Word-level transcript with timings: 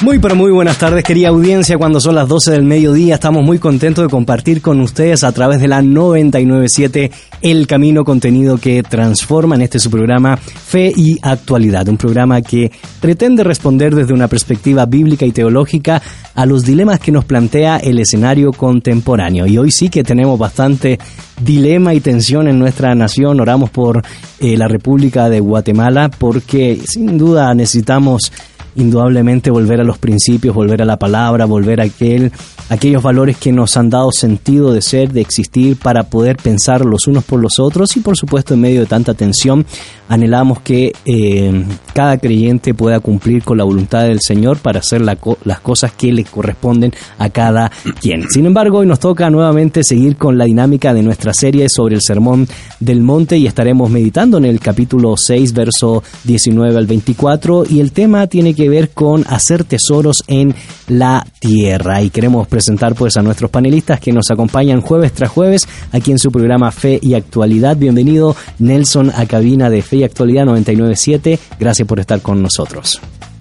Muy 0.00 0.20
pero 0.20 0.36
muy 0.36 0.52
buenas 0.52 0.78
tardes 0.78 1.02
querida 1.02 1.30
audiencia, 1.30 1.76
cuando 1.76 1.98
son 1.98 2.14
las 2.14 2.28
12 2.28 2.52
del 2.52 2.62
mediodía 2.62 3.16
estamos 3.16 3.42
muy 3.42 3.58
contentos 3.58 4.04
de 4.04 4.08
compartir 4.08 4.62
con 4.62 4.80
ustedes 4.80 5.24
a 5.24 5.32
través 5.32 5.60
de 5.60 5.66
la 5.66 5.82
997 5.82 7.10
El 7.42 7.66
Camino 7.66 8.04
Contenido 8.04 8.58
que 8.58 8.84
transforma 8.84 9.56
en 9.56 9.62
este 9.62 9.80
su 9.80 9.90
programa 9.90 10.36
Fe 10.36 10.92
y 10.94 11.18
Actualidad, 11.20 11.88
un 11.88 11.96
programa 11.96 12.42
que 12.42 12.70
pretende 13.00 13.42
responder 13.42 13.92
desde 13.92 14.14
una 14.14 14.28
perspectiva 14.28 14.86
bíblica 14.86 15.26
y 15.26 15.32
teológica 15.32 16.00
a 16.32 16.46
los 16.46 16.64
dilemas 16.64 17.00
que 17.00 17.10
nos 17.10 17.24
plantea 17.24 17.78
el 17.78 17.98
escenario 17.98 18.52
contemporáneo. 18.52 19.48
Y 19.48 19.58
hoy 19.58 19.72
sí 19.72 19.88
que 19.88 20.04
tenemos 20.04 20.38
bastante 20.38 20.96
dilema 21.40 21.92
y 21.92 22.00
tensión 22.00 22.46
en 22.46 22.60
nuestra 22.60 22.94
nación, 22.94 23.40
oramos 23.40 23.70
por 23.70 24.00
eh, 24.38 24.56
la 24.56 24.68
República 24.68 25.28
de 25.28 25.40
Guatemala 25.40 26.08
porque 26.08 26.78
sin 26.86 27.18
duda 27.18 27.52
necesitamos 27.52 28.30
indudablemente 28.78 29.50
volver 29.50 29.80
a 29.80 29.84
los 29.84 29.98
principios, 29.98 30.54
volver 30.54 30.82
a 30.82 30.84
la 30.84 30.98
palabra, 30.98 31.44
volver 31.44 31.80
a 31.80 31.84
aquel, 31.84 32.32
aquellos 32.68 33.02
valores 33.02 33.36
que 33.36 33.52
nos 33.52 33.76
han 33.76 33.90
dado 33.90 34.10
sentido 34.12 34.72
de 34.72 34.82
ser, 34.82 35.12
de 35.12 35.20
existir, 35.20 35.76
para 35.76 36.04
poder 36.04 36.36
pensar 36.36 36.84
los 36.84 37.06
unos 37.06 37.24
por 37.24 37.40
los 37.40 37.58
otros 37.58 37.96
y 37.96 38.00
por 38.00 38.16
supuesto 38.16 38.54
en 38.54 38.60
medio 38.60 38.80
de 38.80 38.86
tanta 38.86 39.14
tensión 39.14 39.66
anhelamos 40.08 40.60
que 40.60 40.92
eh, 41.04 41.64
cada 41.92 42.18
creyente 42.18 42.74
pueda 42.74 43.00
cumplir 43.00 43.42
con 43.44 43.58
la 43.58 43.64
voluntad 43.64 44.04
del 44.04 44.20
Señor 44.20 44.58
para 44.58 44.80
hacer 44.80 45.02
las 45.02 45.60
cosas 45.60 45.92
que 45.92 46.12
le 46.12 46.24
corresponden 46.24 46.92
a 47.18 47.28
cada 47.30 47.70
quien. 48.00 48.28
Sin 48.30 48.46
embargo, 48.46 48.78
hoy 48.78 48.86
nos 48.86 49.00
toca 49.00 49.28
nuevamente 49.30 49.84
seguir 49.84 50.16
con 50.16 50.38
la 50.38 50.44
dinámica 50.44 50.94
de 50.94 51.02
nuestra 51.02 51.34
serie 51.34 51.68
sobre 51.68 51.96
el 51.96 52.02
Sermón 52.02 52.48
del 52.80 53.02
Monte 53.02 53.36
y 53.36 53.46
estaremos 53.46 53.90
meditando 53.90 54.38
en 54.38 54.46
el 54.46 54.60
capítulo 54.60 55.14
6, 55.16 55.52
verso 55.52 56.02
19 56.24 56.76
al 56.76 56.86
24 56.86 57.64
y 57.68 57.80
el 57.80 57.92
tema 57.92 58.26
tiene 58.26 58.54
que 58.54 58.67
ver 58.68 58.90
con 58.90 59.24
hacer 59.28 59.64
tesoros 59.64 60.22
en 60.26 60.54
la 60.88 61.26
tierra 61.38 62.02
y 62.02 62.10
queremos 62.10 62.46
presentar 62.48 62.94
pues 62.94 63.16
a 63.16 63.22
nuestros 63.22 63.50
panelistas 63.50 64.00
que 64.00 64.12
nos 64.12 64.30
acompañan 64.30 64.80
jueves 64.80 65.12
tras 65.12 65.30
jueves 65.30 65.68
aquí 65.92 66.12
en 66.12 66.18
su 66.18 66.30
programa 66.30 66.70
Fe 66.70 66.98
y 67.02 67.14
Actualidad. 67.14 67.76
Bienvenido 67.76 68.36
Nelson 68.58 69.10
a 69.14 69.26
cabina 69.26 69.70
de 69.70 69.82
Fe 69.82 69.96
y 69.96 70.04
Actualidad 70.04 70.44
997. 70.44 71.38
Gracias 71.58 71.88
por 71.88 72.00
estar 72.00 72.20
con 72.20 72.42
nosotros. 72.42 73.00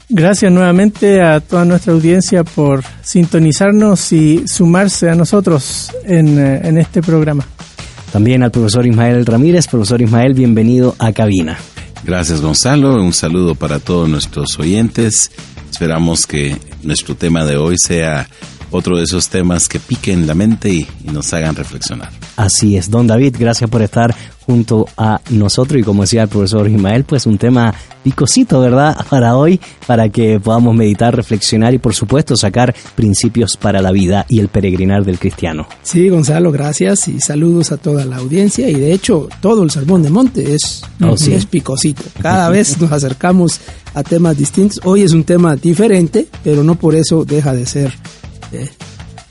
Gracias 0.09 0.51
nuevamente 0.51 1.21
a 1.21 1.41
toda 1.41 1.65
nuestra 1.65 1.91
audiencia 1.91 2.45
por 2.45 2.81
sintonizarnos 3.01 4.13
y 4.13 4.47
sumarse 4.47 5.09
a 5.09 5.15
nosotros 5.15 5.91
en, 6.05 6.39
eh, 6.39 6.61
en 6.63 6.77
este 6.77 7.01
programa. 7.01 7.45
También 8.11 8.41
al 8.41 8.51
profesor 8.51 8.85
Ismael 8.85 9.25
Ramírez. 9.25 9.67
Profesor 9.67 10.01
Ismael, 10.01 10.33
bienvenido 10.33 10.95
a 10.97 11.11
cabina. 11.11 11.57
Gracias 12.07 12.39
Gonzalo, 12.39 13.03
un 13.03 13.11
saludo 13.11 13.53
para 13.53 13.79
todos 13.81 14.07
nuestros 14.07 14.57
oyentes. 14.59 15.29
Esperamos 15.69 16.25
que 16.25 16.55
nuestro 16.81 17.15
tema 17.15 17.43
de 17.43 17.57
hoy 17.57 17.75
sea 17.77 18.29
otro 18.71 18.97
de 18.97 19.03
esos 19.03 19.29
temas 19.29 19.67
que 19.67 19.79
piquen 19.79 20.27
la 20.27 20.33
mente 20.33 20.69
y, 20.69 20.87
nos 21.11 21.33
hagan 21.33 21.55
reflexionar. 21.55 22.11
Así 22.35 22.75
es, 22.75 22.91
don 22.91 23.07
David, 23.07 23.35
gracias 23.39 23.69
por 23.69 23.81
estar 23.81 24.13
junto 24.45 24.87
a 24.97 25.19
nosotros 25.29 25.81
y 25.81 25.83
como 25.83 26.03
decía 26.03 26.23
el 26.23 26.29
profesor 26.29 26.69
Ismael, 26.69 27.03
pues 27.03 27.25
un 27.25 27.37
tema 27.37 27.73
picosito, 28.03 28.59
¿verdad? 28.61 29.05
Para 29.09 29.35
hoy, 29.35 29.59
para 29.85 30.09
que 30.09 30.39
podamos 30.39 30.75
meditar, 30.75 31.15
reflexionar 31.15 31.73
y 31.73 31.79
por 31.79 31.93
supuesto 31.93 32.35
sacar 32.35 32.73
principios 32.95 33.57
para 33.57 33.81
la 33.81 33.91
vida 33.91 34.25
y 34.29 34.39
el 34.39 34.47
peregrinar 34.47 35.03
del 35.03 35.19
cristiano. 35.19 35.67
Sí, 35.81 36.09
Gonzalo, 36.09 36.51
gracias 36.51 37.07
y 37.07 37.19
saludos 37.19 37.71
a 37.71 37.77
toda 37.77 38.05
la 38.05 38.17
audiencia 38.17 38.69
y 38.69 38.75
de 38.75 38.93
hecho 38.93 39.27
todo 39.41 39.63
el 39.63 39.71
Sermón 39.71 40.03
de 40.03 40.09
Monte 40.09 40.55
es, 40.55 40.83
oh, 41.01 41.15
es 41.15 41.45
picosito. 41.45 42.03
Cada 42.21 42.49
vez 42.51 42.79
nos 42.79 42.91
acercamos 42.91 43.59
a 43.93 44.03
temas 44.03 44.37
distintos. 44.37 44.79
Hoy 44.83 45.01
es 45.01 45.13
un 45.13 45.23
tema 45.23 45.55
diferente, 45.55 46.27
pero 46.43 46.63
no 46.63 46.75
por 46.75 46.95
eso 46.95 47.25
deja 47.25 47.53
de 47.53 47.65
ser 47.65 47.93
eh, 48.51 48.69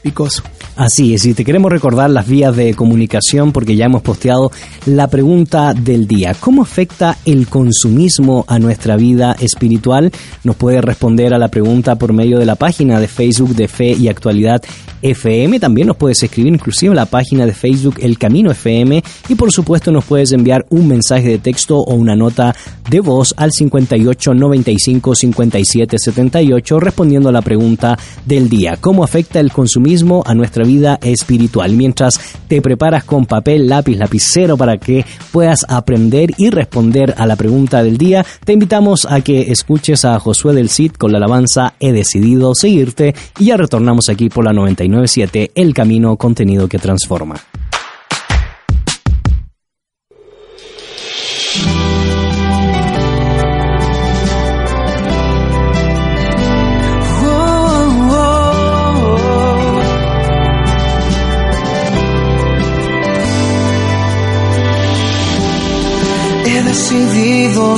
picoso. 0.02 0.42
Así 0.76 1.14
es, 1.14 1.24
y 1.24 1.32
te 1.32 1.42
queremos 1.42 1.72
recordar 1.72 2.10
las 2.10 2.28
vías 2.28 2.54
de 2.54 2.74
comunicación 2.74 3.50
porque 3.50 3.76
ya 3.76 3.86
hemos 3.86 4.02
posteado 4.02 4.52
la 4.84 5.08
pregunta 5.08 5.72
del 5.72 6.06
día. 6.06 6.36
¿Cómo 6.38 6.60
afecta 6.60 7.16
el 7.24 7.46
consumismo 7.48 8.44
a 8.46 8.58
nuestra 8.58 8.96
vida 8.96 9.34
espiritual? 9.40 10.12
Nos 10.44 10.56
puede 10.56 10.82
responder 10.82 11.32
a 11.32 11.38
la 11.38 11.48
pregunta 11.48 11.96
por 11.96 12.12
medio 12.12 12.38
de 12.38 12.44
la 12.44 12.56
página 12.56 13.00
de 13.00 13.08
Facebook 13.08 13.54
de 13.54 13.68
Fe 13.68 13.92
y 13.92 14.08
Actualidad 14.08 14.62
FM. 15.00 15.60
También 15.60 15.86
nos 15.86 15.96
puedes 15.96 16.22
escribir 16.22 16.52
inclusive 16.52 16.90
en 16.90 16.96
la 16.96 17.06
página 17.06 17.46
de 17.46 17.54
Facebook 17.54 17.96
El 18.00 18.18
Camino 18.18 18.50
FM 18.50 19.02
y 19.30 19.34
por 19.34 19.52
supuesto 19.52 19.90
nos 19.92 20.04
puedes 20.04 20.32
enviar 20.32 20.66
un 20.68 20.88
mensaje 20.88 21.28
de 21.28 21.38
texto 21.38 21.78
o 21.78 21.94
una 21.94 22.16
nota 22.16 22.54
de 22.90 23.00
voz 23.00 23.34
al 23.38 23.52
58 23.52 24.34
95 24.34 25.14
57 25.14 25.96
78 25.98 26.80
respondiendo 26.80 27.30
a 27.30 27.32
la 27.32 27.42
pregunta 27.42 27.98
del 28.26 28.50
día. 28.50 28.76
¿Cómo 28.78 29.04
afecta 29.04 29.40
el 29.40 29.52
consumismo 29.52 30.22
a 30.26 30.34
nuestra 30.34 30.65
vida 30.66 30.98
espiritual. 31.02 31.72
Mientras 31.72 32.20
te 32.48 32.60
preparas 32.60 33.04
con 33.04 33.26
papel, 33.26 33.68
lápiz, 33.68 33.96
lapicero 33.96 34.56
para 34.56 34.78
que 34.78 35.04
puedas 35.32 35.64
aprender 35.68 36.32
y 36.36 36.50
responder 36.50 37.14
a 37.16 37.26
la 37.26 37.36
pregunta 37.36 37.82
del 37.82 37.98
día, 37.98 38.24
te 38.44 38.52
invitamos 38.52 39.06
a 39.08 39.20
que 39.20 39.52
escuches 39.52 40.04
a 40.04 40.18
Josué 40.18 40.54
del 40.54 40.68
Cid 40.68 40.92
con 40.92 41.12
la 41.12 41.18
alabanza 41.18 41.74
He 41.80 41.92
decidido 41.92 42.54
seguirte 42.54 43.14
y 43.38 43.46
ya 43.46 43.56
retornamos 43.56 44.08
aquí 44.08 44.28
por 44.28 44.44
la 44.44 44.52
997 44.52 45.52
El 45.54 45.74
Camino 45.74 46.16
Contenido 46.16 46.68
que 46.68 46.78
Transforma. 46.78 47.36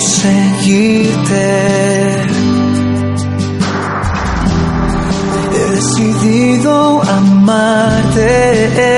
Seguirte. 0.00 1.46
He 5.54 5.70
decidido 5.74 7.02
amarte. 7.02 8.97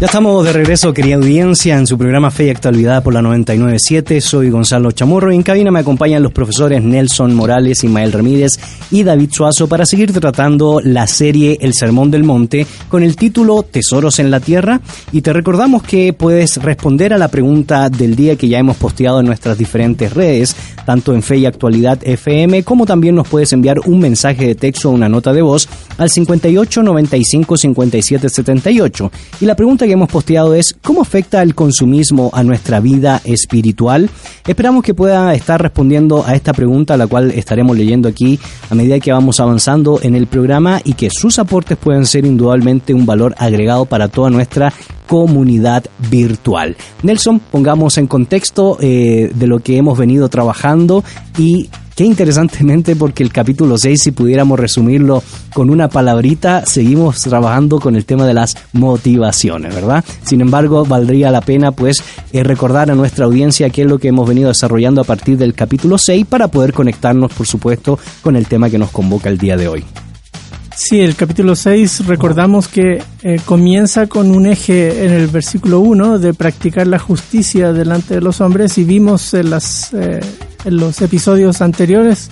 Ya 0.00 0.06
estamos 0.06 0.46
de 0.46 0.54
regreso, 0.54 0.94
querida 0.94 1.16
audiencia, 1.16 1.76
en 1.76 1.86
su 1.86 1.98
programa 1.98 2.30
Fe 2.30 2.46
y 2.46 2.48
Actualidad 2.48 3.02
por 3.02 3.12
la 3.12 3.20
997. 3.20 4.22
Soy 4.22 4.48
Gonzalo 4.48 4.92
Chamorro 4.92 5.30
y 5.30 5.36
en 5.36 5.42
cabina 5.42 5.70
me 5.70 5.80
acompañan 5.80 6.22
los 6.22 6.32
profesores 6.32 6.82
Nelson 6.82 7.34
Morales, 7.34 7.84
Ismael 7.84 8.10
Ramírez 8.10 8.58
y 8.90 9.02
David 9.02 9.28
Suazo 9.30 9.68
para 9.68 9.84
seguir 9.84 10.10
tratando 10.10 10.80
la 10.82 11.06
serie 11.06 11.58
El 11.60 11.74
Sermón 11.74 12.10
del 12.10 12.24
Monte 12.24 12.66
con 12.88 13.02
el 13.02 13.14
título 13.14 13.62
Tesoros 13.62 14.18
en 14.20 14.30
la 14.30 14.40
Tierra. 14.40 14.80
Y 15.12 15.20
te 15.20 15.34
recordamos 15.34 15.82
que 15.82 16.14
puedes 16.14 16.56
responder 16.56 17.12
a 17.12 17.18
la 17.18 17.28
pregunta 17.28 17.90
del 17.90 18.16
día 18.16 18.36
que 18.36 18.48
ya 18.48 18.58
hemos 18.58 18.78
posteado 18.78 19.20
en 19.20 19.26
nuestras 19.26 19.58
diferentes 19.58 20.14
redes, 20.14 20.56
tanto 20.86 21.12
en 21.12 21.22
Fe 21.22 21.36
y 21.36 21.44
Actualidad 21.44 21.98
FM, 22.00 22.62
como 22.62 22.86
también 22.86 23.16
nos 23.16 23.28
puedes 23.28 23.52
enviar 23.52 23.80
un 23.80 23.98
mensaje 23.98 24.46
de 24.46 24.54
texto 24.54 24.88
o 24.88 24.92
una 24.92 25.10
nota 25.10 25.34
de 25.34 25.42
voz 25.42 25.68
al 25.98 26.08
58 26.08 26.82
95 26.82 27.56
57 27.58 28.28
78. 28.30 29.12
Y 29.42 29.44
la 29.44 29.54
pregunta 29.54 29.86
que 29.86 29.89
hemos 29.92 30.08
posteado 30.08 30.54
es 30.54 30.76
¿cómo 30.82 31.02
afecta 31.02 31.42
el 31.42 31.54
consumismo 31.54 32.30
a 32.32 32.42
nuestra 32.42 32.80
vida 32.80 33.20
espiritual? 33.24 34.10
Esperamos 34.46 34.82
que 34.82 34.94
pueda 34.94 35.34
estar 35.34 35.60
respondiendo 35.60 36.24
a 36.26 36.34
esta 36.34 36.52
pregunta, 36.52 36.96
la 36.96 37.06
cual 37.06 37.30
estaremos 37.30 37.76
leyendo 37.76 38.08
aquí 38.08 38.38
a 38.70 38.74
medida 38.74 39.00
que 39.00 39.12
vamos 39.12 39.40
avanzando 39.40 40.00
en 40.02 40.14
el 40.14 40.26
programa 40.26 40.80
y 40.84 40.94
que 40.94 41.08
sus 41.10 41.38
aportes 41.38 41.78
pueden 41.78 42.06
ser 42.06 42.24
indudablemente 42.24 42.94
un 42.94 43.06
valor 43.06 43.34
agregado 43.38 43.84
para 43.84 44.08
toda 44.08 44.30
nuestra 44.30 44.72
comunidad 45.06 45.84
virtual. 46.10 46.76
Nelson, 47.02 47.40
pongamos 47.40 47.98
en 47.98 48.06
contexto 48.06 48.78
eh, 48.80 49.32
de 49.34 49.46
lo 49.46 49.58
que 49.58 49.76
hemos 49.76 49.98
venido 49.98 50.28
trabajando 50.28 51.02
y 51.36 51.68
Qué 52.00 52.06
interesantemente, 52.06 52.96
porque 52.96 53.22
el 53.22 53.30
capítulo 53.30 53.76
6, 53.76 54.04
si 54.04 54.10
pudiéramos 54.12 54.58
resumirlo 54.58 55.22
con 55.52 55.68
una 55.68 55.90
palabrita, 55.90 56.64
seguimos 56.64 57.20
trabajando 57.20 57.78
con 57.78 57.94
el 57.94 58.06
tema 58.06 58.26
de 58.26 58.32
las 58.32 58.56
motivaciones, 58.72 59.74
¿verdad? 59.74 60.02
Sin 60.22 60.40
embargo, 60.40 60.86
valdría 60.86 61.30
la 61.30 61.42
pena 61.42 61.72
pues 61.72 62.02
eh, 62.32 62.42
recordar 62.42 62.90
a 62.90 62.94
nuestra 62.94 63.26
audiencia 63.26 63.68
qué 63.68 63.82
es 63.82 63.86
lo 63.86 63.98
que 63.98 64.08
hemos 64.08 64.26
venido 64.26 64.48
desarrollando 64.48 65.02
a 65.02 65.04
partir 65.04 65.36
del 65.36 65.52
capítulo 65.52 65.98
6 65.98 66.24
para 66.24 66.48
poder 66.48 66.72
conectarnos, 66.72 67.34
por 67.34 67.46
supuesto, 67.46 67.98
con 68.22 68.34
el 68.34 68.46
tema 68.46 68.70
que 68.70 68.78
nos 68.78 68.90
convoca 68.92 69.28
el 69.28 69.36
día 69.36 69.58
de 69.58 69.68
hoy. 69.68 69.84
Sí, 70.74 71.00
el 71.00 71.14
capítulo 71.14 71.54
6 71.54 72.06
recordamos 72.06 72.66
que 72.68 73.02
eh, 73.22 73.40
comienza 73.44 74.06
con 74.06 74.30
un 74.30 74.46
eje 74.46 75.04
en 75.04 75.12
el 75.12 75.26
versículo 75.26 75.80
1 75.80 76.18
de 76.18 76.32
practicar 76.32 76.86
la 76.86 76.98
justicia 76.98 77.74
delante 77.74 78.14
de 78.14 78.22
los 78.22 78.40
hombres 78.40 78.78
y 78.78 78.84
vimos 78.84 79.34
en, 79.34 79.50
las, 79.50 79.92
eh, 79.92 80.20
en 80.64 80.76
los 80.76 81.00
episodios 81.00 81.60
anteriores 81.62 82.30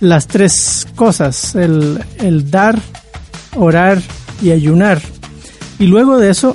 las 0.00 0.26
tres 0.26 0.86
cosas, 0.94 1.54
el, 1.54 2.02
el 2.18 2.50
dar, 2.50 2.78
orar 3.56 4.00
y 4.42 4.50
ayunar. 4.50 5.00
Y 5.78 5.86
luego 5.86 6.18
de 6.18 6.30
eso, 6.30 6.54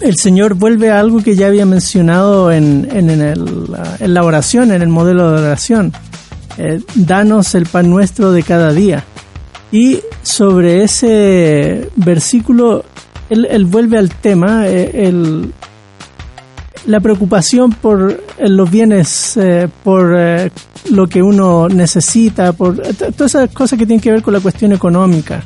el 0.00 0.16
Señor 0.16 0.54
vuelve 0.54 0.90
a 0.90 1.00
algo 1.00 1.22
que 1.22 1.36
ya 1.36 1.46
había 1.46 1.66
mencionado 1.66 2.52
en, 2.52 2.88
en, 2.92 3.10
el, 3.10 3.66
en 3.98 4.14
la 4.14 4.24
oración, 4.24 4.72
en 4.72 4.82
el 4.82 4.88
modelo 4.88 5.30
de 5.32 5.42
oración. 5.42 5.92
Eh, 6.58 6.80
danos 6.94 7.54
el 7.54 7.66
pan 7.66 7.88
nuestro 7.88 8.32
de 8.32 8.42
cada 8.42 8.72
día. 8.72 9.04
Y 9.72 10.00
sobre 10.22 10.82
ese 10.82 11.88
versículo, 11.96 12.84
él, 13.28 13.46
él 13.50 13.64
vuelve 13.64 13.98
al 13.98 14.10
tema, 14.10 14.66
eh, 14.66 15.06
el, 15.06 15.52
la 16.90 17.00
preocupación 17.00 17.72
por 17.72 18.20
eh, 18.38 18.48
los 18.48 18.70
bienes, 18.70 19.36
eh, 19.36 19.68
por 19.84 20.14
eh, 20.18 20.50
lo 20.90 21.06
que 21.06 21.22
uno 21.22 21.68
necesita, 21.68 22.52
por 22.52 22.76
todas 22.76 23.34
esas 23.34 23.50
cosas 23.50 23.78
que 23.78 23.86
tienen 23.86 24.00
que 24.00 24.10
ver 24.10 24.22
con 24.22 24.34
la 24.34 24.40
cuestión 24.40 24.72
económica, 24.72 25.44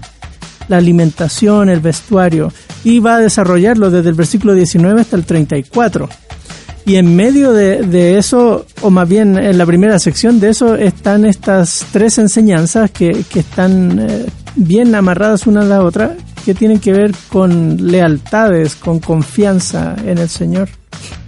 la 0.68 0.78
alimentación, 0.78 1.68
el 1.68 1.80
vestuario, 1.80 2.50
y 2.82 2.98
va 2.98 3.16
a 3.16 3.18
desarrollarlo 3.20 3.90
desde 3.90 4.08
el 4.08 4.14
versículo 4.14 4.54
19 4.54 5.02
hasta 5.02 5.16
el 5.16 5.24
34. 5.24 6.08
Y 6.86 6.96
en 6.96 7.14
medio 7.16 7.52
de, 7.52 8.18
eso, 8.18 8.66
o 8.82 8.90
más 8.90 9.08
bien 9.08 9.38
en 9.38 9.56
la 9.56 9.64
primera 9.64 9.98
sección 9.98 10.38
de 10.38 10.50
eso, 10.50 10.74
están 10.74 11.24
estas 11.24 11.86
tres 11.92 12.18
enseñanzas 12.18 12.90
que, 12.90 13.24
que 13.30 13.40
están 13.40 14.06
bien 14.54 14.94
amarradas 14.94 15.46
una 15.46 15.62
a 15.62 15.64
la 15.64 15.82
otra, 15.82 16.14
que 16.44 16.54
tienen 16.54 16.78
que 16.78 16.92
ver 16.92 17.12
con 17.30 17.90
lealtades, 17.90 18.76
con 18.76 19.00
confianza 19.00 19.96
en 20.04 20.18
el 20.18 20.28
Señor. 20.28 20.68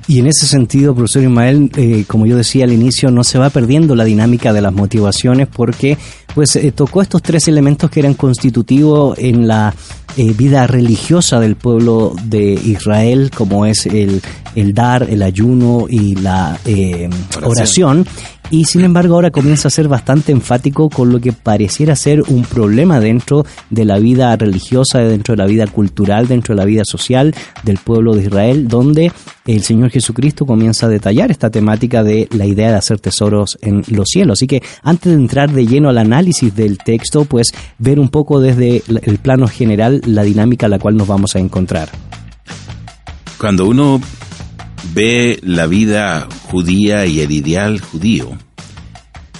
Y 0.08 0.20
en 0.20 0.28
ese 0.28 0.46
sentido, 0.46 0.94
profesor 0.94 1.22
Ismael, 1.24 1.70
eh, 1.76 2.04
como 2.06 2.26
yo 2.26 2.36
decía 2.36 2.64
al 2.64 2.72
inicio, 2.72 3.10
no 3.10 3.24
se 3.24 3.38
va 3.38 3.50
perdiendo 3.50 3.96
la 3.96 4.04
dinámica 4.04 4.52
de 4.52 4.60
las 4.60 4.72
motivaciones 4.72 5.48
porque 5.48 5.98
pues 6.34 6.54
eh, 6.54 6.70
tocó 6.70 7.02
estos 7.02 7.22
tres 7.22 7.48
elementos 7.48 7.90
que 7.90 8.00
eran 8.00 8.14
constitutivos 8.14 9.18
en 9.18 9.48
la 9.48 9.74
eh, 10.16 10.32
vida 10.32 10.66
religiosa 10.68 11.40
del 11.40 11.56
pueblo 11.56 12.14
de 12.24 12.52
Israel, 12.52 13.32
como 13.34 13.66
es 13.66 13.86
el, 13.86 14.22
el 14.54 14.74
dar, 14.74 15.08
el 15.10 15.22
ayuno 15.22 15.86
y 15.88 16.14
la 16.14 16.56
oración 17.42 18.06
y 18.50 18.64
sin 18.64 18.84
embargo 18.84 19.14
ahora 19.14 19.30
comienza 19.30 19.68
a 19.68 19.70
ser 19.70 19.88
bastante 19.88 20.32
enfático 20.32 20.88
con 20.88 21.10
lo 21.10 21.20
que 21.20 21.32
pareciera 21.32 21.96
ser 21.96 22.22
un 22.22 22.44
problema 22.44 23.00
dentro 23.00 23.44
de 23.70 23.84
la 23.84 23.98
vida 23.98 24.34
religiosa, 24.36 25.00
dentro 25.00 25.34
de 25.34 25.38
la 25.38 25.46
vida 25.46 25.66
cultural, 25.66 26.28
dentro 26.28 26.54
de 26.54 26.60
la 26.60 26.64
vida 26.64 26.84
social 26.84 27.34
del 27.64 27.78
pueblo 27.78 28.14
de 28.14 28.22
Israel, 28.22 28.68
donde 28.68 29.12
el 29.46 29.62
Señor 29.62 29.90
Jesucristo 29.90 30.46
comienza 30.46 30.86
a 30.86 30.90
detallar 30.90 31.30
esta 31.30 31.50
temática 31.50 32.02
de 32.02 32.28
la 32.32 32.46
idea 32.46 32.70
de 32.70 32.76
hacer 32.76 33.00
tesoros 33.00 33.58
en 33.62 33.82
los 33.88 34.08
cielos. 34.08 34.38
Así 34.38 34.46
que 34.46 34.62
antes 34.82 35.12
de 35.12 35.18
entrar 35.18 35.50
de 35.52 35.66
lleno 35.66 35.88
al 35.88 35.98
análisis 35.98 36.54
del 36.54 36.78
texto, 36.78 37.24
pues 37.24 37.48
ver 37.78 37.98
un 37.98 38.08
poco 38.08 38.40
desde 38.40 38.82
el 39.02 39.18
plano 39.18 39.48
general 39.48 40.02
la 40.06 40.22
dinámica 40.22 40.66
a 40.66 40.68
la 40.68 40.78
cual 40.78 40.96
nos 40.96 41.08
vamos 41.08 41.36
a 41.36 41.38
encontrar. 41.38 41.88
Cuando 43.38 43.66
uno 43.66 44.00
ve 44.92 45.38
la 45.42 45.66
vida 45.66 46.28
judía 46.44 47.06
y 47.06 47.20
el 47.20 47.32
ideal 47.32 47.80
judío, 47.80 48.36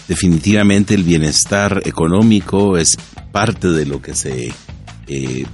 definitivamente 0.09 0.95
el 0.95 1.03
bienestar 1.03 1.83
económico 1.85 2.77
es 2.77 2.97
parte 3.33 3.69
de 3.69 3.87
lo 3.87 4.01
que 4.01 4.15
se 4.15 4.53
eh, 5.09 5.47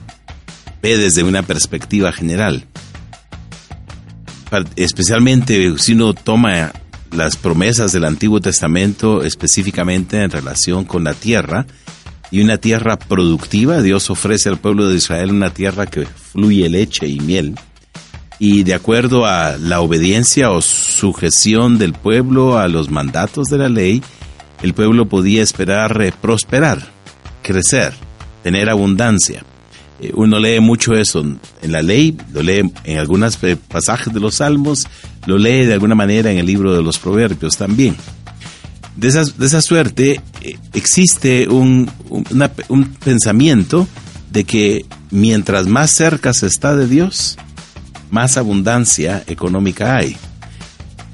ve 0.83 0.99
desde 0.99 1.23
una 1.23 1.43
perspectiva 1.43 2.13
general. 2.13 2.67
Especialmente 4.77 5.79
si 5.79 5.95
uno 5.95 6.13
toma 6.13 6.73
las 7.11 7.37
promesas 7.37 7.93
del 7.93 8.05
Antiguo 8.05 8.41
Testamento 8.41 9.23
específicamente 9.23 10.23
en 10.23 10.31
relación 10.31 10.85
con 10.85 11.05
la 11.05 11.15
tierra 11.15 11.67
y 12.31 12.41
una 12.41 12.59
tierra 12.59 12.99
productiva, 12.99 13.81
Dios 13.81 14.11
ofrece 14.11 14.49
al 14.49 14.59
pueblo 14.59 14.89
de 14.89 14.97
Israel 14.97 15.31
una 15.31 15.53
tierra 15.53 15.87
que 15.87 16.07
fluye 16.07 16.69
leche 16.69 17.07
y 17.07 17.21
miel 17.21 17.55
y 18.45 18.65
de 18.65 18.75
acuerdo 18.75 19.25
a 19.25 19.57
la 19.57 19.81
obediencia 19.81 20.51
o 20.51 20.61
sujeción 20.61 21.79
del 21.79 21.93
pueblo 21.93 22.59
a 22.59 22.67
los 22.67 22.91
mandatos 22.91 23.47
de 23.47 23.57
la 23.57 23.69
ley, 23.69 24.03
el 24.63 24.75
pueblo 24.75 25.09
podía 25.09 25.45
esperar 25.45 26.03
eh, 26.03 26.13
prosperar, 26.21 26.83
crecer, 27.41 27.93
tener 28.43 28.69
abundancia. 28.69 29.45
Eh, 30.01 30.11
uno 30.17 30.41
lee 30.41 30.59
mucho 30.59 30.95
eso 30.95 31.21
en 31.21 31.71
la 31.71 31.83
ley, 31.83 32.19
lo 32.33 32.43
lee 32.43 32.69
en 32.83 32.99
algunos 32.99 33.39
eh, 33.45 33.57
pasajes 33.57 34.13
de 34.13 34.19
los 34.19 34.35
salmos, 34.35 34.89
lo 35.27 35.39
lee 35.39 35.65
de 35.65 35.75
alguna 35.75 35.95
manera 35.95 36.33
en 36.33 36.39
el 36.39 36.47
libro 36.47 36.75
de 36.75 36.83
los 36.83 36.99
proverbios 36.99 37.57
también. 37.57 37.95
De 38.97 39.07
esa, 39.07 39.23
de 39.23 39.47
esa 39.47 39.63
suerte 39.63 40.21
existe 40.73 41.47
un, 41.49 41.89
un 42.11 42.85
pensamiento 43.05 43.87
de 44.33 44.43
que 44.43 44.85
mientras 45.13 45.69
más 45.69 45.93
cerca 45.93 46.35
se 46.35 46.49
está 46.49 46.75
de 46.75 46.89
Dios, 46.89 47.39
más 48.13 48.37
abundancia 48.37 49.25
económica 49.27 49.97
hay. 49.97 50.17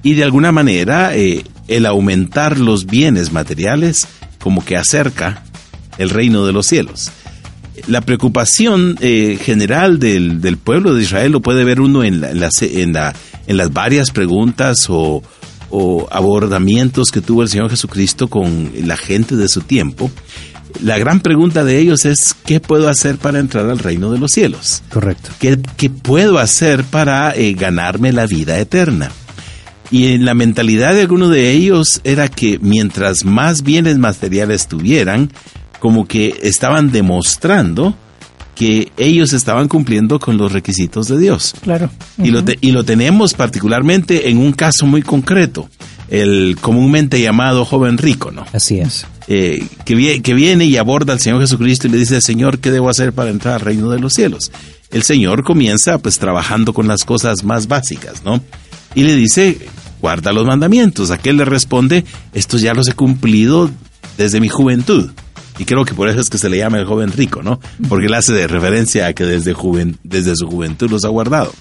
Y 0.02 0.14
de 0.14 0.24
alguna 0.24 0.52
manera 0.52 1.16
eh, 1.16 1.44
el 1.68 1.86
aumentar 1.86 2.58
los 2.58 2.86
bienes 2.86 3.32
materiales 3.32 4.06
como 4.40 4.64
que 4.64 4.76
acerca 4.76 5.44
el 5.96 6.10
reino 6.10 6.44
de 6.44 6.52
los 6.52 6.66
cielos. 6.66 7.10
La 7.86 8.00
preocupación 8.00 8.96
eh, 9.00 9.38
general 9.40 10.00
del, 10.00 10.58
pueblo 10.62 10.94
de 10.94 11.04
Israel 11.04 11.32
lo 11.32 11.40
puede 11.40 11.64
ver 11.64 11.80
uno 11.80 12.02
en, 12.02 12.20
las, 12.20 12.62
en, 12.62 12.96
en 13.46 13.56
las 13.56 13.72
varias 13.72 14.10
preguntas 14.10 14.88
o 14.90 15.22
abordamientos 16.10 17.10
que 17.12 17.20
tuvo 17.20 17.42
el 17.42 17.48
Señor 17.48 17.70
Jesucristo 17.70 18.26
con 18.28 18.72
la 18.84 18.96
gente 18.96 19.36
de 19.36 19.48
su 19.48 19.60
tiempo 19.60 20.10
la 20.82 20.98
gran 20.98 21.20
pregunta 21.20 21.64
de 21.64 21.78
ellos 21.78 22.04
es, 22.04 22.34
¿qué 22.44 22.60
puedo 22.60 22.88
hacer 22.88 23.16
para 23.16 23.38
entrar 23.38 23.68
al 23.68 23.78
reino 23.78 24.10
de 24.10 24.18
los 24.18 24.32
cielos? 24.32 24.82
Correcto. 24.90 25.30
¿Qué, 25.38 25.90
puedo 25.90 26.38
hacer 26.38 26.84
para 26.84 27.34
eh, 27.34 27.54
ganarme 27.54 28.12
la 28.12 28.26
vida 28.26 28.58
eterna? 28.58 29.10
Y 29.90 30.12
en 30.12 30.24
la 30.24 30.34
mentalidad 30.34 30.94
de 30.94 31.02
algunos 31.02 31.30
de 31.30 31.50
ellos 31.50 32.00
era 32.04 32.28
que 32.28 32.58
mientras 32.60 33.24
más 33.24 33.62
bienes 33.62 33.98
materiales 33.98 34.68
tuvieran, 34.68 35.30
como 35.80 36.06
que 36.06 36.38
estaban 36.42 36.90
demostrando 36.90 37.96
que 38.54 38.90
ellos 38.96 39.32
estaban 39.32 39.68
cumpliendo 39.68 40.18
con 40.18 40.36
los 40.36 40.52
requisitos 40.52 41.06
de 41.06 41.18
Dios. 41.18 41.54
Claro. 41.62 41.90
y, 42.18 42.30
lo 42.30 42.42
y 42.60 42.72
lo 42.72 42.84
tenemos 42.84 43.34
particularmente 43.34 44.28
en 44.28 44.38
un 44.38 44.52
caso 44.52 44.84
muy 44.84 45.02
concreto, 45.02 45.68
el 46.10 46.58
comúnmente 46.60 47.20
llamado 47.20 47.64
joven 47.64 47.98
rico, 47.98 48.32
¿no? 48.32 48.44
Así 48.52 48.80
es. 48.80 49.06
Eh, 49.30 49.62
que, 49.84 49.94
viene 49.94 50.64
y 50.64 50.78
aborda 50.78 51.12
al 51.12 51.20
Señor 51.20 51.42
Jesucristo 51.42 51.86
y 51.86 51.90
le 51.90 51.98
dice, 51.98 52.18
Señor, 52.22 52.60
¿qué 52.60 52.70
debo 52.70 52.88
hacer 52.88 53.12
para 53.12 53.28
entrar 53.28 53.54
al 53.54 53.60
reino 53.60 53.90
de 53.90 53.98
los 53.98 54.14
cielos? 54.14 54.50
El 54.90 55.02
Señor 55.02 55.44
comienza 55.44 55.98
pues 55.98 56.18
trabajando 56.18 56.72
con 56.72 56.88
las 56.88 57.04
cosas 57.04 57.44
más 57.44 57.68
básicas, 57.68 58.24
¿no? 58.24 58.42
Y 58.94 59.02
le 59.02 59.14
dice, 59.14 59.58
guarda 60.00 60.32
los 60.32 60.46
mandamientos. 60.46 61.10
Aquel 61.10 61.36
le 61.36 61.44
responde, 61.44 62.06
estos 62.32 62.62
ya 62.62 62.72
los 62.72 62.88
he 62.88 62.94
cumplido 62.94 63.70
desde 64.16 64.40
mi 64.40 64.48
juventud. 64.48 65.10
Y 65.58 65.66
creo 65.66 65.84
que 65.84 65.92
por 65.92 66.08
eso 66.08 66.20
es 66.20 66.30
que 66.30 66.38
se 66.38 66.48
le 66.48 66.56
llama 66.56 66.78
el 66.78 66.86
joven 66.86 67.12
rico, 67.12 67.42
¿no? 67.42 67.60
Porque 67.86 68.06
él 68.06 68.14
hace 68.14 68.46
referencia 68.46 69.08
a 69.08 69.12
que 69.12 69.24
desde, 69.24 69.54
desde 70.04 70.36
su 70.36 70.46
juventud 70.46 70.88
los 70.88 71.04
ha 71.04 71.08
guardado. 71.08 71.52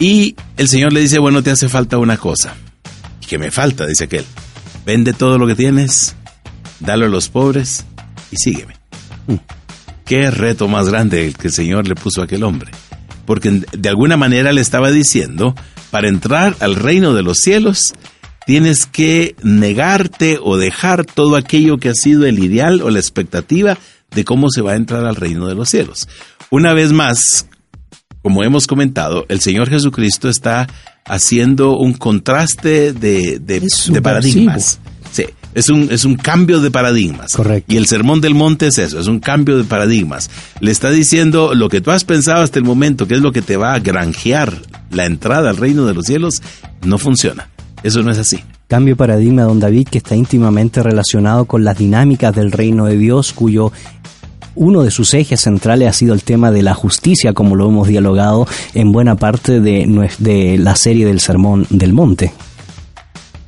Y 0.00 0.34
el 0.56 0.68
Señor 0.68 0.92
le 0.92 1.00
dice, 1.00 1.20
bueno, 1.20 1.42
te 1.44 1.52
hace 1.52 1.68
falta 1.68 1.98
una 1.98 2.16
cosa. 2.16 2.56
¿Y 3.22 3.26
qué 3.26 3.38
me 3.38 3.52
falta? 3.52 3.86
Dice 3.86 4.04
aquel. 4.04 4.24
Vende 4.84 5.12
todo 5.12 5.38
lo 5.38 5.46
que 5.46 5.54
tienes, 5.54 6.14
dalo 6.80 7.06
a 7.06 7.08
los 7.08 7.28
pobres 7.28 7.84
y 8.30 8.36
sígueme. 8.36 8.74
Mm. 9.26 9.36
Qué 10.04 10.30
reto 10.30 10.68
más 10.68 10.88
grande 10.88 11.26
el 11.26 11.36
que 11.36 11.48
el 11.48 11.54
Señor 11.54 11.88
le 11.88 11.94
puso 11.94 12.20
a 12.20 12.24
aquel 12.24 12.42
hombre. 12.42 12.70
Porque 13.24 13.62
de 13.72 13.88
alguna 13.88 14.18
manera 14.18 14.52
le 14.52 14.60
estaba 14.60 14.90
diciendo, 14.90 15.54
para 15.90 16.08
entrar 16.08 16.56
al 16.60 16.74
reino 16.74 17.14
de 17.14 17.22
los 17.22 17.38
cielos, 17.38 17.94
tienes 18.46 18.84
que 18.84 19.34
negarte 19.42 20.38
o 20.42 20.58
dejar 20.58 21.06
todo 21.06 21.36
aquello 21.36 21.78
que 21.78 21.88
ha 21.88 21.94
sido 21.94 22.26
el 22.26 22.38
ideal 22.38 22.82
o 22.82 22.90
la 22.90 22.98
expectativa 22.98 23.78
de 24.14 24.24
cómo 24.24 24.50
se 24.50 24.60
va 24.60 24.72
a 24.72 24.76
entrar 24.76 25.06
al 25.06 25.16
reino 25.16 25.48
de 25.48 25.54
los 25.54 25.70
cielos. 25.70 26.08
Una 26.50 26.74
vez 26.74 26.92
más, 26.92 27.48
como 28.22 28.44
hemos 28.44 28.66
comentado, 28.66 29.24
el 29.28 29.40
Señor 29.40 29.70
Jesucristo 29.70 30.28
está 30.28 30.68
haciendo 31.06 31.76
un 31.76 31.92
contraste 31.94 32.92
de, 32.92 33.38
de, 33.38 34.02
paradigmas. 34.02 34.78
Sí, 35.12 35.24
es 35.54 35.68
un, 35.68 35.88
es 35.90 36.04
un 36.04 36.16
cambio 36.16 36.60
de 36.60 36.70
paradigmas. 36.70 37.32
Correcto. 37.32 37.72
Y 37.72 37.76
el 37.76 37.86
sermón 37.86 38.20
del 38.20 38.34
monte 38.34 38.68
es 38.68 38.78
eso, 38.78 38.98
es 38.98 39.06
un 39.06 39.20
cambio 39.20 39.56
de 39.56 39.64
paradigmas. 39.64 40.30
Le 40.60 40.70
está 40.70 40.90
diciendo 40.90 41.54
lo 41.54 41.68
que 41.68 41.80
tú 41.80 41.90
has 41.90 42.04
pensado 42.04 42.42
hasta 42.42 42.58
el 42.58 42.64
momento, 42.64 43.06
que 43.06 43.14
es 43.14 43.20
lo 43.20 43.32
que 43.32 43.42
te 43.42 43.56
va 43.56 43.74
a 43.74 43.78
granjear 43.78 44.60
la 44.90 45.06
entrada 45.06 45.50
al 45.50 45.56
reino 45.56 45.86
de 45.86 45.94
los 45.94 46.06
cielos, 46.06 46.42
no 46.84 46.98
funciona. 46.98 47.48
Eso 47.82 48.02
no 48.02 48.10
es 48.10 48.18
así. 48.18 48.40
Cambio 48.66 48.94
de 48.94 48.96
paradigma, 48.96 49.42
don 49.42 49.60
David, 49.60 49.88
que 49.90 49.98
está 49.98 50.16
íntimamente 50.16 50.82
relacionado 50.82 51.44
con 51.44 51.64
las 51.64 51.76
dinámicas 51.76 52.34
del 52.34 52.50
reino 52.50 52.86
de 52.86 52.96
Dios, 52.96 53.34
cuyo 53.34 53.72
uno 54.56 54.82
de 54.82 54.90
sus 54.90 55.14
ejes 55.14 55.40
centrales 55.40 55.88
ha 55.88 55.92
sido 55.92 56.14
el 56.14 56.22
tema 56.22 56.50
de 56.50 56.62
la 56.62 56.74
justicia, 56.74 57.32
como 57.32 57.56
lo 57.56 57.68
hemos 57.68 57.88
dialogado 57.88 58.46
en 58.74 58.92
buena 58.92 59.16
parte 59.16 59.60
de, 59.60 60.58
la 60.58 60.76
serie 60.76 61.06
del 61.06 61.20
Sermón 61.20 61.66
del 61.70 61.92
Monte. 61.92 62.32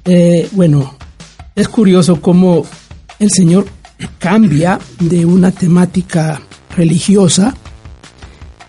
Eh, 0.04 0.48
bueno, 0.52 0.94
es 1.54 1.68
curioso 1.68 2.20
cómo 2.20 2.64
el 3.18 3.30
Señor 3.30 3.66
cambia 4.18 4.78
de 5.00 5.24
una 5.24 5.50
temática 5.50 6.40
religiosa 6.76 7.54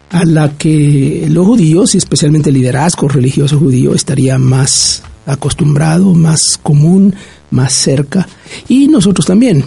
a 0.09 0.23
la 0.23 0.57
que 0.57 1.27
los 1.29 1.45
judíos, 1.45 1.93
y 1.95 1.97
especialmente 1.97 2.49
el 2.49 2.55
liderazgo 2.55 3.07
religioso 3.07 3.59
judío, 3.59 3.93
estaría 3.93 4.37
más 4.37 5.03
acostumbrado, 5.25 6.13
más 6.13 6.57
común, 6.63 7.13
más 7.51 7.73
cerca, 7.73 8.27
y 8.69 8.87
nosotros 8.87 9.25
también 9.25 9.65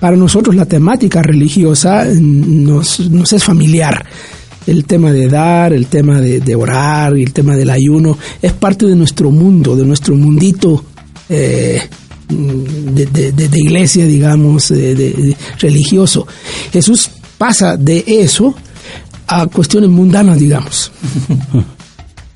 para 0.00 0.16
nosotros 0.16 0.54
la 0.54 0.66
temática 0.66 1.22
religiosa 1.22 2.04
nos, 2.04 3.00
es 3.00 3.44
familiar. 3.44 4.04
El 4.66 4.84
tema 4.84 5.12
de 5.12 5.28
dar, 5.28 5.72
el 5.72 5.86
tema 5.86 6.20
de, 6.20 6.56
orar 6.56 7.16
y 7.16 7.22
el 7.22 7.32
tema 7.32 7.54
del 7.54 7.70
ayuno 7.70 8.18
es 8.42 8.52
parte 8.52 8.86
de 8.86 8.96
nuestro 8.96 9.30
mundo, 9.30 9.76
de 9.76 9.84
nuestro 9.84 10.16
mundito 10.16 10.84
eh, 11.28 11.80
de, 12.28 13.58
iglesia, 13.58 14.04
digamos, 14.06 14.68
de, 14.68 15.36
religioso. 15.60 16.26
Jesús 16.72 17.08
pasa 17.38 17.76
de 17.76 18.04
eso 18.06 18.56
a 19.28 19.46
cuestiones 19.46 19.90
mundanas, 19.90 20.38
digamos. 20.38 20.92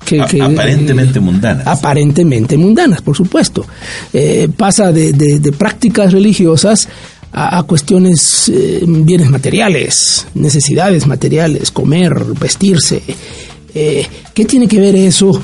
Que, 0.03 0.41
aparentemente 0.41 1.21
mundanas. 1.21 1.65
Aparentemente 1.65 2.57
mundanas, 2.57 3.01
por 3.01 3.15
supuesto. 3.15 3.65
Eh, 4.11 4.49
pasa 4.57 4.91
de, 4.91 5.53
prácticas 5.57 6.11
religiosas 6.11 6.89
a, 7.33 7.63
cuestiones, 7.63 8.49
eh, 8.49 8.83
bienes 8.85 9.29
materiales, 9.29 10.27
necesidades 10.33 11.07
materiales, 11.07 11.71
comer, 11.71 12.13
vestirse. 12.39 13.01
Eh, 13.73 14.05
¿Qué 14.33 14.45
tiene 14.45 14.67
que 14.67 14.79
ver 14.79 14.95
eso 14.95 15.41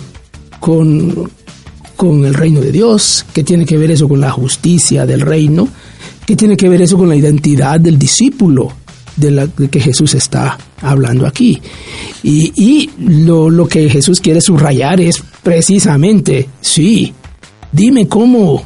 con, 0.59 1.29
con 1.95 2.25
el 2.25 2.33
reino 2.33 2.59
de 2.59 2.71
Dios? 2.71 3.25
¿Qué 3.33 3.43
tiene 3.43 3.65
que 3.65 3.77
ver 3.77 3.91
eso 3.91 4.07
con 4.07 4.19
la 4.19 4.31
justicia 4.31 5.05
del 5.05 5.21
reino? 5.21 5.67
¿Qué 6.25 6.35
tiene 6.35 6.57
que 6.57 6.67
ver 6.67 6.81
eso 6.81 6.97
con 6.97 7.07
la 7.07 7.15
identidad 7.15 7.79
del 7.79 7.97
discípulo 7.97 8.73
de, 9.15 9.31
la, 9.31 9.47
que 9.47 9.79
Jesús 9.79 10.13
está 10.13 10.57
hablando 10.81 11.25
aquí? 11.25 11.61
Y, 12.21 12.51
y 12.55 12.89
lo, 12.99 13.49
lo 13.49 13.65
que 13.65 13.89
Jesús 13.89 14.19
quiere 14.19 14.41
subrayar 14.41 14.99
es 14.99 15.23
precisamente, 15.41 16.49
sí, 16.59 17.13
dime 17.71 18.09
cómo 18.09 18.61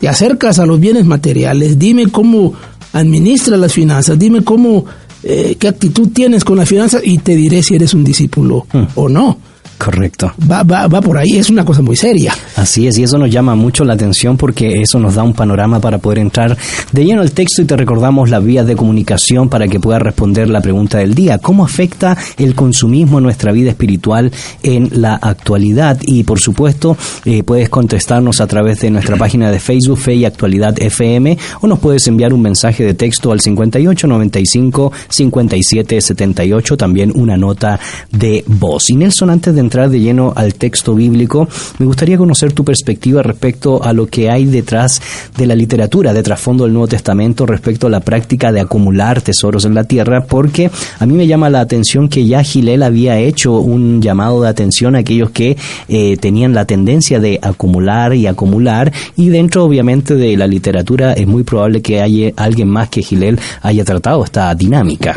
te 0.00 0.08
acercas 0.08 0.58
a 0.58 0.66
los 0.66 0.80
bienes 0.80 1.04
materiales, 1.04 1.78
dime 1.78 2.06
cómo 2.08 2.54
administras 2.94 3.60
las 3.60 3.74
finanzas, 3.74 4.18
dime 4.18 4.42
cómo, 4.42 4.86
eh, 5.22 5.56
qué 5.58 5.68
actitud 5.68 6.08
tienes 6.08 6.42
con 6.42 6.56
las 6.56 6.68
finanzas 6.68 7.02
y 7.04 7.18
te 7.18 7.36
diré 7.36 7.62
si 7.62 7.74
eres 7.74 7.92
un 7.92 8.02
discípulo 8.02 8.66
hmm. 8.72 8.84
o 8.94 9.08
no. 9.10 9.38
Correcto. 9.80 10.30
Va, 10.48 10.62
va, 10.62 10.88
va 10.88 11.00
por 11.00 11.16
ahí, 11.16 11.38
es 11.38 11.48
una 11.48 11.64
cosa 11.64 11.80
muy 11.80 11.96
seria. 11.96 12.34
Así 12.56 12.86
es, 12.86 12.98
y 12.98 13.04
eso 13.04 13.16
nos 13.16 13.30
llama 13.30 13.54
mucho 13.54 13.82
la 13.82 13.94
atención 13.94 14.36
porque 14.36 14.82
eso 14.82 14.98
nos 14.98 15.14
da 15.14 15.22
un 15.22 15.32
panorama 15.32 15.80
para 15.80 15.96
poder 15.96 16.18
entrar 16.18 16.54
de 16.92 17.02
lleno 17.02 17.22
al 17.22 17.32
texto 17.32 17.62
y 17.62 17.64
te 17.64 17.78
recordamos 17.78 18.28
las 18.28 18.44
vías 18.44 18.66
de 18.66 18.76
comunicación 18.76 19.48
para 19.48 19.68
que 19.68 19.80
puedas 19.80 20.02
responder 20.02 20.50
la 20.50 20.60
pregunta 20.60 20.98
del 20.98 21.14
día. 21.14 21.38
¿Cómo 21.38 21.64
afecta 21.64 22.14
el 22.36 22.54
consumismo 22.54 23.16
en 23.16 23.24
nuestra 23.24 23.52
vida 23.52 23.70
espiritual 23.70 24.30
en 24.62 24.90
la 25.00 25.14
actualidad? 25.14 25.98
Y 26.02 26.24
por 26.24 26.40
supuesto, 26.40 26.94
eh, 27.24 27.42
puedes 27.42 27.70
contestarnos 27.70 28.42
a 28.42 28.46
través 28.46 28.80
de 28.80 28.90
nuestra 28.90 29.16
página 29.16 29.50
de 29.50 29.60
Facebook, 29.60 29.96
Fe 29.96 30.14
y 30.14 30.26
Actualidad 30.26 30.74
FM, 30.78 31.38
o 31.62 31.66
nos 31.66 31.78
puedes 31.78 32.06
enviar 32.06 32.34
un 32.34 32.42
mensaje 32.42 32.84
de 32.84 32.92
texto 32.92 33.32
al 33.32 33.40
58 33.40 34.06
95 34.06 34.92
57 35.08 36.00
78, 36.02 36.76
también 36.76 37.12
una 37.14 37.38
nota 37.38 37.80
de 38.10 38.44
voz. 38.46 38.90
Y 38.90 38.96
Nelson, 38.96 39.30
antes 39.30 39.54
de 39.54 39.69
de 39.70 40.00
lleno 40.00 40.32
al 40.34 40.54
texto 40.54 40.94
bíblico, 40.94 41.48
me 41.78 41.86
gustaría 41.86 42.18
conocer 42.18 42.52
tu 42.52 42.64
perspectiva 42.64 43.22
respecto 43.22 43.82
a 43.82 43.92
lo 43.92 44.06
que 44.06 44.28
hay 44.28 44.44
detrás 44.44 45.00
de 45.36 45.46
la 45.46 45.54
literatura, 45.54 46.12
de 46.12 46.22
trasfondo 46.22 46.64
del 46.64 46.72
Nuevo 46.72 46.88
Testamento, 46.88 47.46
respecto 47.46 47.86
a 47.86 47.90
la 47.90 48.00
práctica 48.00 48.50
de 48.50 48.60
acumular 48.60 49.22
tesoros 49.22 49.64
en 49.64 49.74
la 49.74 49.84
tierra, 49.84 50.24
porque 50.24 50.70
a 50.98 51.06
mí 51.06 51.14
me 51.14 51.28
llama 51.28 51.50
la 51.50 51.60
atención 51.60 52.08
que 52.08 52.26
ya 52.26 52.42
Gilel 52.42 52.82
había 52.82 53.18
hecho 53.18 53.58
un 53.58 54.02
llamado 54.02 54.42
de 54.42 54.48
atención 54.48 54.96
a 54.96 54.98
aquellos 54.98 55.30
que 55.30 55.56
eh, 55.88 56.16
tenían 56.16 56.52
la 56.52 56.64
tendencia 56.64 57.20
de 57.20 57.38
acumular 57.40 58.14
y 58.14 58.26
acumular, 58.26 58.92
y 59.16 59.28
dentro 59.28 59.64
obviamente 59.64 60.16
de 60.16 60.36
la 60.36 60.48
literatura 60.48 61.12
es 61.12 61.28
muy 61.28 61.44
probable 61.44 61.80
que 61.80 62.00
haya 62.00 62.32
alguien 62.36 62.68
más 62.68 62.88
que 62.88 63.02
Gilel 63.02 63.38
haya 63.62 63.84
tratado 63.84 64.24
esta 64.24 64.52
dinámica. 64.54 65.14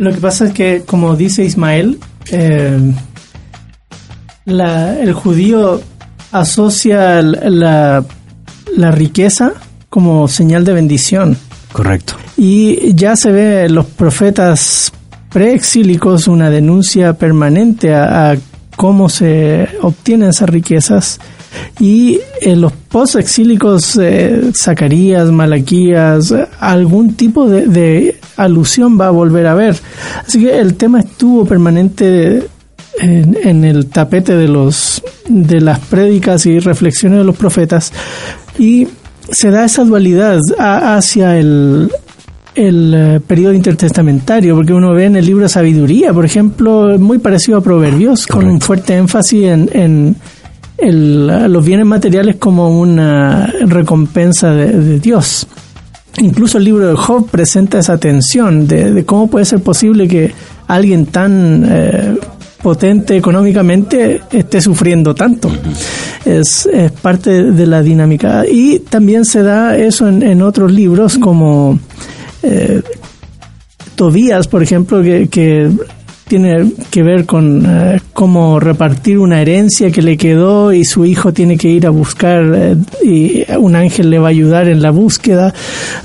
Lo 0.00 0.12
que 0.12 0.18
pasa 0.18 0.46
es 0.46 0.52
que, 0.54 0.82
como 0.86 1.14
dice 1.14 1.44
Ismael, 1.44 1.98
eh, 2.30 2.92
el 4.46 5.12
judío 5.12 5.80
asocia 6.32 7.22
la, 7.22 8.04
la, 8.76 8.90
riqueza 8.90 9.52
como 9.88 10.28
señal 10.28 10.64
de 10.64 10.72
bendición. 10.72 11.36
Correcto. 11.72 12.14
Y 12.36 12.94
ya 12.94 13.16
se 13.16 13.30
ve 13.30 13.64
en 13.64 13.74
los 13.74 13.86
profetas 13.86 14.92
preexílicos 15.30 16.26
una 16.26 16.50
denuncia 16.50 17.12
permanente 17.14 17.94
a, 17.94 18.36
cómo 18.80 19.10
se 19.10 19.68
obtienen 19.82 20.30
esas 20.30 20.48
riquezas. 20.48 21.20
Y 21.78 22.18
en 22.40 22.62
los 22.62 22.72
post-exílicos, 22.72 23.98
eh, 24.00 24.52
Zacarías, 24.56 25.30
Malaquías, 25.30 26.32
algún 26.58 27.12
tipo 27.12 27.46
de, 27.46 28.18
alusión 28.38 28.98
va 28.98 29.08
a 29.08 29.10
volver 29.10 29.46
a 29.48 29.54
ver. 29.54 29.76
Así 30.26 30.40
que 30.42 30.58
el 30.58 30.76
tema 30.76 31.00
estuvo 31.00 31.44
permanente 31.44 32.48
en, 32.98 33.64
el 33.64 33.88
tapete 33.88 34.34
de 34.34 34.48
los 34.48 35.02
de 35.28 35.60
las 35.60 35.80
prédicas 35.80 36.46
y 36.46 36.58
reflexiones 36.58 37.18
de 37.18 37.24
los 37.24 37.36
profetas 37.36 37.92
y 38.58 38.88
se 39.30 39.50
da 39.50 39.66
esa 39.66 39.84
dualidad 39.84 40.38
hacia 40.58 41.36
el 41.36 41.92
el 42.54 42.94
eh, 42.94 43.20
periodo 43.20 43.54
intertestamentario, 43.54 44.54
porque 44.56 44.72
uno 44.72 44.92
ve 44.92 45.06
en 45.06 45.16
el 45.16 45.24
libro 45.24 45.44
de 45.44 45.48
sabiduría, 45.48 46.12
por 46.12 46.24
ejemplo, 46.24 46.98
muy 46.98 47.18
parecido 47.18 47.58
a 47.58 47.60
Proverbios, 47.60 48.26
con 48.26 48.46
un 48.46 48.60
fuerte 48.60 48.96
énfasis 48.96 49.44
en, 49.44 50.16
los 50.82 51.64
bienes 51.64 51.84
materiales 51.84 52.36
como 52.36 52.80
una 52.80 53.46
recompensa 53.66 54.52
de, 54.52 54.98
Dios. 54.98 55.46
Incluso 56.18 56.58
el 56.58 56.64
libro 56.64 56.88
de 56.88 56.96
Job 56.96 57.28
presenta 57.28 57.78
esa 57.78 57.98
tensión 57.98 58.66
de, 58.66 59.04
cómo 59.04 59.28
puede 59.28 59.44
ser 59.44 59.62
posible 59.62 60.08
que 60.08 60.32
alguien 60.68 61.06
tan 61.06 61.66
eh, 61.68 62.16
potente 62.62 63.16
económicamente 63.16 64.22
esté 64.32 64.62
sufriendo 64.62 65.14
tanto. 65.14 65.50
Es, 66.24 66.68
parte 67.02 67.52
de 67.52 67.66
la 67.66 67.82
dinámica. 67.82 68.44
Y 68.50 68.78
también 68.80 69.26
se 69.26 69.42
da 69.42 69.76
eso 69.76 70.08
en 70.08 70.40
otros 70.40 70.72
libros 70.72 71.18
como 71.18 71.78
eh, 72.42 72.82
Tobías, 73.94 74.48
por 74.48 74.62
ejemplo, 74.62 75.02
que, 75.02 75.70
tiene 76.26 76.72
que 76.90 77.02
ver 77.02 77.26
con 77.26 77.66
eh, 77.66 78.00
cómo 78.12 78.60
repartir 78.60 79.18
una 79.18 79.42
herencia 79.42 79.90
que 79.90 80.00
le 80.00 80.16
quedó 80.16 80.72
y 80.72 80.84
su 80.84 81.04
hijo 81.04 81.32
tiene 81.32 81.58
que 81.58 81.68
ir 81.68 81.88
a 81.88 81.90
buscar 81.90 82.44
eh, 82.54 82.76
y 83.02 83.44
un 83.58 83.74
ángel 83.74 84.10
le 84.10 84.20
va 84.20 84.28
a 84.28 84.30
ayudar 84.30 84.68
en 84.68 84.80
la 84.80 84.92
búsqueda. 84.92 85.52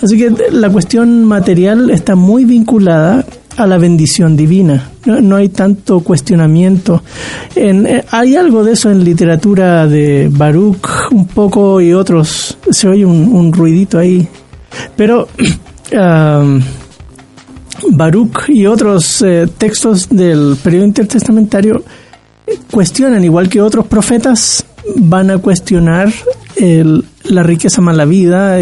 Así 0.02 0.18
que 0.18 0.34
la 0.52 0.72
cuestión 0.72 1.26
material 1.26 1.92
está 1.92 2.16
muy 2.16 2.44
vinculada 2.44 3.24
a 3.56 3.68
la 3.68 3.78
bendición 3.78 4.36
divina. 4.36 4.90
No, 5.06 5.36
hay 5.36 5.50
tanto 5.50 6.00
cuestionamiento. 6.00 7.04
En, 7.56 7.88
hay 8.10 8.36
algo 8.36 8.64
de 8.64 8.74
eso 8.74 8.90
en 8.90 9.04
literatura 9.04 9.88
de 9.88 10.28
Baruch 10.32 11.12
un 11.12 11.28
poco 11.28 11.80
y 11.80 11.94
otros. 11.94 12.58
Se 12.72 12.88
oye 12.88 13.06
un 13.06 13.54
ruidito 13.54 14.00
ahí. 14.00 14.28
Pero 14.96 15.28
Um, 15.96 16.62
Baruch 17.92 18.50
y 18.50 18.66
otros 18.66 19.22
eh, 19.22 19.48
textos 19.58 20.10
del 20.10 20.58
periodo 20.62 20.86
intertestamentario 20.86 21.84
cuestionan, 22.72 23.24
igual 23.24 23.48
que 23.48 23.62
otros 23.62 23.88
profetas, 23.88 24.66
van 24.98 25.32
a 25.32 25.38
cuestionar 25.38 26.12
la 27.24 27.44
riqueza 27.44 27.82
mala 27.82 28.06
vida, 28.06 28.58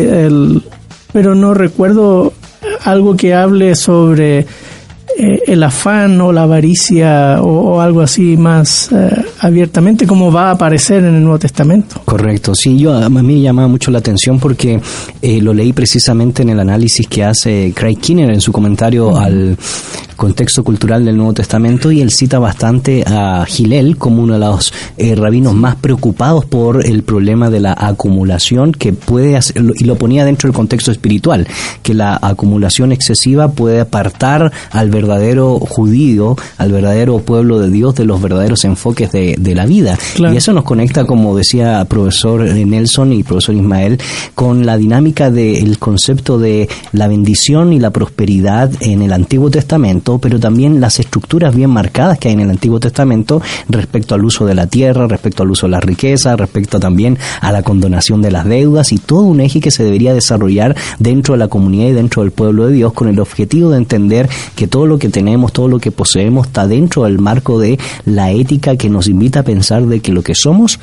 pero 1.11 1.35
no 1.35 1.53
recuerdo 1.53 2.33
algo 2.83 3.15
que 3.15 3.33
hable 3.33 3.75
sobre 3.75 4.39
eh, 4.39 4.45
el 5.17 5.63
afán 5.63 6.19
o 6.21 6.31
la 6.31 6.43
avaricia 6.43 7.41
o, 7.41 7.79
algo 7.79 8.01
así 8.01 8.37
más 8.37 8.91
eh, 8.91 9.09
abiertamente 9.39 10.07
como 10.07 10.31
va 10.31 10.49
a 10.49 10.51
aparecer 10.51 11.03
en 11.03 11.15
el 11.15 11.23
Nuevo 11.23 11.39
Testamento. 11.39 12.01
Correcto, 12.05 12.53
sí, 12.55 12.77
yo 12.77 12.93
a 12.93 13.09
mí 13.09 13.21
me 13.21 13.41
llama 13.41 13.67
mucho 13.67 13.91
la 13.91 13.99
atención 13.99 14.39
porque 14.39 14.79
eh, 15.21 15.41
lo 15.41 15.53
leí 15.53 15.73
precisamente 15.73 16.43
en 16.43 16.49
el 16.49 16.59
análisis 16.59 17.07
que 17.07 17.23
hace 17.23 17.73
Craig 17.75 17.97
Kinner 17.97 18.31
en 18.31 18.41
su 18.41 18.51
comentario 18.51 19.15
al 19.15 19.57
contexto 20.23 20.63
cultural 20.63 21.03
del 21.03 21.17
Nuevo 21.17 21.33
Testamento 21.33 21.91
y 21.91 21.99
él 21.99 22.09
cita 22.09 22.39
bastante 22.39 23.03
a 23.05 23.43
Gilel 23.45 23.97
como 23.97 24.23
uno 24.23 24.35
de 24.35 24.39
los 24.39 24.73
rabinos 25.17 25.53
más 25.53 25.75
preocupados 25.75 26.45
por 26.45 26.85
el 26.85 27.03
problema 27.03 27.49
de 27.49 27.59
la 27.59 27.75
acumulación 27.77 28.71
que 28.71 28.93
puede 28.93 29.35
hacer, 29.35 29.61
y 29.75 29.83
lo 29.83 29.97
ponía 29.97 30.23
dentro 30.23 30.47
del 30.47 30.55
contexto 30.55 30.91
espiritual, 30.91 31.45
que 31.81 31.93
la 31.93 32.17
acumulación 32.21 32.93
excesiva 32.93 33.51
puede 33.51 33.81
apartar 33.81 34.53
al 34.71 34.89
verdadero 34.89 35.59
judío, 35.59 36.37
al 36.57 36.71
verdadero 36.71 37.19
pueblo 37.19 37.59
de 37.59 37.69
Dios, 37.69 37.93
de 37.95 38.05
los 38.05 38.21
verdaderos 38.21 38.63
enfoques 38.63 39.11
de, 39.11 39.35
la 39.53 39.65
vida. 39.65 39.99
Y 40.17 40.37
eso 40.37 40.53
nos 40.53 40.63
conecta, 40.63 41.03
como 41.05 41.35
decía 41.35 41.83
profesor 41.85 42.41
Nelson 42.43 43.11
y 43.11 43.23
profesor 43.23 43.55
Ismael, 43.55 43.99
con 44.35 44.65
la 44.65 44.77
dinámica 44.77 45.29
del 45.29 45.77
concepto 45.79 46.39
de 46.39 46.69
la 46.93 47.09
bendición 47.09 47.73
y 47.73 47.79
la 47.79 47.91
prosperidad 47.91 48.71
en 48.79 49.01
el 49.01 49.11
Antiguo 49.11 49.51
Testamento, 49.51 50.12
pero 50.19 50.39
también 50.39 50.81
las 50.81 50.99
estructuras 50.99 51.55
bien 51.55 51.69
marcadas 51.69 52.17
que 52.17 52.29
hay 52.29 52.33
en 52.33 52.41
el 52.41 52.49
Antiguo 52.49 52.79
Testamento 52.79 53.41
respecto 53.69 54.15
al 54.15 54.25
uso 54.25 54.45
de 54.45 54.55
la 54.55 54.67
tierra, 54.67 55.07
respecto 55.07 55.43
al 55.43 55.51
uso 55.51 55.67
de 55.67 55.71
la 55.71 55.79
riqueza, 55.79 56.35
respecto 56.35 56.79
también 56.79 57.17
a 57.41 57.51
la 57.51 57.63
condonación 57.63 58.21
de 58.21 58.31
las 58.31 58.45
deudas 58.45 58.91
y 58.91 58.97
todo 58.97 59.21
un 59.21 59.39
eje 59.39 59.59
que 59.59 59.71
se 59.71 59.83
debería 59.83 60.13
desarrollar 60.13 60.75
dentro 60.99 61.33
de 61.33 61.39
la 61.39 61.47
comunidad 61.47 61.89
y 61.89 61.93
dentro 61.93 62.23
del 62.23 62.31
pueblo 62.31 62.67
de 62.67 62.73
Dios 62.73 62.93
con 62.93 63.07
el 63.07 63.19
objetivo 63.19 63.71
de 63.71 63.77
entender 63.77 64.29
que 64.55 64.67
todo 64.67 64.85
lo 64.85 64.97
que 64.97 65.09
tenemos, 65.09 65.53
todo 65.53 65.67
lo 65.67 65.79
que 65.79 65.91
poseemos 65.91 66.47
está 66.47 66.67
dentro 66.67 67.03
del 67.03 67.19
marco 67.19 67.59
de 67.59 67.79
la 68.05 68.31
ética 68.31 68.75
que 68.77 68.89
nos 68.89 69.07
invita 69.07 69.39
a 69.39 69.43
pensar 69.43 69.85
de 69.85 69.99
que 69.99 70.11
lo 70.11 70.23
que 70.23 70.35
somos 70.35 70.79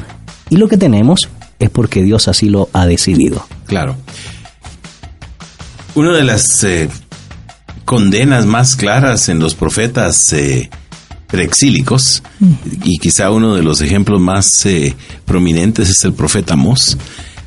y 0.49 0.57
lo 0.57 0.69
que 0.69 0.77
tenemos 0.77 1.29
es 1.59 1.71
porque 1.71 2.03
Dios 2.03 2.27
así 2.29 2.49
lo 2.49 2.69
ha 2.73 2.87
decidido. 2.87 3.45
Claro. 3.67 3.97
Una 5.95 6.13
de 6.13 6.25
las 6.25 6.65
eh, 6.65 6.89
condenas 7.91 8.47
más 8.47 8.77
claras 8.77 9.29
en 9.29 9.41
los 9.41 9.57
profetas 9.57 10.33
eh, 10.33 10.71
preexílicos, 11.27 12.23
y 12.85 12.99
quizá 12.99 13.33
uno 13.33 13.57
de 13.57 13.65
los 13.65 13.81
ejemplos 13.81 14.21
más 14.21 14.65
eh, 14.65 14.95
prominentes 15.25 15.91
es 15.91 16.05
el 16.05 16.13
profeta 16.13 16.55
Mos, 16.55 16.97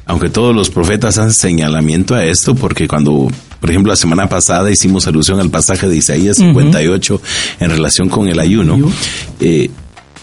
aunque 0.05 0.27
todos 0.29 0.53
los 0.53 0.69
profetas 0.69 1.17
hacen 1.17 1.31
señalamiento 1.31 2.13
a 2.13 2.25
esto, 2.25 2.55
porque 2.55 2.89
cuando, 2.89 3.31
por 3.61 3.69
ejemplo, 3.69 3.93
la 3.93 3.95
semana 3.95 4.27
pasada 4.27 4.69
hicimos 4.69 5.07
alusión 5.07 5.39
al 5.39 5.49
pasaje 5.49 5.87
de 5.87 5.95
Isaías 5.95 6.35
58 6.35 7.21
en 7.61 7.69
relación 7.69 8.09
con 8.09 8.27
el 8.27 8.37
ayuno, 8.37 8.91
eh, 9.39 9.69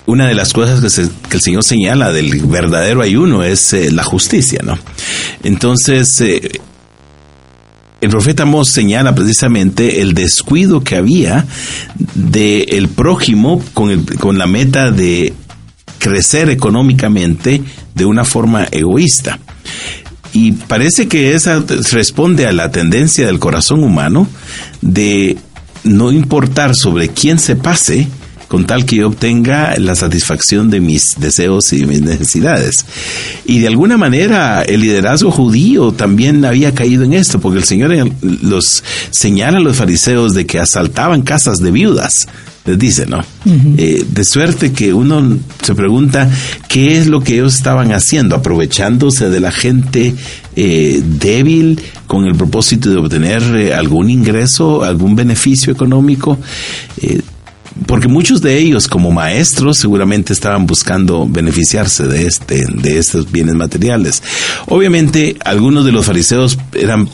una 0.04 0.28
de 0.28 0.34
las 0.34 0.52
cosas 0.52 0.80
que, 0.80 1.34
el 1.34 1.40
Señor 1.40 1.64
señala 1.64 2.12
del 2.12 2.44
verdadero 2.44 3.00
ayuno 3.00 3.42
es 3.42 3.72
eh, 3.72 3.90
la 3.90 4.02
justicia, 4.02 4.60
¿no? 4.62 4.78
Entonces, 5.44 6.20
eh, 6.20 6.60
el 8.00 8.10
profeta 8.10 8.44
Mos 8.44 8.70
señala 8.70 9.14
precisamente 9.14 10.00
el 10.00 10.14
descuido 10.14 10.82
que 10.82 10.96
había 10.96 11.46
del 12.14 12.66
el 12.68 12.88
prójimo 12.88 13.62
con, 13.74 13.90
el, 13.90 14.04
con 14.18 14.38
la 14.38 14.46
meta 14.46 14.90
de 14.90 15.34
crecer 15.98 16.48
económicamente 16.48 17.62
de 17.94 18.04
una 18.04 18.24
forma 18.24 18.66
egoísta. 18.70 19.38
Y 20.32 20.52
parece 20.52 21.08
que 21.08 21.34
esa 21.34 21.62
responde 21.90 22.46
a 22.46 22.52
la 22.52 22.70
tendencia 22.70 23.26
del 23.26 23.38
corazón 23.38 23.82
humano 23.82 24.28
de 24.80 25.36
no 25.84 26.12
importar 26.12 26.74
sobre 26.74 27.08
quién 27.08 27.38
se 27.38 27.56
pase, 27.56 28.08
con 28.50 28.66
tal 28.66 28.84
que 28.84 28.96
yo 28.96 29.06
obtenga 29.06 29.76
la 29.78 29.94
satisfacción 29.94 30.70
de 30.70 30.80
mis 30.80 31.14
deseos 31.20 31.72
y 31.72 31.86
mis 31.86 32.02
necesidades. 32.02 32.84
Y 33.46 33.60
de 33.60 33.68
alguna 33.68 33.96
manera 33.96 34.62
el 34.62 34.80
liderazgo 34.80 35.30
judío 35.30 35.92
también 35.92 36.44
había 36.44 36.74
caído 36.74 37.04
en 37.04 37.12
esto, 37.12 37.40
porque 37.40 37.58
el 37.58 37.64
Señor 37.64 37.92
los 38.22 38.82
señala 39.10 39.58
a 39.58 39.60
los 39.60 39.76
fariseos 39.76 40.34
de 40.34 40.46
que 40.46 40.58
asaltaban 40.58 41.22
casas 41.22 41.58
de 41.58 41.70
viudas 41.70 42.26
les 42.66 42.78
dice, 42.78 43.06
¿no? 43.06 43.20
Eh, 43.46 44.04
de 44.06 44.24
suerte 44.24 44.72
que 44.72 44.92
uno 44.92 45.38
se 45.62 45.74
pregunta 45.74 46.28
qué 46.68 46.98
es 46.98 47.06
lo 47.06 47.20
que 47.20 47.34
ellos 47.34 47.54
estaban 47.54 47.92
haciendo, 47.92 48.36
aprovechándose 48.36 49.30
de 49.30 49.40
la 49.40 49.50
gente 49.50 50.14
eh, 50.56 51.02
débil 51.02 51.80
con 52.06 52.26
el 52.26 52.34
propósito 52.34 52.90
de 52.90 52.96
obtener 52.96 53.42
eh, 53.56 53.74
algún 53.74 54.10
ingreso, 54.10 54.84
algún 54.84 55.16
beneficio 55.16 55.72
económico 55.72 56.38
porque 57.86 58.08
muchos 58.08 58.42
de 58.42 58.58
ellos 58.58 58.88
como 58.88 59.10
maestros 59.10 59.78
seguramente 59.78 60.32
estaban 60.32 60.66
buscando 60.66 61.26
beneficiarse 61.28 62.06
de 62.06 62.26
este 62.26 62.64
de 62.66 62.98
estos 62.98 63.30
bienes 63.30 63.54
materiales. 63.54 64.22
Obviamente 64.66 65.36
algunos 65.44 65.84
de 65.84 65.92
los 65.92 66.06
fariseos 66.06 66.58
eran 66.74 67.08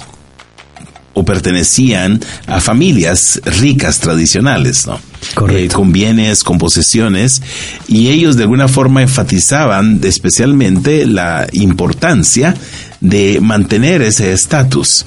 o 1.18 1.24
pertenecían 1.24 2.20
a 2.46 2.60
familias 2.60 3.40
ricas 3.60 4.00
tradicionales, 4.00 4.86
¿no? 4.86 5.00
Eh, 5.48 5.68
con 5.72 5.90
bienes, 5.90 6.44
con 6.44 6.58
posesiones, 6.58 7.40
y 7.88 8.08
ellos 8.08 8.36
de 8.36 8.42
alguna 8.42 8.68
forma 8.68 9.00
enfatizaban 9.00 9.98
especialmente 10.04 11.06
la 11.06 11.46
importancia 11.52 12.54
de 13.00 13.40
mantener 13.40 14.02
ese 14.02 14.34
estatus. 14.34 15.06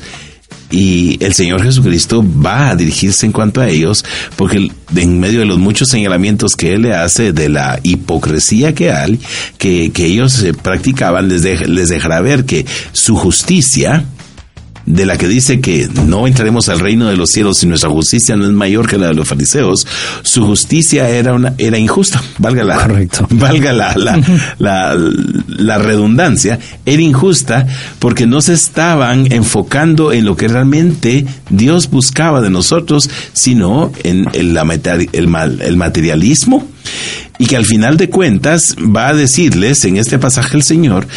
Y 0.71 1.17
el 1.23 1.33
Señor 1.33 1.63
Jesucristo 1.63 2.23
va 2.23 2.69
a 2.69 2.75
dirigirse 2.75 3.25
en 3.25 3.31
cuanto 3.31 3.61
a 3.61 3.67
ellos, 3.67 4.05
porque 4.35 4.69
en 4.95 5.19
medio 5.19 5.39
de 5.39 5.45
los 5.45 5.57
muchos 5.57 5.89
señalamientos 5.89 6.55
que 6.55 6.73
Él 6.73 6.83
le 6.83 6.93
hace 6.93 7.33
de 7.33 7.49
la 7.49 7.79
hipocresía 7.83 8.75
que 8.75 8.91
hay, 8.91 9.19
que, 9.57 9.91
que 9.91 10.05
ellos 10.05 10.43
eh, 10.43 10.53
practicaban, 10.53 11.27
les, 11.27 11.43
les 11.67 11.89
dejará 11.89 12.21
ver 12.21 12.45
que 12.45 12.65
su 12.91 13.15
justicia, 13.15 14.05
de 14.89 15.05
la 15.05 15.17
que 15.17 15.27
dice 15.27 15.61
que 15.61 15.87
no 16.07 16.25
entraremos 16.25 16.67
al 16.67 16.79
reino 16.79 17.07
de 17.07 17.15
los 17.15 17.29
cielos 17.29 17.59
si 17.59 17.67
nuestra 17.67 17.91
justicia 17.91 18.35
no 18.35 18.45
es 18.45 18.51
mayor 18.51 18.87
que 18.87 18.97
la 18.97 19.07
de 19.07 19.13
los 19.13 19.27
fariseos, 19.27 19.85
su 20.23 20.43
justicia 20.45 21.07
era 21.09 21.33
una 21.33 21.53
era 21.59 21.77
injusta, 21.77 22.21
valga 22.39 22.63
la 22.63 22.75
valga 23.29 23.71
la 23.71 23.93
la, 24.57 24.97
la, 25.47 25.77
redundancia, 25.77 26.59
era 26.87 27.01
injusta 27.03 27.67
porque 27.99 28.25
no 28.25 28.41
se 28.41 28.53
estaban 28.53 29.31
enfocando 29.31 30.11
en 30.11 30.25
lo 30.25 30.35
que 30.35 30.47
realmente 30.47 31.23
Dios 31.51 31.91
buscaba 31.91 32.41
de 32.41 32.49
nosotros, 32.49 33.11
sino 33.31 33.91
en 34.03 34.25
el, 34.33 34.55
la, 34.55 34.63
el, 35.13 35.61
el 35.61 35.77
materialismo. 35.77 36.67
Y 37.37 37.45
que 37.45 37.55
al 37.55 37.65
final 37.65 37.95
de 37.95 38.09
cuentas 38.09 38.75
va 38.77 39.09
a 39.09 39.13
decirles 39.13 39.85
en 39.85 39.95
este 39.95 40.19
pasaje 40.19 40.57
el 40.57 40.63
Señor 40.63 41.07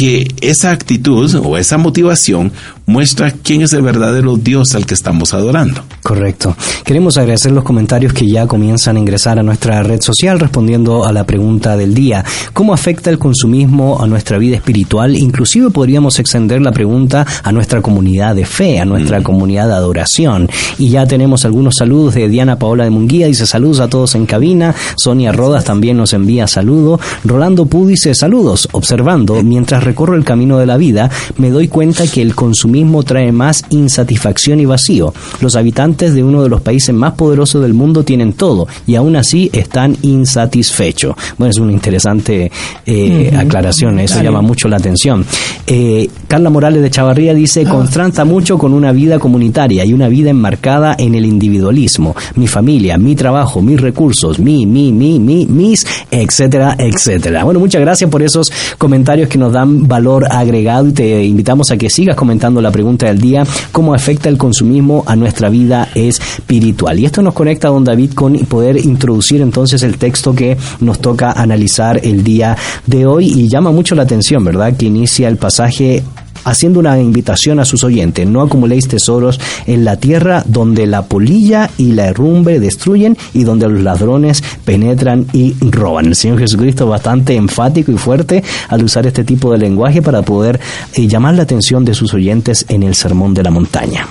que 0.00 0.26
esa 0.40 0.70
actitud 0.70 1.34
o 1.44 1.58
esa 1.58 1.76
motivación 1.76 2.50
muestra 2.90 3.30
quién 3.30 3.62
es 3.62 3.72
el 3.72 3.82
verdadero 3.82 4.36
Dios 4.36 4.74
al 4.74 4.84
que 4.84 4.94
estamos 4.94 5.32
adorando. 5.32 5.80
Correcto. 6.02 6.56
Queremos 6.84 7.16
agradecer 7.18 7.52
los 7.52 7.62
comentarios 7.62 8.12
que 8.12 8.26
ya 8.26 8.48
comienzan 8.48 8.96
a 8.96 8.98
ingresar 8.98 9.38
a 9.38 9.44
nuestra 9.44 9.80
red 9.84 10.00
social 10.00 10.40
respondiendo 10.40 11.04
a 11.04 11.12
la 11.12 11.22
pregunta 11.22 11.76
del 11.76 11.94
día. 11.94 12.24
¿Cómo 12.52 12.74
afecta 12.74 13.08
el 13.10 13.18
consumismo 13.18 14.02
a 14.02 14.08
nuestra 14.08 14.38
vida 14.38 14.56
espiritual? 14.56 15.14
Inclusive 15.14 15.70
podríamos 15.70 16.18
extender 16.18 16.60
la 16.62 16.72
pregunta 16.72 17.24
a 17.44 17.52
nuestra 17.52 17.80
comunidad 17.80 18.34
de 18.34 18.44
fe, 18.44 18.80
a 18.80 18.84
nuestra 18.84 19.20
mm. 19.20 19.22
comunidad 19.22 19.68
de 19.68 19.74
adoración. 19.74 20.48
Y 20.76 20.88
ya 20.88 21.06
tenemos 21.06 21.44
algunos 21.44 21.76
saludos 21.76 22.14
de 22.14 22.28
Diana 22.28 22.58
Paola 22.58 22.82
de 22.82 22.90
Munguía, 22.90 23.28
dice 23.28 23.46
saludos 23.46 23.78
a 23.78 23.88
todos 23.88 24.16
en 24.16 24.26
cabina. 24.26 24.74
Sonia 24.96 25.30
Rodas 25.30 25.62
también 25.64 25.96
nos 25.96 26.12
envía 26.12 26.48
saludos. 26.48 27.00
Rolando 27.24 27.66
Pú 27.66 27.86
dice 27.86 28.16
saludos, 28.16 28.68
observando, 28.72 29.40
mientras 29.44 29.84
recorro 29.84 30.16
el 30.16 30.24
camino 30.24 30.58
de 30.58 30.66
la 30.66 30.76
vida, 30.76 31.08
me 31.36 31.50
doy 31.50 31.68
cuenta 31.68 32.08
que 32.08 32.20
el 32.20 32.34
consumismo 32.34 32.79
trae 33.04 33.32
más 33.32 33.64
insatisfacción 33.70 34.60
y 34.60 34.64
vacío. 34.64 35.12
Los 35.40 35.56
habitantes 35.56 36.14
de 36.14 36.22
uno 36.22 36.42
de 36.42 36.48
los 36.48 36.60
países 36.60 36.94
más 36.94 37.12
poderosos 37.14 37.62
del 37.62 37.74
mundo 37.74 38.02
tienen 38.02 38.32
todo 38.32 38.66
y 38.86 38.94
aún 38.94 39.16
así 39.16 39.50
están 39.52 39.96
insatisfechos. 40.02 41.14
Bueno, 41.38 41.50
es 41.50 41.58
una 41.58 41.72
interesante 41.72 42.50
eh, 42.86 43.32
aclaración, 43.36 43.98
eso 43.98 44.22
llama 44.22 44.42
mucho 44.42 44.68
la 44.68 44.76
atención. 44.76 45.24
Eh, 45.66 46.08
Carla 46.28 46.50
Morales 46.50 46.82
de 46.82 46.90
Chavarría 46.90 47.34
dice, 47.34 47.64
ah. 47.66 47.70
contrasta 47.70 48.24
mucho 48.24 48.58
con 48.58 48.72
una 48.72 48.92
vida 48.92 49.18
comunitaria 49.18 49.84
y 49.84 49.92
una 49.92 50.08
vida 50.08 50.30
enmarcada 50.30 50.96
en 50.98 51.14
el 51.14 51.24
individualismo. 51.26 52.14
Mi 52.36 52.46
familia, 52.46 52.98
mi 52.98 53.14
trabajo, 53.14 53.62
mis 53.62 53.80
recursos, 53.80 54.38
mi, 54.38 54.66
mi, 54.66 54.92
mi, 54.92 55.18
mi, 55.18 55.46
mis, 55.46 55.86
etcétera, 56.10 56.76
etcétera. 56.78 57.44
Bueno, 57.44 57.60
muchas 57.60 57.80
gracias 57.80 58.10
por 58.10 58.22
esos 58.22 58.50
comentarios 58.78 59.28
que 59.28 59.38
nos 59.38 59.52
dan 59.52 59.86
valor 59.86 60.26
agregado 60.30 60.88
y 60.88 60.92
te 60.92 61.24
invitamos 61.24 61.70
a 61.70 61.76
que 61.76 61.90
sigas 61.90 62.16
comentando 62.16 62.59
la 62.60 62.70
pregunta 62.70 63.06
del 63.06 63.20
día, 63.20 63.44
¿cómo 63.72 63.94
afecta 63.94 64.28
el 64.28 64.38
consumismo 64.38 65.04
a 65.06 65.16
nuestra 65.16 65.48
vida 65.48 65.88
espiritual? 65.94 66.98
Y 66.98 67.04
esto 67.04 67.22
nos 67.22 67.34
conecta, 67.34 67.68
don 67.68 67.84
David, 67.84 68.12
con 68.12 68.36
poder 68.46 68.76
introducir 68.76 69.40
entonces 69.40 69.82
el 69.82 69.98
texto 69.98 70.34
que 70.34 70.56
nos 70.80 71.00
toca 71.00 71.32
analizar 71.32 72.00
el 72.02 72.24
día 72.24 72.56
de 72.86 73.06
hoy 73.06 73.26
y 73.26 73.48
llama 73.48 73.70
mucho 73.70 73.94
la 73.94 74.02
atención, 74.02 74.44
¿verdad? 74.44 74.76
Que 74.76 74.86
inicia 74.86 75.28
el 75.28 75.36
pasaje 75.36 76.02
haciendo 76.44 76.80
una 76.80 77.00
invitación 77.00 77.60
a 77.60 77.64
sus 77.64 77.84
oyentes, 77.84 78.26
no 78.26 78.42
acumuléis 78.42 78.88
tesoros 78.88 79.40
en 79.66 79.84
la 79.84 79.96
tierra 79.96 80.42
donde 80.46 80.86
la 80.86 81.02
polilla 81.02 81.70
y 81.78 81.92
la 81.92 82.06
herrumbre 82.06 82.60
destruyen 82.60 83.16
y 83.34 83.44
donde 83.44 83.68
los 83.68 83.82
ladrones 83.82 84.42
penetran 84.64 85.26
y 85.32 85.54
roban. 85.60 86.06
El 86.06 86.16
Señor 86.16 86.38
Jesucristo 86.38 86.86
bastante 86.86 87.36
enfático 87.36 87.92
y 87.92 87.98
fuerte 87.98 88.42
al 88.68 88.84
usar 88.84 89.06
este 89.06 89.24
tipo 89.24 89.52
de 89.52 89.58
lenguaje 89.58 90.02
para 90.02 90.22
poder 90.22 90.60
eh, 90.94 91.06
llamar 91.06 91.34
la 91.34 91.42
atención 91.42 91.84
de 91.84 91.94
sus 91.94 92.14
oyentes 92.14 92.64
en 92.68 92.82
el 92.82 92.94
Sermón 92.94 93.34
de 93.34 93.42
la 93.42 93.50
Montaña. 93.50 94.06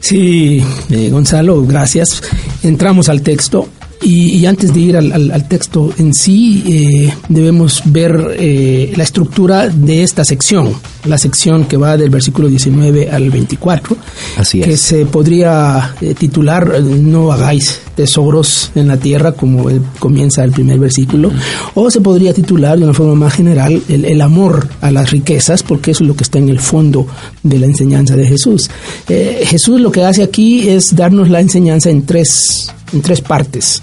Sí, 0.00 0.62
eh, 0.90 1.10
Gonzalo, 1.10 1.64
gracias. 1.64 2.22
Entramos 2.62 3.08
al 3.08 3.22
texto. 3.22 3.68
Y, 4.02 4.44
antes 4.46 4.72
de 4.72 4.80
ir 4.80 4.96
al, 4.96 5.48
texto 5.48 5.92
en 5.98 6.14
sí, 6.14 6.62
eh, 6.68 7.12
debemos 7.28 7.82
ver 7.86 8.36
eh, 8.38 8.92
la 8.94 9.02
estructura 9.02 9.68
de 9.68 10.02
esta 10.02 10.24
sección, 10.24 10.74
la 11.06 11.18
sección 11.18 11.64
que 11.64 11.76
va 11.76 11.96
del 11.96 12.10
versículo 12.10 12.48
19 12.48 13.10
al 13.10 13.30
24, 13.30 13.96
Así 14.36 14.60
que 14.60 14.76
se 14.76 15.06
podría 15.06 15.94
eh, 16.00 16.14
titular 16.14 16.80
No 16.82 17.32
hagáis 17.32 17.80
tesoros 17.96 18.70
en 18.74 18.88
la 18.88 18.98
tierra, 18.98 19.32
como 19.32 19.68
comienza 19.98 20.44
el 20.44 20.52
primer 20.52 20.78
versículo, 20.78 21.32
o 21.74 21.90
se 21.90 22.00
podría 22.00 22.34
titular 22.34 22.78
de 22.78 22.84
una 22.84 22.94
forma 22.94 23.14
más 23.14 23.32
general 23.32 23.82
el, 23.88 24.04
el, 24.04 24.20
amor 24.20 24.68
a 24.82 24.90
las 24.90 25.10
riquezas, 25.10 25.62
porque 25.62 25.92
eso 25.92 26.04
es 26.04 26.08
lo 26.08 26.14
que 26.14 26.24
está 26.24 26.38
en 26.38 26.50
el 26.50 26.60
fondo 26.60 27.06
de 27.42 27.58
la 27.58 27.66
enseñanza 27.66 28.14
de 28.14 28.26
Jesús. 28.26 28.70
Jesús 29.08 29.80
lo 29.80 29.90
que 29.90 30.04
hace 30.04 30.22
aquí 30.22 30.68
es 30.68 30.94
darnos 30.94 31.30
la 31.30 31.40
enseñanza 31.40 31.90
en 31.90 32.04
tres 32.04 32.70
en 32.92 33.02
tres 33.02 33.20
partes. 33.20 33.80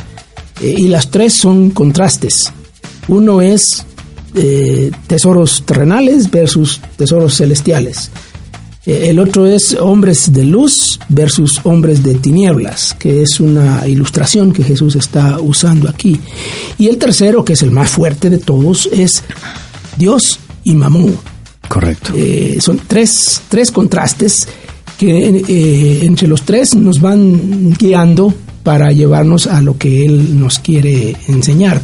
Eh, 0.61 0.75
y 0.77 0.87
las 0.87 1.09
tres 1.09 1.33
son 1.33 1.71
contrastes. 1.71 2.51
Uno 3.07 3.41
es 3.41 3.85
eh, 4.35 4.91
tesoros 5.07 5.63
terrenales 5.65 6.29
versus 6.29 6.81
tesoros 6.95 7.35
celestiales. 7.35 8.11
Eh, 8.85 9.09
el 9.09 9.19
otro 9.19 9.45
es 9.45 9.75
hombres 9.79 10.31
de 10.31 10.45
luz 10.45 10.99
versus 11.09 11.59
hombres 11.63 12.03
de 12.03 12.15
tinieblas, 12.15 12.95
que 12.97 13.21
es 13.21 13.39
una 13.39 13.87
ilustración 13.87 14.53
que 14.53 14.63
Jesús 14.63 14.95
está 14.95 15.39
usando 15.39 15.89
aquí. 15.89 16.19
Y 16.77 16.87
el 16.87 16.97
tercero, 16.97 17.43
que 17.43 17.53
es 17.53 17.63
el 17.63 17.71
más 17.71 17.89
fuerte 17.89 18.29
de 18.29 18.37
todos, 18.37 18.89
es 18.91 19.23
Dios 19.97 20.39
y 20.63 20.75
Mamón. 20.75 21.17
Correcto. 21.67 22.13
Son 22.59 22.79
tres, 22.87 23.41
tres 23.49 23.71
contrastes 23.71 24.47
que 24.97 26.03
entre 26.05 26.27
los 26.27 26.43
tres 26.43 26.75
nos 26.75 26.99
van 27.01 27.73
guiando 27.73 28.33
para 28.63 28.91
llevarnos 28.91 29.47
a 29.47 29.61
lo 29.61 29.77
que 29.77 30.05
él 30.05 30.39
nos 30.39 30.59
quiere 30.59 31.15
enseñar. 31.27 31.81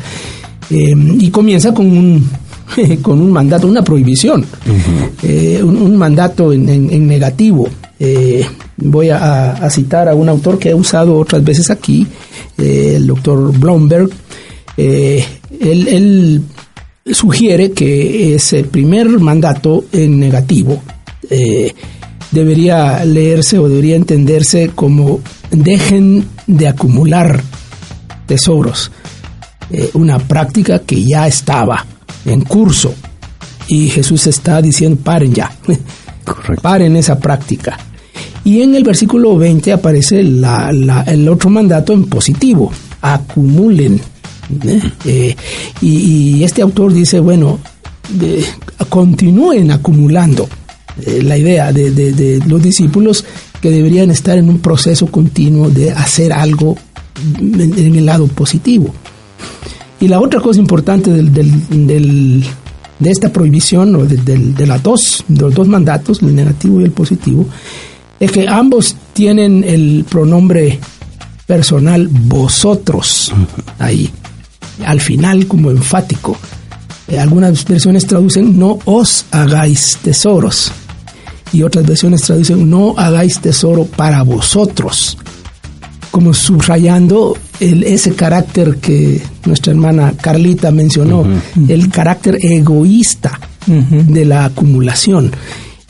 Eh, 0.70 0.94
y 1.20 1.30
comienza 1.30 1.74
con 1.74 1.86
un, 1.86 2.30
con 3.02 3.20
un 3.20 3.32
mandato, 3.32 3.68
una 3.68 3.84
prohibición, 3.84 4.46
un, 5.64 5.98
mandato 5.98 6.54
en, 6.54 7.08
negativo. 7.08 7.68
voy 8.78 9.10
a, 9.10 9.70
citar 9.70 10.08
a 10.08 10.16
un 10.16 10.30
autor 10.30 10.58
que 10.58 10.70
he 10.70 10.74
usado 10.74 11.18
otras 11.18 11.44
veces 11.44 11.70
aquí, 11.70 12.08
el 12.58 13.06
doctor 13.08 13.58
Blomberg. 13.58 14.10
él 14.78 16.44
sugiere 17.12 17.72
que 17.72 18.36
ese 18.36 18.64
primer 18.64 19.08
mandato 19.20 19.86
en 19.92 20.20
negativo 20.20 20.82
eh, 21.30 21.74
debería 22.32 23.04
leerse 23.06 23.58
o 23.58 23.68
debería 23.68 23.96
entenderse 23.96 24.72
como 24.76 25.22
dejen 25.52 26.26
de 26.50 26.68
acumular 26.68 27.42
tesoros, 28.26 28.92
eh, 29.70 29.92
una 29.94 30.18
práctica 30.18 30.80
que 30.80 31.04
ya 31.04 31.28
estaba 31.28 31.86
en 32.26 32.42
curso 32.42 32.94
y 33.68 33.90
Jesús 33.90 34.26
está 34.26 34.62
diciendo 34.62 35.00
paren 35.04 35.34
ya, 35.34 35.52
paren 36.62 36.96
esa 36.96 37.20
práctica. 37.20 37.78
Y 38.44 38.62
en 38.62 38.74
el 38.74 38.84
versículo 38.84 39.38
20 39.38 39.74
aparece 39.74 40.22
el 40.22 41.30
otro 41.30 41.50
mandato 41.52 41.94
en 41.94 42.06
positivo, 42.06 42.72
acumulen 43.02 44.02
¿eh? 44.66 44.82
Eh, 45.06 45.36
y, 45.82 46.44
este 46.44 46.64
autor 46.64 46.94
dice, 46.94 47.20
bueno, 47.20 47.60
continúen 48.90 49.70
acumulando 49.70 50.50
la 51.06 51.38
idea 51.38 51.72
de, 51.72 52.42
los 52.48 52.62
discípulos 52.64 53.24
que 53.62 53.72
deberían 53.72 54.12
estar 54.12 54.38
en 54.38 54.50
un 54.50 54.60
proceso 54.60 55.08
continuo 55.08 55.70
de 55.70 55.92
hacer 55.92 56.32
algo 56.32 56.78
en, 57.40 57.96
el 57.96 58.06
lado 58.06 58.28
positivo. 58.28 58.94
Y 60.00 60.08
la 60.08 60.20
otra 60.20 60.40
cosa 60.40 60.60
importante 60.60 61.12
de 61.12 62.44
esta 63.04 63.34
prohibición, 63.34 63.96
o 63.96 64.06
de, 64.06 64.66
las 64.66 64.82
dos, 64.82 65.24
de 65.28 65.42
los 65.42 65.54
dos 65.54 65.68
mandatos, 65.68 66.22
el 66.22 66.36
negativo 66.36 66.80
y 66.80 66.86
el 66.86 66.92
positivo, 66.92 67.46
es 68.20 68.32
que 68.32 68.48
ambos 68.48 68.96
tienen 69.14 69.64
el 69.66 70.06
pronombre 70.10 70.80
personal 71.46 72.08
vosotros 72.08 73.34
ahí 73.80 74.10
al 74.86 75.02
final 75.02 75.48
como 75.48 75.72
enfático. 75.72 76.38
Eh, 77.08 77.20
algunas 77.20 77.66
versiones 77.66 78.06
traducen 78.06 78.58
no 78.58 78.80
os 78.86 79.26
hagáis 79.32 79.98
tesoros 80.02 80.72
y 81.52 81.64
otras 81.64 81.86
versiones 81.86 82.22
traducen 82.22 82.70
no 82.70 82.94
hagáis 82.98 83.40
tesoro 83.40 83.86
para 83.86 84.24
vosotros, 84.24 85.18
como 86.12 86.34
subrayando 86.34 87.38
el, 87.60 87.84
ese 87.84 88.14
carácter 88.14 88.78
que 88.78 89.22
nuestra 89.46 89.72
hermana 89.72 90.14
Carlita 90.20 90.72
mencionó, 90.72 91.26
el 91.68 91.90
carácter 91.90 92.38
egoísta 92.42 93.40
de 93.68 94.26
la 94.26 94.46
acumulación. 94.46 95.32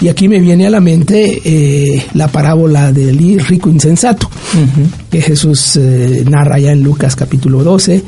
Y 0.01 0.07
aquí 0.07 0.29
me 0.29 0.39
viene 0.39 0.65
a 0.65 0.69
la 0.69 0.79
mente 0.79 1.41
eh, 1.43 2.05
la 2.13 2.29
parábola 2.29 2.93
del 2.93 3.39
rico 3.45 3.69
insensato, 3.69 4.29
que 5.11 5.21
Jesús 5.21 5.75
eh, 5.75 6.23
narra 6.29 6.57
ya 6.57 6.71
en 6.71 6.83
Lucas 6.83 7.17
capítulo 7.17 7.63
12, 7.65 8.01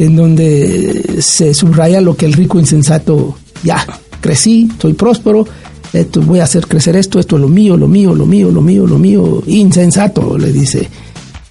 en 0.00 0.16
donde 0.16 1.16
se 1.20 1.54
subraya 1.54 2.02
lo 2.02 2.14
que 2.14 2.26
el 2.26 2.34
rico 2.34 2.58
insensato, 2.58 3.38
ya, 3.64 3.86
crecí, 4.20 4.70
soy 4.78 4.92
próspero, 4.92 5.46
esto, 5.92 6.20
voy 6.22 6.40
a 6.40 6.44
hacer 6.44 6.66
crecer 6.66 6.96
esto, 6.96 7.18
esto 7.18 7.36
es 7.36 7.42
lo 7.42 7.48
mío, 7.48 7.76
lo 7.76 7.88
mío, 7.88 8.14
lo 8.14 8.26
mío, 8.26 8.50
lo 8.50 8.60
mío, 8.60 8.86
lo 8.86 8.98
mío, 8.98 9.42
insensato, 9.46 10.38
le 10.38 10.52
dice. 10.52 10.88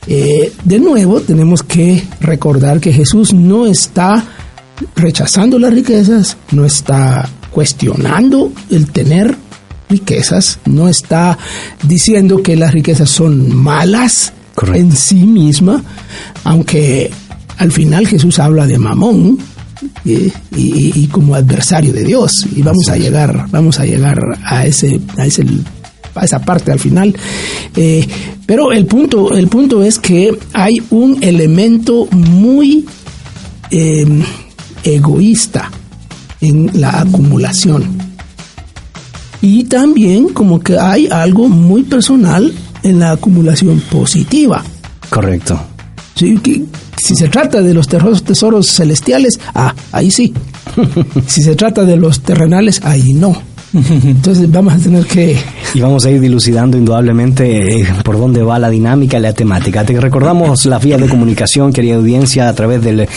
Eh, 0.08 0.52
de 0.64 0.80
nuevo, 0.80 1.22
tenemos 1.22 1.62
que 1.62 2.04
recordar 2.22 2.80
que 2.80 2.94
Jesús 2.94 3.34
no 3.34 3.68
está 3.68 4.26
rechazando 4.96 5.60
las 5.60 5.74
riquezas, 5.74 6.38
no 6.52 6.66
está 6.66 7.30
cuestionando 7.52 8.52
el 8.70 8.90
tener 8.92 9.36
riquezas, 9.90 10.60
no 10.66 10.88
está 10.88 11.38
diciendo 11.84 12.42
que 12.42 12.56
las 12.56 12.74
riquezas 12.74 13.10
son 13.10 13.56
malas 13.56 14.34
en 14.74 14.92
sí 14.96 15.26
misma, 15.26 15.84
aunque 16.44 17.12
al 17.58 17.72
final 17.72 18.08
Jesús 18.08 18.40
habla 18.40 18.68
de 18.68 18.78
Mamón 18.78 19.38
y, 20.06 21.08
como 21.08 21.36
adversario 21.36 21.94
de 21.94 22.04
Dios 22.04 22.48
y 22.56 22.62
vamos 22.62 22.88
a 22.90 22.98
llegar, 22.98 23.48
vamos 23.52 23.80
a 23.80 23.86
llegar 23.86 24.20
a 24.44 24.66
ese, 24.66 25.00
a 25.18 25.26
ese 25.26 25.46
a 26.16 26.26
esa 26.26 26.40
parte 26.40 26.72
al 26.72 26.80
final. 26.80 27.16
Eh, 27.76 28.08
pero 28.46 28.72
el 28.72 28.86
punto, 28.86 29.34
el 29.34 29.48
punto 29.48 29.84
es 29.84 30.00
que 30.00 30.38
hay 30.54 30.76
un 30.90 31.24
elemento 31.24 32.08
muy 32.12 32.86
em, 33.72 34.22
egoísta 34.84 35.72
en 36.42 36.70
la 36.74 37.02
acumulación. 37.02 38.10
Y 39.42 39.66
también 39.66 40.30
como 40.30 40.60
que 40.60 40.78
hay 40.78 41.08
algo 41.08 41.48
muy 41.48 41.84
personal 41.84 42.52
en 42.84 43.00
la 43.00 43.12
acumulación 43.12 43.80
positiva. 43.92 44.64
Correcto. 45.10 45.60
Sí, 46.16 46.38
que, 46.38 46.66
si 47.00 47.16
se 47.16 47.28
trata 47.28 47.62
de 47.62 47.74
los 47.74 47.88
tesoros, 47.88 48.24
tesoros 48.24 48.72
celestiales, 48.72 49.40
ah, 49.56 49.74
ahí 49.92 50.12
sí. 50.12 50.34
si 51.28 51.42
se 51.42 51.56
trata 51.56 51.84
de 51.84 51.98
los 51.98 52.22
terrenales, 52.22 52.82
ahí 52.84 53.14
no. 53.14 53.49
Entonces 53.74 54.52
vamos 54.52 54.74
a 54.74 54.78
tener 54.78 55.06
que... 55.06 55.38
Y 55.74 55.82
vamos 55.82 56.04
a 56.06 56.10
ir 56.10 56.20
dilucidando 56.20 56.78
indudablemente 56.78 57.82
eh, 57.82 57.88
por 58.04 58.18
dónde 58.18 58.42
va 58.42 58.58
la 58.58 58.70
dinámica 58.70 59.18
y 59.18 59.22
la 59.22 59.34
temática. 59.34 59.84
Te 59.84 60.00
recordamos 60.00 60.66
las 60.66 60.84
vías 60.84 61.00
de 61.00 61.08
comunicación, 61.08 61.72
querida 61.72 61.96
audiencia, 61.96 62.50
a 62.50 62.54
través 62.54 62.84
de 62.84 63.08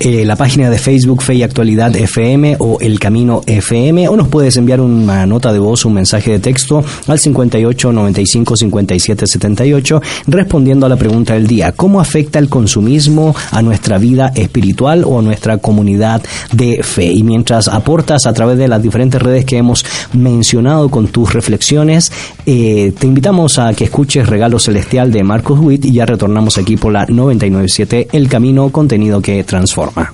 eh, 0.00 0.24
la 0.26 0.36
página 0.36 0.68
de 0.68 0.78
Facebook 0.78 1.22
Fe 1.22 1.36
y 1.36 1.42
Actualidad 1.42 1.96
FM 1.96 2.56
o 2.58 2.78
El 2.80 2.98
Camino 3.00 3.40
FM, 3.46 4.08
o 4.08 4.16
nos 4.16 4.28
puedes 4.28 4.56
enviar 4.58 4.80
una 4.80 5.24
nota 5.24 5.52
de 5.52 5.58
voz, 5.58 5.86
un 5.86 5.94
mensaje 5.94 6.32
de 6.32 6.38
texto 6.38 6.84
al 7.06 7.18
58 7.18 7.92
95 7.92 8.56
57 8.56 9.26
78, 9.26 10.02
respondiendo 10.26 10.84
a 10.84 10.88
la 10.90 10.96
pregunta 10.96 11.34
del 11.34 11.46
día, 11.46 11.72
¿cómo 11.72 12.00
afecta 12.00 12.38
el 12.38 12.50
consumismo 12.50 13.34
a 13.50 13.62
nuestra 13.62 13.96
vida 13.96 14.32
espiritual 14.34 15.04
o 15.06 15.20
a 15.20 15.22
nuestra 15.22 15.58
comunidad 15.58 16.22
de 16.52 16.82
fe? 16.82 17.10
Y 17.10 17.22
mientras 17.22 17.68
aportas 17.68 18.26
a 18.26 18.34
través 18.34 18.58
de 18.58 18.68
las 18.68 18.82
diferentes 18.82 19.20
redes 19.20 19.46
que 19.46 19.56
hemos 19.56 19.84
mencionado 20.12 20.88
con 20.88 21.08
tus 21.08 21.32
reflexiones. 21.32 22.12
Eh, 22.46 22.92
te 22.98 23.06
invitamos 23.06 23.58
a 23.58 23.72
que 23.74 23.84
escuches 23.84 24.28
Regalo 24.28 24.58
Celestial 24.58 25.10
de 25.12 25.22
Marcos 25.22 25.58
Witt 25.60 25.84
y 25.84 25.92
ya 25.92 26.06
retornamos 26.06 26.58
aquí 26.58 26.76
por 26.76 26.92
la 26.92 27.06
997 27.06 28.08
El 28.12 28.28
Camino, 28.28 28.70
contenido 28.70 29.20
que 29.20 29.44
transforma. 29.44 30.12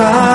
sky. 0.00 0.29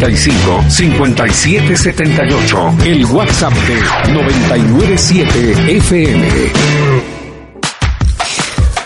5895-5778. 0.00 2.84
El 2.84 3.04
WhatsApp 3.06 3.54
de 3.66 3.80
997 4.12 5.76
FM. 5.76 7.15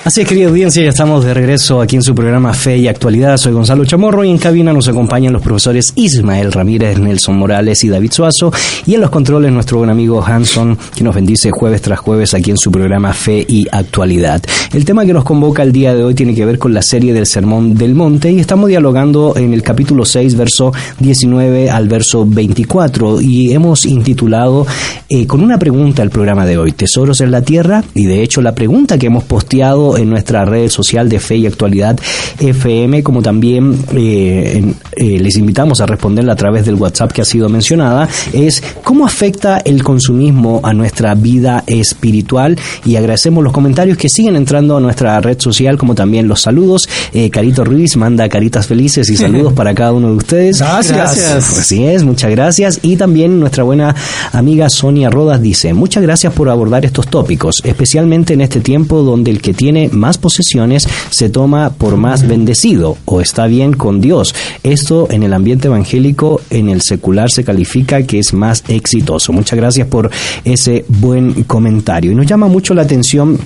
Así 0.02 0.22
es, 0.22 0.28
querida 0.28 0.48
audiencia, 0.48 0.82
ya 0.82 0.88
estamos 0.88 1.26
de 1.26 1.34
regreso 1.34 1.82
aquí 1.82 1.94
en 1.94 2.02
su 2.02 2.14
programa 2.14 2.54
Fe 2.54 2.78
y 2.78 2.88
Actualidad. 2.88 3.36
Soy 3.36 3.52
Gonzalo 3.52 3.84
Chamorro 3.84 4.24
y 4.24 4.30
en 4.30 4.38
cabina 4.38 4.72
nos 4.72 4.88
acompañan 4.88 5.34
los 5.34 5.42
profesores 5.42 5.92
Ismael 5.94 6.52
Ramírez, 6.52 6.98
Nelson 6.98 7.36
Morales 7.36 7.84
y 7.84 7.90
David 7.90 8.10
Suazo. 8.10 8.50
Y 8.86 8.94
en 8.94 9.02
los 9.02 9.10
controles 9.10 9.52
nuestro 9.52 9.76
buen 9.76 9.90
amigo 9.90 10.24
Hanson, 10.24 10.78
que 10.96 11.04
nos 11.04 11.14
bendice 11.14 11.50
jueves 11.50 11.82
tras 11.82 11.98
jueves 11.98 12.32
aquí 12.32 12.50
en 12.50 12.56
su 12.56 12.72
programa 12.72 13.12
Fe 13.12 13.44
y 13.46 13.66
Actualidad. 13.70 14.42
El 14.72 14.86
tema 14.86 15.04
que 15.04 15.12
nos 15.12 15.22
convoca 15.22 15.62
el 15.62 15.70
día 15.70 15.94
de 15.94 16.02
hoy 16.02 16.14
tiene 16.14 16.34
que 16.34 16.46
ver 16.46 16.58
con 16.58 16.72
la 16.72 16.80
serie 16.80 17.12
del 17.12 17.26
Sermón 17.26 17.74
del 17.74 17.94
Monte 17.94 18.32
y 18.32 18.40
estamos 18.40 18.70
dialogando 18.70 19.34
en 19.36 19.52
el 19.52 19.62
capítulo 19.62 20.06
6, 20.06 20.34
verso 20.34 20.72
19 20.98 21.68
al 21.68 21.88
verso 21.88 22.24
24 22.24 23.20
y 23.20 23.52
hemos 23.52 23.84
intitulado 23.84 24.66
eh, 25.10 25.26
con 25.26 25.42
una 25.42 25.58
pregunta 25.58 26.02
el 26.02 26.10
programa 26.10 26.46
de 26.46 26.56
hoy, 26.56 26.72
Tesoros 26.72 27.20
en 27.20 27.32
la 27.32 27.42
Tierra 27.42 27.84
y 27.94 28.06
de 28.06 28.22
hecho 28.22 28.40
la 28.40 28.54
pregunta 28.54 28.96
que 28.96 29.08
hemos 29.08 29.24
posteado 29.24 29.89
en 29.96 30.10
nuestra 30.10 30.44
red 30.44 30.68
social 30.68 31.08
de 31.08 31.18
Fe 31.18 31.36
y 31.36 31.46
Actualidad 31.46 31.98
FM, 32.38 33.02
como 33.02 33.22
también 33.22 33.76
eh, 33.94 34.72
eh, 34.92 35.18
les 35.18 35.36
invitamos 35.36 35.80
a 35.80 35.86
responderla 35.86 36.32
a 36.32 36.36
través 36.36 36.64
del 36.64 36.74
WhatsApp 36.74 37.12
que 37.12 37.22
ha 37.22 37.24
sido 37.24 37.48
mencionada, 37.48 38.08
es 38.32 38.62
cómo 38.82 39.06
afecta 39.06 39.58
el 39.58 39.82
consumismo 39.82 40.60
a 40.62 40.72
nuestra 40.72 41.14
vida 41.14 41.64
espiritual 41.66 42.58
y 42.84 42.96
agradecemos 42.96 43.44
los 43.44 43.52
comentarios 43.52 43.96
que 43.98 44.08
siguen 44.08 44.36
entrando 44.36 44.76
a 44.76 44.80
nuestra 44.80 45.20
red 45.20 45.38
social, 45.40 45.78
como 45.78 45.94
también 45.94 46.28
los 46.28 46.42
saludos. 46.42 46.88
Eh, 47.12 47.30
Carito 47.30 47.64
Ruiz 47.64 47.96
manda 47.96 48.28
caritas 48.28 48.66
felices 48.66 49.08
y 49.10 49.16
saludos 49.16 49.52
para 49.54 49.74
cada 49.74 49.92
uno 49.92 50.10
de 50.10 50.16
ustedes. 50.16 50.60
Gracias. 50.60 51.58
Así 51.58 51.84
es, 51.84 52.04
muchas 52.04 52.30
gracias. 52.30 52.80
Y 52.82 52.96
también 52.96 53.40
nuestra 53.40 53.64
buena 53.64 53.94
amiga 54.32 54.68
Sonia 54.68 55.10
Rodas 55.10 55.40
dice, 55.42 55.74
muchas 55.74 56.02
gracias 56.02 56.32
por 56.32 56.48
abordar 56.48 56.84
estos 56.84 57.08
tópicos, 57.08 57.56
especialmente 57.64 58.34
en 58.34 58.40
este 58.40 58.60
tiempo 58.60 59.02
donde 59.02 59.30
el 59.30 59.40
que 59.40 59.54
tiene 59.54 59.79
más 59.88 60.18
posesiones 60.18 60.86
se 61.10 61.30
toma 61.30 61.70
por 61.70 61.96
más 61.96 62.26
bendecido 62.26 62.96
o 63.04 63.20
está 63.20 63.46
bien 63.46 63.72
con 63.72 64.00
Dios. 64.00 64.34
Esto 64.62 65.08
en 65.10 65.22
el 65.22 65.32
ambiente 65.32 65.68
evangélico, 65.68 66.40
en 66.50 66.68
el 66.68 66.82
secular 66.82 67.30
se 67.30 67.44
califica 67.44 68.02
que 68.02 68.18
es 68.18 68.32
más 68.32 68.64
exitoso. 68.68 69.32
Muchas 69.32 69.58
gracias 69.58 69.86
por 69.88 70.10
ese 70.44 70.84
buen 70.88 71.44
comentario. 71.44 72.12
Y 72.12 72.14
nos 72.14 72.26
llama 72.26 72.48
mucho 72.48 72.74
la 72.74 72.82
atención 72.82 73.38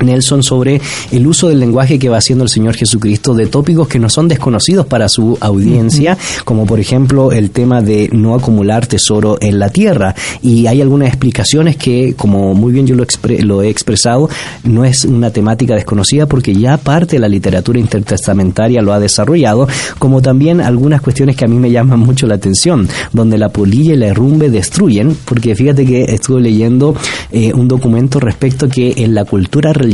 Nelson 0.00 0.42
sobre 0.42 0.80
el 1.10 1.26
uso 1.26 1.48
del 1.48 1.60
lenguaje 1.60 1.98
que 1.98 2.08
va 2.08 2.18
haciendo 2.18 2.44
el 2.44 2.50
Señor 2.50 2.74
Jesucristo 2.74 3.34
de 3.34 3.46
tópicos 3.46 3.88
que 3.88 3.98
no 3.98 4.08
son 4.08 4.28
desconocidos 4.28 4.86
para 4.86 5.08
su 5.08 5.36
audiencia, 5.40 6.16
como 6.44 6.66
por 6.66 6.80
ejemplo 6.80 7.32
el 7.32 7.50
tema 7.50 7.80
de 7.82 8.08
no 8.12 8.34
acumular 8.34 8.86
tesoro 8.86 9.38
en 9.40 9.58
la 9.58 9.70
tierra. 9.70 10.14
Y 10.42 10.66
hay 10.66 10.80
algunas 10.80 11.08
explicaciones 11.08 11.76
que, 11.76 12.14
como 12.16 12.54
muy 12.54 12.72
bien 12.72 12.86
yo 12.86 12.94
lo, 12.94 13.04
lo 13.40 13.62
he 13.62 13.68
expresado, 13.68 14.28
no 14.64 14.84
es 14.84 15.04
una 15.04 15.30
temática 15.30 15.74
desconocida 15.74 16.26
porque 16.26 16.54
ya 16.54 16.76
parte 16.76 17.16
de 17.16 17.20
la 17.20 17.28
literatura 17.28 17.78
intertestamentaria 17.78 18.82
lo 18.82 18.92
ha 18.92 19.00
desarrollado, 19.00 19.68
como 19.98 20.22
también 20.22 20.60
algunas 20.60 21.00
cuestiones 21.00 21.36
que 21.36 21.44
a 21.44 21.48
mí 21.48 21.56
me 21.56 21.70
llaman 21.70 22.00
mucho 22.00 22.26
la 22.26 22.34
atención, 22.34 22.88
donde 23.12 23.38
la 23.38 23.48
polilla 23.48 23.94
y 23.94 23.96
la 23.96 24.08
herrumbe 24.08 24.50
destruyen, 24.50 25.16
porque 25.24 25.54
fíjate 25.54 25.84
que 25.84 26.04
estuve 26.04 26.40
leyendo 26.40 26.94
eh, 27.30 27.52
un 27.54 27.68
documento 27.68 28.20
respecto 28.20 28.68
que 28.68 28.94
en 28.98 29.14
la 29.14 29.24
cultura 29.24 29.72
religiosa 29.72 29.85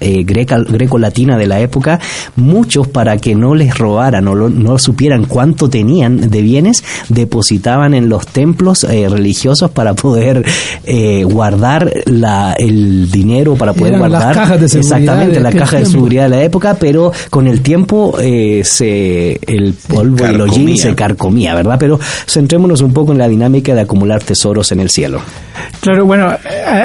eh, 0.00 0.24
greca, 0.24 0.58
greco-latina 0.58 1.36
de 1.36 1.46
la 1.46 1.60
época, 1.60 2.00
muchos 2.36 2.88
para 2.88 3.16
que 3.16 3.34
no 3.34 3.54
les 3.54 3.76
robaran 3.76 4.26
o 4.28 4.34
no 4.34 4.78
supieran 4.78 5.24
cuánto 5.24 5.68
tenían 5.68 6.30
de 6.30 6.42
bienes, 6.42 6.84
depositaban 7.08 7.94
en 7.94 8.08
los 8.08 8.26
templos 8.26 8.84
eh, 8.84 9.08
religiosos 9.08 9.70
para 9.70 9.94
poder 9.94 10.44
eh, 10.84 11.24
guardar 11.24 11.92
la, 12.06 12.54
el 12.58 13.10
dinero, 13.10 13.54
para 13.54 13.72
poder 13.72 13.98
guardar 13.98 14.22
las 14.22 14.36
cajas 14.36 14.60
de 14.60 14.68
seguridad 14.68 14.98
exactamente 14.98 15.40
las 15.40 15.54
cajas 15.54 15.80
de 15.80 15.86
seguridad 15.86 16.24
de 16.24 16.28
la 16.30 16.42
época, 16.42 16.76
pero 16.78 17.12
con 17.30 17.46
el 17.46 17.60
tiempo 17.60 18.16
se 18.18 19.40
el 19.46 19.74
polvo 19.74 20.26
y 20.26 20.34
el 20.34 20.40
hollín 20.40 20.76
se 20.76 20.94
carcomía, 20.94 21.54
¿verdad? 21.54 21.76
Pero 21.78 21.98
centrémonos 22.26 22.80
un 22.80 22.92
poco 22.92 23.12
en 23.12 23.18
la 23.18 23.28
dinámica 23.28 23.74
de 23.74 23.80
acumular 23.82 24.22
tesoros 24.22 24.72
en 24.72 24.80
el 24.80 24.90
cielo. 24.90 25.20
Claro, 25.80 26.04
bueno, 26.04 26.32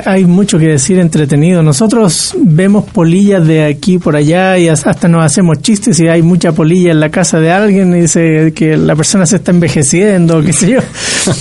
hay 0.06 0.26
mucho 0.26 0.60
que 0.60 0.68
decir 0.68 1.00
entretenido. 1.00 1.64
Nosotros 1.64 2.36
vemos 2.40 2.86
polillas 2.86 3.46
de 3.46 3.64
aquí 3.64 3.98
por 3.98 4.16
allá 4.16 4.58
y 4.58 4.68
hasta 4.68 5.08
nos 5.08 5.26
hacemos 5.26 5.62
chistes 5.62 6.00
y 6.00 6.08
hay 6.08 6.22
mucha 6.22 6.52
polilla 6.52 6.92
en 6.92 7.00
la 7.00 7.10
casa 7.10 7.40
de 7.40 7.52
alguien 7.52 7.96
y 7.96 8.02
dice 8.02 8.54
que 8.56 8.78
la 8.78 8.96
persona 8.96 9.26
se 9.26 9.38
está 9.38 9.52
envejeciendo, 9.52 10.42
qué 10.42 10.54
sé 10.54 10.72
yo. 10.72 10.80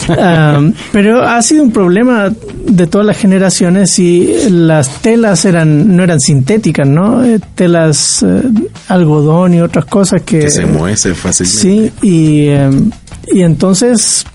pero 0.93 1.23
ha 1.23 1.43
sido 1.43 1.63
un 1.63 1.73
problema 1.73 2.31
de 2.67 2.87
todas 2.87 3.07
las 3.07 3.19
generaciones 3.19 3.99
y 3.99 4.51
las 4.51 5.01
telas 5.03 5.45
eran 5.45 5.97
no 5.97 6.03
eran 6.03 6.21
sintéticas, 6.21 6.87
¿no? 6.87 7.25
Eh, 7.25 7.41
telas 7.55 8.23
eh, 8.23 8.43
algodón 8.89 9.55
y 9.55 9.61
otras 9.61 9.85
cosas 9.87 10.23
que, 10.23 10.41
que 10.41 10.51
se 10.51 10.67
muecen 10.67 11.15
fácilmente. 11.15 11.61
Sí, 12.01 12.07
y, 12.07 12.49
em, 12.49 12.91
y 13.33 13.43
entonces 13.43 14.27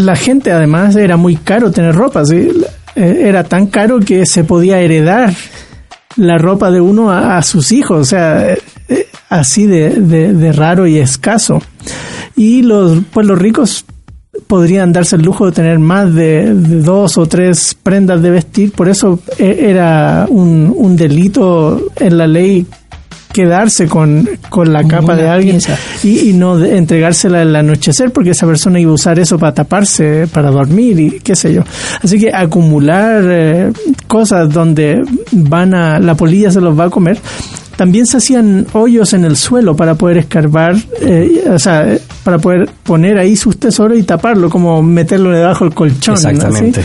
la 0.00 0.16
gente 0.16 0.52
además 0.52 0.96
era 0.96 1.16
muy 1.16 1.36
caro 1.36 1.70
tener 1.70 1.94
ropa. 1.94 2.22
Eh, 2.30 2.52
era 2.96 3.44
tan 3.44 3.66
caro 3.66 4.00
que 4.00 4.26
se 4.26 4.44
podía 4.44 4.80
heredar 4.80 5.32
la 6.16 6.38
ropa 6.38 6.70
de 6.70 6.80
uno 6.80 7.10
a, 7.10 7.40
sus 7.42 7.72
hijos, 7.72 8.00
o 8.00 8.04
sea, 8.04 8.52
eh, 8.52 8.58
eh, 8.88 9.06
así 9.28 9.66
de, 9.66 9.90
de, 9.90 10.52
raro 10.52 10.86
y 10.86 10.98
escaso. 10.98 11.62
Y 12.36 12.62
los, 12.62 12.98
pues 13.12 13.26
los 13.26 13.38
ricos 13.38 13.84
podrían 14.46 14.92
darse 14.92 15.16
el 15.16 15.22
lujo 15.22 15.46
de 15.46 15.52
tener 15.52 15.78
más 15.78 16.12
de, 16.12 16.52
dos 16.52 17.16
o 17.16 17.26
tres 17.26 17.76
prendas 17.80 18.22
de 18.22 18.30
vestir, 18.30 18.72
por 18.72 18.88
eso 18.88 19.20
era 19.38 20.26
un, 20.28 20.74
un 20.76 20.96
delito 20.96 21.80
en 21.96 22.18
la 22.18 22.26
ley 22.26 22.66
quedarse 23.32 23.86
con, 23.86 24.28
con 24.48 24.72
la 24.72 24.84
capa 24.84 25.14
de 25.14 25.28
alguien 25.28 25.58
y, 26.02 26.30
y, 26.30 26.32
no 26.32 26.62
entregársela 26.64 27.42
al 27.42 27.54
anochecer 27.54 28.12
porque 28.12 28.30
esa 28.30 28.46
persona 28.46 28.80
iba 28.80 28.90
a 28.90 28.94
usar 28.94 29.18
eso 29.18 29.38
para 29.38 29.54
taparse, 29.54 30.26
para 30.32 30.50
dormir 30.50 30.98
y 30.98 31.20
qué 31.20 31.36
sé 31.36 31.54
yo. 31.54 31.62
Así 32.02 32.18
que 32.18 32.32
acumular 32.34 33.22
eh, 33.28 33.72
cosas 34.06 34.52
donde 34.52 35.00
van 35.32 35.74
a, 35.74 35.98
la 36.00 36.14
polilla 36.14 36.50
se 36.50 36.60
los 36.60 36.78
va 36.78 36.86
a 36.86 36.90
comer 36.90 37.18
también 37.80 38.04
se 38.04 38.18
hacían 38.18 38.66
hoyos 38.74 39.14
en 39.14 39.24
el 39.24 39.36
suelo 39.36 39.74
para 39.74 39.94
poder 39.94 40.18
escarbar, 40.18 40.76
eh, 41.00 41.44
o 41.50 41.58
sea, 41.58 41.96
para 42.22 42.36
poder 42.36 42.68
poner 42.82 43.16
ahí 43.16 43.36
sus 43.36 43.58
tesoros 43.58 43.98
y 43.98 44.02
taparlo, 44.02 44.50
como 44.50 44.82
meterlo 44.82 45.30
debajo 45.30 45.64
del 45.64 45.72
colchón. 45.72 46.12
Exactamente. 46.12 46.82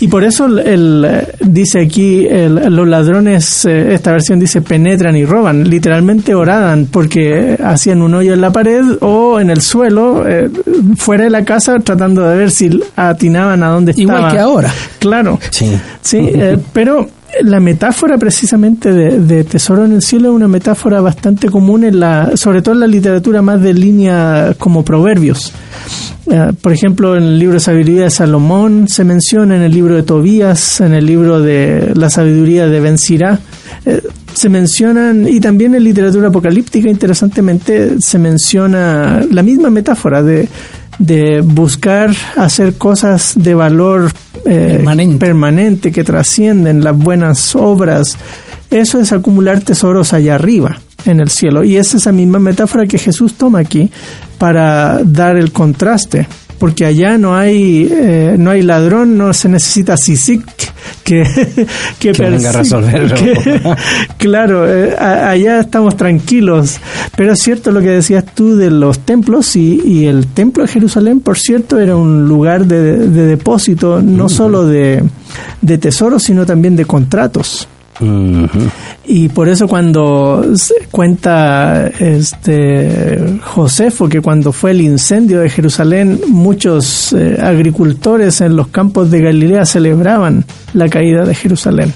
Y 0.00 0.08
por 0.08 0.24
eso 0.24 0.46
el, 0.46 1.06
dice 1.40 1.82
aquí, 1.82 2.26
los 2.30 2.88
ladrones, 2.88 3.66
eh, 3.66 3.92
esta 3.92 4.10
versión 4.12 4.40
dice 4.40 4.62
penetran 4.62 5.16
y 5.16 5.26
roban, 5.26 5.68
literalmente 5.68 6.34
oraban 6.34 6.88
porque 6.90 7.58
hacían 7.62 8.00
un 8.00 8.14
hoyo 8.14 8.32
en 8.32 8.40
la 8.40 8.50
pared 8.50 8.96
o 9.02 9.38
en 9.40 9.50
el 9.50 9.60
suelo, 9.60 10.26
eh, 10.26 10.48
fuera 10.96 11.24
de 11.24 11.30
la 11.30 11.44
casa, 11.44 11.74
tratando 11.84 12.22
de 12.22 12.38
ver 12.38 12.50
si 12.50 12.70
atinaban 12.96 13.62
a 13.62 13.68
dónde 13.68 13.90
estaban. 13.90 14.16
Igual 14.16 14.32
que 14.32 14.38
ahora. 14.38 14.74
Claro. 14.98 15.38
Sí. 15.50 15.78
Sí, 16.00 16.32
pero 16.72 17.06
la 17.42 17.60
metáfora 17.60 18.18
precisamente 18.18 18.92
de, 18.92 19.44
tesoro 19.44 19.84
en 19.84 19.92
el 19.92 20.02
cielo 20.02 20.30
es 20.30 20.34
una 20.34 20.48
metáfora 20.48 21.00
bastante 21.00 21.48
común 21.48 21.84
en 21.84 22.00
la, 22.00 22.36
sobre 22.36 22.62
todo 22.62 22.74
en 22.74 22.80
la 22.80 22.86
literatura 22.86 23.42
más 23.42 23.60
de 23.62 23.74
línea 23.74 24.54
como 24.58 24.84
proverbios. 24.84 25.52
Eh, 26.30 26.52
por 26.60 26.72
ejemplo, 26.72 27.16
en 27.16 27.22
el 27.22 27.38
libro 27.38 27.54
de 27.54 27.60
sabiduría 27.60 28.04
de 28.04 28.10
Salomón 28.10 28.86
se 28.88 29.04
menciona, 29.04 29.56
en 29.56 29.62
el 29.62 29.72
libro 29.72 29.94
de 29.94 30.02
Tobías, 30.02 30.80
en 30.80 30.92
el 30.92 31.06
libro 31.06 31.40
de 31.40 31.92
la 31.94 32.10
sabiduría 32.10 32.66
de 32.66 32.80
Ben 32.80 32.98
Sirá, 32.98 33.38
eh, 33.86 34.02
se 34.34 34.48
mencionan, 34.48 35.26
y 35.26 35.40
también 35.40 35.74
en 35.74 35.84
literatura 35.84 36.28
apocalíptica, 36.28 36.88
interesantemente, 36.88 38.00
se 38.00 38.18
menciona 38.18 39.24
la 39.30 39.42
misma 39.42 39.70
metáfora 39.70 40.22
de 40.22 40.48
de 40.98 41.40
buscar 41.40 42.10
hacer 42.36 42.74
cosas 42.74 43.34
de 43.36 43.54
valor 43.54 44.10
eh, 44.44 44.84
permanente. 45.18 45.92
que 45.92 46.04
trascienden 46.04 46.82
las 46.82 46.96
buenas 46.96 47.54
obras. 47.54 48.16
Eso 48.70 49.00
es 49.00 49.12
acumular 49.12 49.60
tesoros 49.60 50.12
allá 50.12 50.34
arriba, 50.34 50.80
en 51.04 51.20
el 51.20 51.30
cielo. 51.30 51.64
Y 51.64 51.76
es 51.76 51.94
esa 51.94 52.12
misma 52.12 52.38
metáfora 52.38 52.86
que 52.86 52.98
Jesús 52.98 53.34
toma 53.34 53.60
aquí 53.60 53.90
para 54.38 55.00
dar 55.04 55.36
el 55.36 55.52
contraste 55.52 56.26
porque 56.58 56.84
allá 56.84 57.18
no 57.18 57.36
hay 57.36 57.88
eh, 57.90 58.36
no 58.38 58.50
hay 58.50 58.62
ladrón, 58.62 59.16
no 59.16 59.32
se 59.32 59.48
necesita 59.48 59.96
sisik 59.96 60.44
que 61.04 61.24
que, 61.98 62.12
venga 62.12 62.50
a 62.50 62.52
resolverlo. 62.52 63.16
claro, 64.18 64.68
eh, 64.68 64.96
allá 64.98 65.60
estamos 65.60 65.96
tranquilos, 65.96 66.78
pero 67.16 67.32
es 67.32 67.40
cierto 67.40 67.70
lo 67.70 67.80
que 67.80 67.90
decías 67.90 68.24
tú 68.34 68.56
de 68.56 68.70
los 68.70 69.00
templos 69.00 69.56
y, 69.56 69.80
y 69.84 70.06
el 70.06 70.26
templo 70.26 70.64
de 70.64 70.68
Jerusalén, 70.68 71.20
por 71.20 71.38
cierto, 71.38 71.78
era 71.78 71.96
un 71.96 72.26
lugar 72.26 72.66
de, 72.66 73.08
de 73.08 73.26
depósito 73.26 74.02
no 74.02 74.28
solo 74.28 74.66
de, 74.66 75.02
de 75.60 75.78
tesoros, 75.78 76.22
sino 76.22 76.44
también 76.46 76.76
de 76.76 76.84
contratos. 76.84 77.68
Y 79.06 79.28
por 79.30 79.48
eso 79.48 79.66
cuando 79.66 80.44
cuenta 80.90 81.88
este 81.98 83.38
Josefo 83.42 84.08
que 84.08 84.20
cuando 84.20 84.52
fue 84.52 84.70
el 84.72 84.80
incendio 84.80 85.40
de 85.40 85.50
Jerusalén, 85.50 86.20
muchos 86.28 87.12
eh, 87.12 87.38
agricultores 87.42 88.40
en 88.40 88.56
los 88.56 88.68
campos 88.68 89.10
de 89.10 89.20
Galilea 89.20 89.64
celebraban 89.64 90.44
la 90.74 90.88
caída 90.88 91.24
de 91.24 91.34
Jerusalén 91.34 91.92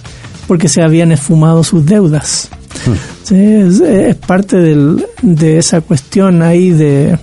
porque 0.47 0.69
se 0.69 0.83
habían 0.83 1.13
esfumado 1.13 1.63
sus 1.63 1.87
deudas. 1.87 2.51
Hmm. 2.85 3.35
es, 3.35 4.17
parte 4.17 4.57
de 5.23 5.59
esa 5.59 5.81
cuestión 5.83 6.43
ahí 6.43 6.71
de, 6.71 7.19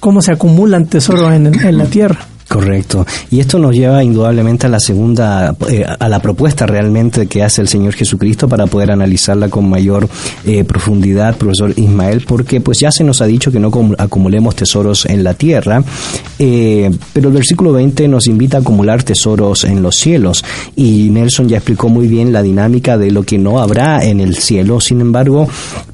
cómo 0.00 0.22
se 0.22 0.32
acumulan 0.32 0.86
tesoros 0.86 1.32
en 1.32 1.78
la 1.78 1.84
tierra. 1.86 2.31
Correcto. 2.52 3.06
Y 3.30 3.40
esto 3.40 3.58
nos 3.58 3.74
lleva 3.74 4.04
indudablemente 4.04 4.66
a 4.66 4.68
la 4.68 4.78
segunda, 4.78 5.56
eh, 5.70 5.86
a 5.86 6.06
la 6.10 6.20
propuesta 6.20 6.66
realmente 6.66 7.26
que 7.26 7.42
hace 7.42 7.62
el 7.62 7.68
Señor 7.68 7.94
Jesucristo 7.94 8.46
para 8.46 8.66
poder 8.66 8.90
analizarla 8.90 9.48
con 9.48 9.70
mayor 9.70 10.06
eh, 10.44 10.62
profundidad, 10.62 11.34
profesor 11.38 11.72
Ismael, 11.74 12.24
porque 12.28 12.60
pues 12.60 12.78
ya 12.78 12.92
se 12.92 13.04
nos 13.04 13.22
ha 13.22 13.26
dicho 13.26 13.50
que 13.50 13.58
no 13.58 13.70
acumulemos 13.96 14.54
tesoros 14.54 15.06
en 15.06 15.24
la 15.24 15.32
tierra, 15.32 15.82
eh, 16.38 16.90
pero 17.14 17.28
el 17.30 17.34
versículo 17.34 17.72
20 17.72 18.06
nos 18.06 18.26
invita 18.26 18.58
a 18.58 18.60
acumular 18.60 19.02
tesoros 19.02 19.64
en 19.64 19.82
los 19.82 19.96
cielos. 19.96 20.44
Y 20.76 21.08
Nelson 21.08 21.48
ya 21.48 21.56
explicó 21.56 21.88
muy 21.88 22.06
bien 22.06 22.34
la 22.34 22.42
dinámica 22.42 22.98
de 22.98 23.12
lo 23.12 23.22
que 23.22 23.38
no 23.38 23.60
habrá 23.60 24.04
en 24.04 24.20
el 24.20 24.36
cielo. 24.36 24.78
Sin 24.78 25.00
embargo, 25.00 25.48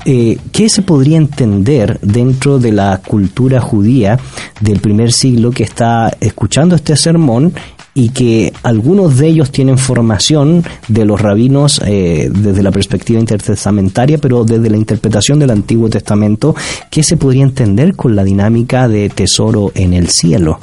¿qué 0.05 0.69
se 0.69 0.83
podría 0.83 1.19
entender 1.19 2.01
dentro 2.03 2.59
de 2.59 2.73
la 2.73 3.01
cultura 3.07 3.61
judía 3.61 4.19
del 4.61 4.81
primer 4.81 5.13
siglo 5.13 5.53
que 5.53 5.63
está 5.63 6.17
escuchando 6.21 6.48
escuchando 6.49 6.77
este 6.77 6.97
sermón 6.97 7.53
y 7.93 8.09
que 8.09 8.55
algunos 8.63 9.19
de 9.19 9.29
ellos 9.29 9.53
tienen 9.53 9.77
formación 9.77 10.65
de 10.89 11.05
los 11.05 11.21
rabinos 11.21 11.79
eh, 11.85 12.31
desde 12.33 12.63
la 12.63 12.71
perspectiva 12.71 13.21
intertestamentaria, 13.21 14.17
pero 14.17 14.45
desde 14.45 14.71
la 14.71 14.79
interpretación 14.79 15.39
del 15.39 15.51
Antiguo 15.51 15.91
Testamento, 15.91 16.57
¿qué 16.91 17.03
se 17.03 17.19
podría 17.19 17.43
entender 17.43 17.95
con 17.97 18.17
la 18.17 18.25
dinámica 18.25 18.89
de 18.89 19.11
tesoro 19.11 19.73
en 19.75 19.93
el 19.93 20.09
cielo? 20.09 20.59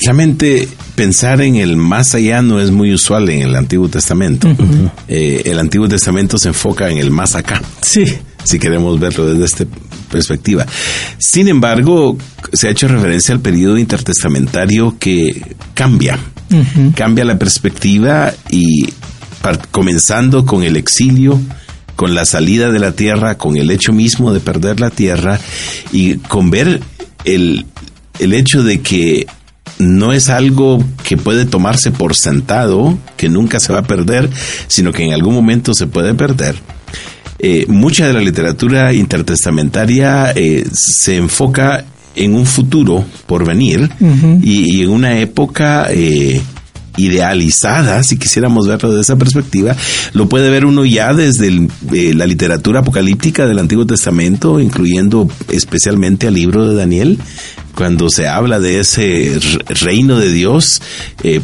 Realmente 0.00 0.68
pensar 0.94 1.40
en 1.40 1.56
el 1.56 1.78
más 1.78 2.14
allá 2.14 2.42
no 2.42 2.60
es 2.60 2.70
muy 2.70 2.92
usual 2.92 3.30
en 3.30 3.40
el 3.40 3.56
Antiguo 3.56 3.88
Testamento. 3.88 4.48
Eh, 5.08 5.42
el 5.46 5.58
Antiguo 5.58 5.88
Testamento 5.88 6.36
se 6.36 6.48
enfoca 6.48 6.90
en 6.90 6.98
el 6.98 7.10
más 7.10 7.34
acá. 7.34 7.62
Sí. 7.80 8.04
Si 8.42 8.58
queremos 8.58 9.00
verlo 9.00 9.26
desde 9.32 9.44
este 9.46 9.66
perspectiva. 10.14 10.64
Sin 11.18 11.48
embargo, 11.48 12.16
se 12.52 12.68
ha 12.68 12.70
hecho 12.70 12.86
referencia 12.86 13.34
al 13.34 13.40
periodo 13.40 13.76
intertestamentario 13.78 14.96
que 14.98 15.56
cambia, 15.74 16.18
cambia 16.94 17.24
la 17.24 17.36
perspectiva 17.36 18.32
y 18.48 18.88
comenzando 19.72 20.46
con 20.46 20.62
el 20.62 20.76
exilio, 20.76 21.40
con 21.96 22.14
la 22.14 22.24
salida 22.24 22.70
de 22.70 22.78
la 22.78 22.92
tierra, 22.92 23.36
con 23.36 23.56
el 23.56 23.70
hecho 23.72 23.92
mismo 23.92 24.32
de 24.32 24.38
perder 24.38 24.78
la 24.78 24.90
tierra 24.90 25.40
y 25.92 26.18
con 26.18 26.50
ver 26.50 26.80
el, 27.24 27.66
el 28.20 28.32
hecho 28.32 28.62
de 28.62 28.80
que 28.80 29.26
no 29.78 30.12
es 30.12 30.28
algo 30.28 30.82
que 31.02 31.16
puede 31.16 31.44
tomarse 31.44 31.90
por 31.90 32.14
sentado, 32.14 32.96
que 33.16 33.28
nunca 33.28 33.58
se 33.58 33.72
va 33.72 33.80
a 33.80 33.84
perder, 33.84 34.30
sino 34.68 34.92
que 34.92 35.04
en 35.04 35.12
algún 35.12 35.34
momento 35.34 35.74
se 35.74 35.88
puede 35.88 36.14
perder 36.14 36.54
eh, 37.46 37.66
mucha 37.68 38.06
de 38.06 38.14
la 38.14 38.22
literatura 38.22 38.94
intertestamentaria 38.94 40.32
eh, 40.34 40.64
se 40.72 41.18
enfoca 41.18 41.84
en 42.16 42.34
un 42.36 42.46
futuro 42.46 43.04
por 43.26 43.44
venir 43.44 43.90
y, 44.40 44.80
en 44.80 44.88
una 44.88 45.18
época 45.18 45.88
eh, 45.90 46.40
idealizada, 46.96 48.02
si 48.02 48.16
quisiéramos 48.16 48.66
verlo 48.66 48.88
desde 48.88 49.02
esa 49.02 49.16
perspectiva, 49.16 49.76
lo 50.14 50.26
puede 50.26 50.48
ver 50.48 50.64
uno 50.64 50.86
ya 50.86 51.12
desde 51.12 51.68
la 52.14 52.24
literatura 52.24 52.80
apocalíptica 52.80 53.46
del 53.46 53.58
Antiguo 53.58 53.84
Testamento, 53.84 54.58
incluyendo 54.58 55.28
especialmente 55.52 56.26
al 56.26 56.34
libro 56.34 56.66
de 56.66 56.76
Daniel, 56.76 57.18
cuando 57.74 58.08
se 58.08 58.26
habla 58.26 58.58
de 58.58 58.80
ese 58.80 59.38
reino 59.82 60.18
de 60.18 60.32
Dios, 60.32 60.80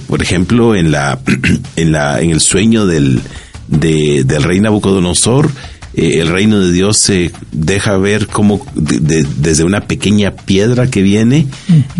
por 0.07 0.23
ejemplo, 0.23 0.75
en 0.75 0.93
la, 0.93 1.19
en 1.77 1.93
la, 1.93 2.23
en 2.23 2.31
el 2.31 2.41
sueño 2.41 2.87
del, 2.87 3.21
del 3.69 4.43
rey 4.43 4.61
Nabucodonosor, 4.61 5.51
eh, 5.95 6.21
el 6.21 6.29
reino 6.29 6.61
de 6.61 6.73
Dios 6.73 6.99
se 6.99 7.33
deja 7.51 7.97
ver 7.97 8.27
como 8.27 8.65
desde 8.75 9.65
una 9.65 9.83
pequeña 9.83 10.33
piedra 10.33 10.89
que 10.89 11.03
viene, 11.03 11.47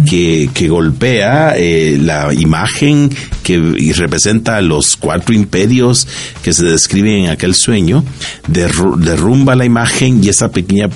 que, 0.09 0.69
golpea 0.69 1.55
eh, 1.57 1.99
la 2.01 2.33
imagen 2.33 3.11
que 3.43 3.59
representa 3.97 4.61
los 4.61 4.97
cuatro 4.97 5.35
imperios 5.35 6.07
que 6.43 6.53
se 6.53 6.65
describen 6.65 7.25
en 7.25 7.31
aquel 7.31 7.55
sueño, 7.55 8.05
derrumba 8.47 9.57
la 9.57 9.65
imagen 9.65 10.23
y 10.23 10.29
esa 10.29 10.51
pequeña 10.51 10.89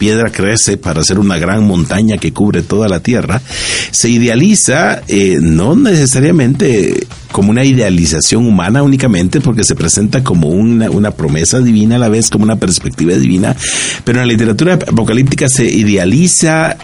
piedra 0.00 0.30
crece 0.30 0.78
para 0.78 1.04
ser 1.04 1.18
una 1.18 1.36
gran 1.36 1.66
montaña 1.66 2.16
que 2.16 2.32
cubre 2.32 2.62
toda 2.62 2.88
la 2.88 3.00
tierra, 3.00 3.42
se 3.90 4.08
idealiza 4.08 5.02
eh, 5.08 5.38
no 5.42 5.76
necesariamente 5.76 7.06
como 7.30 7.50
una 7.50 7.66
idealización 7.66 8.46
humana 8.46 8.82
únicamente 8.82 9.42
porque 9.42 9.62
se 9.62 9.74
presenta 9.74 10.24
como 10.24 10.48
una, 10.48 10.88
una 10.88 11.10
promesa 11.10 11.60
divina 11.60 11.96
a 11.96 11.98
la 11.98 12.08
vez, 12.08 12.30
como 12.30 12.44
una 12.44 12.56
perspectiva 12.56 13.14
divina, 13.14 13.54
pero 14.02 14.20
en 14.20 14.26
la 14.26 14.32
literatura 14.32 14.74
apocalíptica 14.74 15.48
se 15.48 15.66
idealiza 15.66 16.78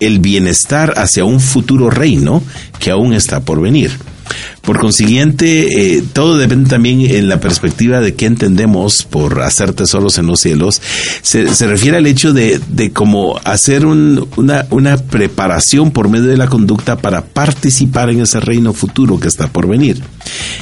el 0.00 0.18
bienestar 0.18 0.94
hacia 0.96 1.24
un 1.24 1.38
futuro 1.38 1.90
reino 1.90 2.42
que 2.80 2.90
aún 2.90 3.12
está 3.12 3.38
por 3.38 3.60
venir. 3.60 3.92
Por 4.62 4.78
consiguiente, 4.78 5.96
eh, 5.96 6.04
todo 6.12 6.38
depende 6.38 6.70
también 6.70 7.00
en 7.00 7.28
la 7.28 7.40
perspectiva 7.40 8.00
de 8.00 8.14
qué 8.14 8.26
entendemos 8.26 9.02
por 9.02 9.42
hacer 9.42 9.72
tesoros 9.72 10.18
en 10.18 10.26
los 10.26 10.40
cielos. 10.40 10.80
Se, 11.22 11.46
refiere 11.66 11.96
al 11.96 12.06
hecho 12.06 12.32
de, 12.32 12.60
de 12.68 12.92
como 12.92 13.40
hacer 13.44 13.86
una, 13.86 14.66
una 14.70 14.96
preparación 14.96 15.90
por 15.90 16.08
medio 16.08 16.26
de 16.26 16.36
la 16.36 16.48
conducta 16.48 16.96
para 16.98 17.22
participar 17.24 18.10
en 18.10 18.20
ese 18.20 18.40
reino 18.40 18.72
futuro 18.72 19.18
que 19.18 19.28
está 19.28 19.48
por 19.48 19.66
venir. 19.66 20.02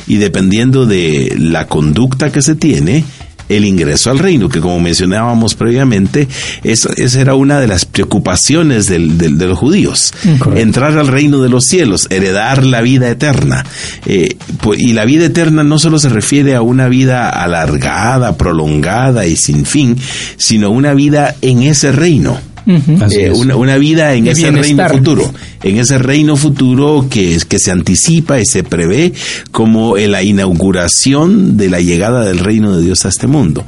Y 0.07 0.17
dependiendo 0.17 0.87
de 0.87 1.37
la 1.39 1.67
conducta 1.67 2.33
que 2.33 2.43
se 2.43 2.55
tiene, 2.55 3.05
el 3.51 3.65
ingreso 3.65 4.11
al 4.11 4.19
reino, 4.19 4.49
que 4.49 4.61
como 4.61 4.81
mencionábamos 4.81 5.55
previamente, 5.55 6.29
esa 6.63 7.21
era 7.21 7.35
una 7.35 7.61
de 7.61 7.67
las 7.67 7.85
preocupaciones 7.85 8.87
de 8.87 8.99
los 8.99 9.59
judíos. 9.59 10.15
Entrar 10.55 10.97
al 10.97 11.09
reino 11.09 11.43
de 11.43 11.49
los 11.49 11.65
cielos, 11.65 12.07
heredar 12.11 12.65
la 12.65 12.81
vida 12.81 13.11
eterna. 13.11 13.65
Eh, 14.07 14.37
pues, 14.63 14.81
y 14.81 14.93
la 14.93 15.05
vida 15.05 15.27
eterna 15.27 15.65
no 15.65 15.79
solo 15.79 15.99
se 15.99 16.09
refiere 16.09 16.55
a 16.55 16.63
una 16.63 16.89
vida 16.89 17.29
alargada, 17.29 18.37
prolongada 18.37 19.27
y 19.27 19.37
sin 19.37 19.67
fin, 19.67 19.97
sino 20.37 20.71
una 20.71 20.95
vida 20.95 21.35
en 21.43 21.63
ese 21.63 21.93
reino. 21.93 22.39
Eh, 22.67 23.31
una, 23.31 23.77
vida 23.77 24.15
en 24.15 24.27
ese 24.27 24.51
reino 24.51 24.89
futuro, 24.89 25.33
en 25.63 25.79
ese 25.79 25.99
reino 25.99 26.37
futuro 26.37 27.07
que, 27.09 27.39
que 27.49 27.59
se 27.59 27.71
anticipa 27.71 28.41
y 28.41 28.45
se 28.45 28.63
prevé 28.63 29.13
como 29.51 29.97
la 29.97 30.23
inauguración 30.23 31.57
de 31.57 31.71
la 31.71 31.81
llegada 31.81 32.25
del 32.25 32.39
reino 32.39 32.77
de 32.77 32.83
Dios 32.83 33.05
a 33.05 33.09
este 33.09 33.27
mundo. 33.27 33.65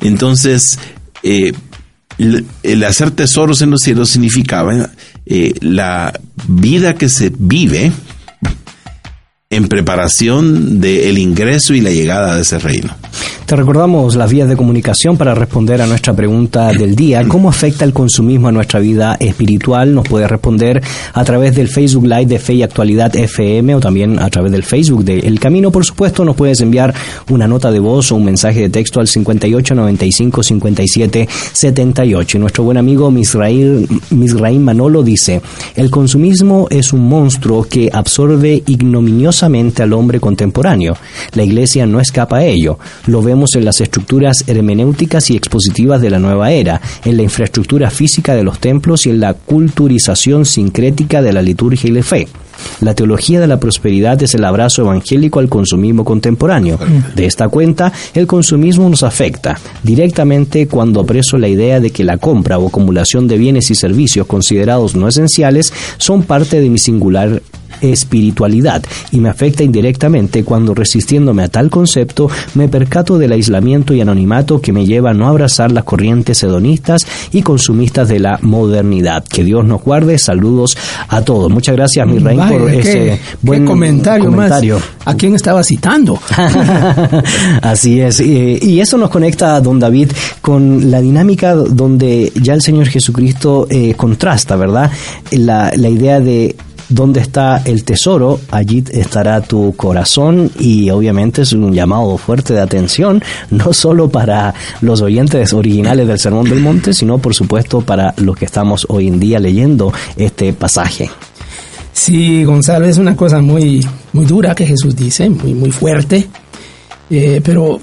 Entonces, 0.00 0.78
eh, 1.22 1.52
el, 2.18 2.84
hacer 2.84 3.10
tesoros 3.10 3.62
en 3.62 3.70
los 3.70 3.80
cielos 3.82 4.10
significaba 4.10 4.90
eh, 5.26 5.54
la 5.60 6.18
vida 6.48 6.94
que 6.94 7.08
se 7.08 7.32
vive 7.36 7.92
en 9.48 9.68
preparación 9.68 10.80
del 10.80 11.18
ingreso 11.18 11.72
y 11.72 11.80
la 11.80 11.90
llegada 11.90 12.34
de 12.34 12.42
ese 12.42 12.58
reino. 12.58 12.92
Te 13.46 13.54
recordamos 13.54 14.16
las 14.16 14.28
vías 14.28 14.48
de 14.48 14.56
comunicación 14.56 15.16
para 15.16 15.32
responder 15.32 15.80
a 15.80 15.86
nuestra 15.86 16.12
pregunta 16.12 16.72
del 16.72 16.96
día. 16.96 17.22
¿Cómo 17.28 17.48
afecta 17.48 17.84
el 17.84 17.92
consumismo 17.92 18.48
a 18.48 18.52
nuestra 18.52 18.80
vida 18.80 19.16
espiritual? 19.20 19.94
Nos 19.94 20.08
puede 20.08 20.26
responder 20.26 20.82
a 21.12 21.24
través 21.24 21.54
del 21.54 21.68
Facebook 21.68 22.06
Live 22.06 22.26
de 22.26 22.40
Fe 22.40 22.54
y 22.54 22.64
Actualidad 22.64 23.14
FM 23.14 23.76
o 23.76 23.80
también 23.80 24.18
a 24.18 24.28
través 24.30 24.50
del 24.50 24.64
Facebook 24.64 25.04
de 25.04 25.20
El 25.20 25.38
Camino. 25.38 25.70
Por 25.70 25.84
supuesto, 25.84 26.24
nos 26.24 26.34
puedes 26.34 26.60
enviar 26.60 26.92
una 27.30 27.46
nota 27.46 27.70
de 27.70 27.78
voz 27.78 28.10
o 28.10 28.16
un 28.16 28.24
mensaje 28.24 28.62
de 28.62 28.68
texto 28.68 28.98
al 28.98 29.06
58 29.06 29.76
95 29.76 30.42
57 30.42 31.28
78. 31.52 32.36
Y 32.36 32.40
nuestro 32.40 32.64
buen 32.64 32.78
amigo 32.78 33.12
Misraim, 33.12 33.86
Misraim 34.10 34.60
Manolo 34.60 35.04
dice, 35.04 35.40
el 35.76 35.88
consumismo 35.92 36.66
es 36.68 36.92
un 36.92 37.08
monstruo 37.08 37.62
que 37.62 37.90
absorbe 37.92 38.64
ignominiosamente 38.66 39.36
al 39.46 39.92
hombre 39.92 40.18
contemporáneo. 40.18 40.96
La 41.34 41.44
iglesia 41.44 41.86
no 41.86 42.00
escapa 42.00 42.38
a 42.38 42.44
ello. 42.44 42.78
Lo 43.06 43.22
vemos 43.22 43.54
en 43.54 43.64
las 43.64 43.80
estructuras 43.80 44.42
hermenéuticas 44.48 45.30
y 45.30 45.36
expositivas 45.36 46.00
de 46.00 46.10
la 46.10 46.18
nueva 46.18 46.50
era, 46.50 46.80
en 47.04 47.16
la 47.16 47.22
infraestructura 47.22 47.90
física 47.90 48.34
de 48.34 48.42
los 48.42 48.58
templos 48.58 49.06
y 49.06 49.10
en 49.10 49.20
la 49.20 49.34
culturización 49.34 50.44
sincrética 50.44 51.22
de 51.22 51.32
la 51.32 51.42
liturgia 51.42 51.88
y 51.88 51.92
la 51.92 52.02
fe. 52.02 52.26
La 52.80 52.94
teología 52.94 53.38
de 53.38 53.46
la 53.46 53.60
prosperidad 53.60 54.20
es 54.22 54.34
el 54.34 54.44
abrazo 54.44 54.82
evangélico 54.82 55.38
al 55.38 55.48
consumismo 55.48 56.04
contemporáneo. 56.04 56.78
De 57.14 57.26
esta 57.26 57.48
cuenta, 57.48 57.92
el 58.14 58.26
consumismo 58.26 58.88
nos 58.88 59.02
afecta 59.02 59.58
directamente 59.82 60.66
cuando 60.66 61.00
apreso 61.00 61.38
la 61.38 61.48
idea 61.48 61.80
de 61.80 61.90
que 61.90 62.04
la 62.04 62.18
compra 62.18 62.58
o 62.58 62.68
acumulación 62.68 63.28
de 63.28 63.38
bienes 63.38 63.70
y 63.70 63.74
servicios 63.74 64.26
considerados 64.26 64.96
no 64.96 65.06
esenciales 65.06 65.72
son 65.98 66.22
parte 66.24 66.60
de 66.60 66.68
mi 66.68 66.78
singular 66.78 67.42
espiritualidad 67.80 68.82
y 69.12 69.18
me 69.18 69.28
afecta 69.28 69.62
indirectamente 69.62 70.44
cuando 70.44 70.74
resistiéndome 70.74 71.44
a 71.44 71.48
tal 71.48 71.70
concepto 71.70 72.28
me 72.54 72.68
percato 72.68 73.18
del 73.18 73.32
aislamiento 73.32 73.94
y 73.94 74.00
anonimato 74.00 74.60
que 74.60 74.72
me 74.72 74.86
lleva 74.86 75.10
a 75.10 75.14
no 75.14 75.28
abrazar 75.28 75.72
las 75.72 75.84
corrientes 75.84 76.42
hedonistas 76.42 77.02
y 77.32 77.42
consumistas 77.42 78.08
de 78.08 78.20
la 78.20 78.38
modernidad. 78.42 79.24
Que 79.24 79.44
Dios 79.44 79.64
nos 79.64 79.82
guarde. 79.82 80.18
Saludos 80.18 80.76
a 81.08 81.22
todos. 81.22 81.50
Muchas 81.50 81.76
gracias, 81.76 82.06
mi 82.06 82.18
rey, 82.18 82.36
por 82.36 82.70
ese 82.70 83.20
buen 83.42 83.64
comentario. 83.64 84.30
comentario. 84.30 84.80
¿A 85.04 85.14
quién 85.14 85.34
estaba 85.34 85.62
citando? 85.62 86.18
Así 87.62 88.00
es. 88.00 88.20
Y 88.20 88.80
eso 88.80 88.98
nos 88.98 89.10
conecta, 89.10 89.60
don 89.60 89.78
David, 89.78 90.10
con 90.40 90.90
la 90.90 91.00
dinámica 91.00 91.54
donde 91.54 92.32
ya 92.40 92.54
el 92.54 92.62
Señor 92.62 92.86
Jesucristo 92.88 93.66
eh, 93.70 93.94
contrasta, 93.96 94.56
¿verdad? 94.56 94.90
La, 95.30 95.72
la 95.76 95.88
idea 95.88 96.20
de 96.20 96.56
dónde 96.88 97.20
está 97.20 97.62
el 97.64 97.84
tesoro, 97.84 98.40
allí 98.50 98.84
estará 98.90 99.40
tu 99.40 99.74
corazón 99.76 100.50
y 100.58 100.90
obviamente 100.90 101.42
es 101.42 101.52
un 101.52 101.72
llamado 101.72 102.16
fuerte 102.18 102.54
de 102.54 102.60
atención, 102.60 103.22
no 103.50 103.72
solo 103.72 104.08
para 104.08 104.54
los 104.80 105.00
oyentes 105.00 105.52
originales 105.52 106.06
del 106.08 106.18
Sermón 106.18 106.48
del 106.48 106.60
Monte, 106.60 106.92
sino 106.92 107.18
por 107.18 107.34
supuesto 107.34 107.80
para 107.80 108.14
los 108.18 108.36
que 108.36 108.44
estamos 108.44 108.86
hoy 108.88 109.08
en 109.08 109.20
día 109.20 109.38
leyendo 109.38 109.92
este 110.16 110.52
pasaje. 110.52 111.10
Sí, 111.92 112.44
Gonzalo, 112.44 112.86
es 112.86 112.98
una 112.98 113.16
cosa 113.16 113.40
muy, 113.40 113.86
muy 114.12 114.26
dura 114.26 114.54
que 114.54 114.66
Jesús 114.66 114.94
dice, 114.94 115.30
muy, 115.30 115.54
muy 115.54 115.70
fuerte, 115.70 116.28
eh, 117.08 117.40
pero 117.42 117.80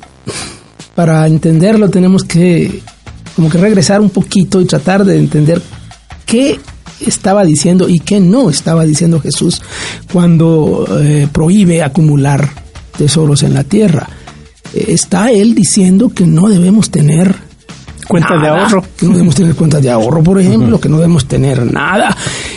para 0.93 1.25
entenderlo 1.25 1.89
tenemos 1.89 2.23
que 2.23 2.81
como 3.35 3.49
que 3.49 3.57
regresar 3.57 3.99
un 3.99 4.11
poquito 4.11 4.61
y 4.61 4.65
tratar 4.65 5.03
de 5.03 5.17
entender 5.17 5.61
qué 6.25 6.59
estaba 6.99 7.43
diciendo 7.43 7.89
y 7.89 7.99
qué 7.99 8.19
no 8.19 8.49
estaba 8.49 8.85
diciendo 8.85 9.19
Jesús 9.19 9.61
cuando 10.11 10.85
eh, 11.01 11.27
prohíbe 11.31 11.83
acumular 11.83 12.49
tesoros 12.97 13.43
en 13.43 13.53
la 13.53 13.63
tierra. 13.63 14.09
Está 14.73 15.31
él 15.31 15.53
diciendo 15.53 16.09
que 16.09 16.25
no 16.25 16.49
debemos 16.49 16.89
tener 16.89 17.35
cuentas 18.07 18.41
de 18.41 18.47
ahorro, 18.47 18.83
que 18.97 19.05
no 19.05 19.13
debemos 19.13 19.35
tener 19.35 19.55
cuentas 19.55 19.81
de 19.81 19.91
ahorro, 19.91 20.23
por 20.23 20.39
ejemplo, 20.39 20.79
que 20.79 20.89
no 20.89 20.97
debemos 20.97 21.25
tener 21.25 21.71
nada, 21.71 22.15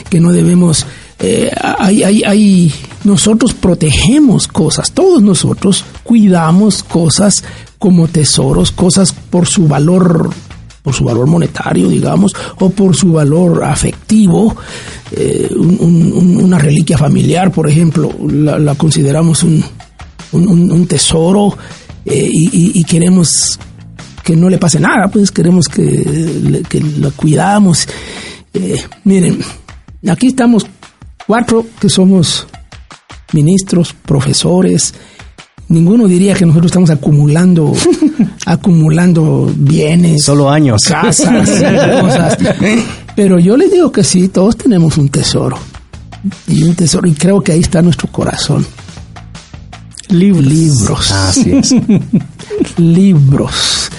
que 0.09 0.21
no 0.21 0.33
debemos 0.33 0.87
eh, 1.19 1.51
hay, 1.79 2.03
hay, 2.03 2.23
hay, 2.25 2.75
nosotros 3.05 3.55
protegemos 3.55 4.49
cosas, 4.49 4.93
todos 4.93 5.23
nosotros 5.23 5.85
cuidamos 6.03 6.83
cosas 6.83 7.43
como 7.79 8.09
tesoros, 8.09 8.71
cosas 8.71 9.13
por 9.13 9.47
su 9.47 9.67
valor 9.67 10.31
por 10.87 10.95
su 10.95 11.03
valor 11.03 11.27
monetario, 11.27 11.89
digamos, 11.89 12.33
o 12.61 12.71
por 12.71 12.95
su 12.95 13.13
valor 13.13 13.65
afectivo. 13.65 14.55
Eh, 15.11 15.51
una 15.53 16.61
reliquia 16.61 16.97
familiar, 16.97 17.51
por 17.51 17.69
ejemplo, 17.69 18.15
la, 18.31 18.77
consideramos 18.77 19.43
un, 19.43 20.87
tesoro 20.87 21.59
eh, 22.05 22.31
y, 22.31 22.85
queremos 22.85 23.59
que 24.23 24.37
no 24.37 24.49
le 24.49 24.59
pase 24.59 24.79
nada, 24.79 25.09
pues 25.09 25.33
queremos 25.33 25.67
que, 25.67 26.63
que 26.69 26.81
la 26.81 27.11
cuidamos. 27.11 27.89
Eh, 28.55 28.77
miren, 29.03 29.41
aquí 30.09 30.29
estamos 30.29 30.67
cuatro 31.27 31.67
que 31.81 31.89
somos 31.89 32.47
ministros, 33.33 33.93
profesores, 33.93 34.95
ninguno 35.69 36.07
diría 36.07 36.35
que 36.35 36.47
nosotros 36.47 36.71
estamos 36.71 36.91
acumulando 36.91 37.73
acumulando 38.47 39.53
bienes, 39.57 40.23
solo 40.23 40.51
años, 40.51 40.83
casas, 40.89 41.51
cosas. 42.01 42.39
Pero 43.15 43.39
yo 43.39 43.57
les 43.57 43.73
digo 43.73 43.91
que 43.91 44.05
sí, 44.05 44.29
todos 44.29 44.57
tenemos 44.57 44.97
un 44.99 45.09
tesoro. 45.09 45.59
Y 46.49 46.63
un 46.65 46.75
tesoro 46.75 47.07
y 47.09 47.15
creo 47.15 47.41
que 47.41 47.53
ahí 47.53 47.61
está 47.61 47.83
nuestro 47.83 48.11
corazón. 48.11 48.67
Libros. 50.09 50.45
Libros. 50.45 51.13
Así 51.13 51.53
es. 51.53 51.75
Libros 52.77 53.91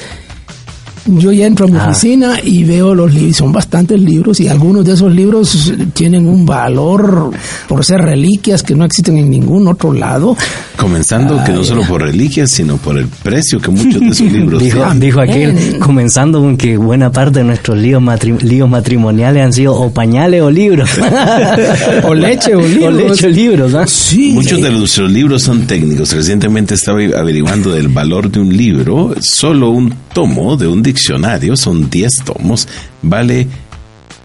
yo 1.07 1.31
ya 1.31 1.45
entro 1.45 1.65
a 1.65 1.69
mi 1.69 1.77
ah. 1.77 1.89
oficina 1.89 2.35
y 2.43 2.63
veo 2.63 2.93
los 2.93 3.13
libros, 3.13 3.37
son 3.37 3.51
bastantes 3.51 3.99
libros 3.99 4.39
y 4.39 4.47
algunos 4.47 4.85
de 4.85 4.93
esos 4.93 5.13
libros 5.13 5.73
tienen 5.93 6.27
un 6.27 6.45
valor 6.45 7.31
por 7.67 7.83
ser 7.85 8.01
reliquias 8.01 8.63
que 8.63 8.75
no 8.75 8.85
existen 8.85 9.17
en 9.17 9.29
ningún 9.29 9.67
otro 9.67 9.93
lado. 9.93 10.35
Comenzando 10.75 11.43
que 11.43 11.53
no 11.53 11.63
solo 11.63 11.83
por 11.83 12.01
reliquias, 12.01 12.51
sino 12.51 12.77
por 12.77 12.97
el 12.97 13.07
precio 13.07 13.59
que 13.59 13.71
muchos 13.71 13.99
de 13.99 14.07
esos 14.07 14.31
libros 14.31 14.61
dijo, 14.61 14.79
tienen. 14.79 14.99
Dijo 14.99 15.21
aquel, 15.21 15.79
comenzando 15.79 16.39
con 16.39 16.57
que 16.57 16.77
buena 16.77 17.11
parte 17.11 17.39
de 17.39 17.45
nuestros 17.45 17.77
líos, 17.77 18.01
líos 18.43 18.69
matrimoniales 18.69 19.43
han 19.43 19.53
sido 19.53 19.73
o 19.73 19.91
pañales 19.91 20.41
o 20.41 20.51
libros. 20.51 20.89
o 22.03 22.13
leche 22.13 22.55
o 22.55 22.61
libros. 22.67 22.87
O 22.87 22.91
leche 22.91 23.27
o 23.27 23.29
libros, 23.29 23.73
¿ah? 23.73 23.85
Sí. 23.87 24.31
Muchos 24.33 24.61
de 24.61 24.71
nuestros 24.71 25.11
libros 25.11 25.43
son 25.43 25.65
técnicos. 25.65 26.13
Recientemente 26.13 26.75
estaba 26.75 26.99
averiguando 27.17 27.71
del 27.71 27.87
valor 27.87 28.29
de 28.29 28.39
un 28.39 28.55
libro, 28.55 29.15
solo 29.19 29.69
un 29.69 29.93
tomo 30.13 30.57
de 30.57 30.67
un 30.67 30.81
diccionario 30.81 30.96
diccionario, 30.97 31.55
son 31.55 31.89
10 31.89 32.23
tomos, 32.25 32.67
vale 33.01 33.47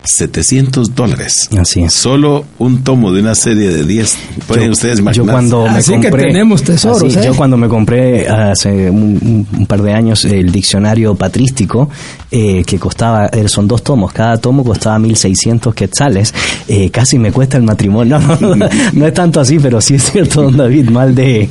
700 0.05 0.95
dólares. 0.95 1.49
Así 1.57 1.83
es. 1.83 1.93
Solo 1.93 2.45
un 2.59 2.83
tomo 2.83 3.13
de 3.13 3.21
una 3.21 3.35
serie 3.35 3.71
de 3.71 3.85
10. 3.85 4.19
Pueden 4.47 4.71
ustedes 4.71 4.99
imaginar. 4.99 5.27
Yo 5.27 5.33
cuando 5.33 5.63
me 5.65 5.79
así 5.79 5.93
compré, 5.93 6.11
que 6.11 6.19
tenemos 6.29 6.63
tesoros. 6.63 7.15
Yo 7.15 7.21
¿eh? 7.21 7.33
cuando 7.37 7.57
me 7.57 7.69
compré 7.69 8.29
hace 8.29 8.91
un, 8.91 9.47
par 9.69 9.83
de 9.83 9.93
años 9.93 10.25
el 10.25 10.51
diccionario 10.51 11.15
patrístico, 11.15 11.89
eh, 12.31 12.65
que 12.67 12.79
costaba, 12.79 13.27
eh, 13.27 13.49
son 13.49 13.69
dos 13.69 13.83
tomos, 13.83 14.13
cada 14.13 14.39
tomo 14.39 14.65
costaba 14.65 14.99
1600 14.99 15.75
quetzales, 15.75 16.35
eh, 16.67 16.91
casi 16.91 17.19
me 17.19 17.31
cuesta 17.31 17.57
el 17.57 17.63
matrimonio. 17.63 18.21
No, 18.43 18.57
no, 18.57 19.07
es 19.07 19.15
tanto 19.15 19.41
así, 19.41 19.59
pero 19.59 19.81
sí 19.81 19.95
es 19.95 20.11
cierto, 20.11 20.43
don 20.43 20.57
David, 20.57 20.89
mal 20.89 21.15
de, 21.15 21.49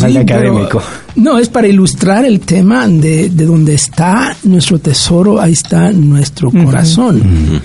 mal 0.00 0.14
de 0.14 0.20
académico. 0.20 0.82
No, 1.20 1.36
es 1.38 1.50
para 1.50 1.68
ilustrar 1.68 2.24
el 2.24 2.40
tema 2.40 2.88
de, 2.88 3.28
de 3.28 3.44
donde 3.44 3.74
está 3.74 4.34
nuestro 4.44 4.78
tesoro, 4.78 5.38
ahí 5.38 5.52
está 5.52 5.92
nuestro 5.92 6.50
corazón. 6.50 7.60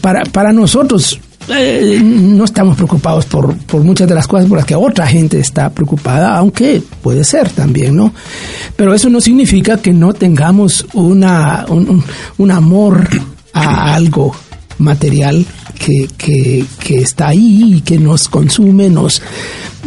Para, 0.00 0.24
para 0.24 0.52
nosotros, 0.52 1.20
eh, 1.48 2.00
no 2.02 2.44
estamos 2.44 2.74
preocupados 2.74 3.24
por, 3.26 3.56
por, 3.56 3.84
muchas 3.84 4.08
de 4.08 4.16
las 4.16 4.26
cosas 4.26 4.48
por 4.48 4.58
las 4.58 4.66
que 4.66 4.74
otra 4.74 5.06
gente 5.06 5.38
está 5.38 5.70
preocupada, 5.70 6.36
aunque 6.36 6.82
puede 7.00 7.22
ser 7.22 7.48
también, 7.50 7.94
¿no? 7.94 8.12
Pero 8.74 8.92
eso 8.92 9.08
no 9.08 9.20
significa 9.20 9.76
que 9.76 9.92
no 9.92 10.12
tengamos 10.12 10.84
una, 10.94 11.66
un, 11.68 12.50
amor 12.50 13.08
a 13.52 13.94
algo 13.94 14.34
material 14.78 15.46
que, 15.78 16.08
que, 16.18 16.64
que, 16.80 16.96
está 16.96 17.28
ahí 17.28 17.76
y 17.76 17.80
que 17.80 17.96
nos 17.96 18.28
consume, 18.28 18.90
nos 18.90 19.22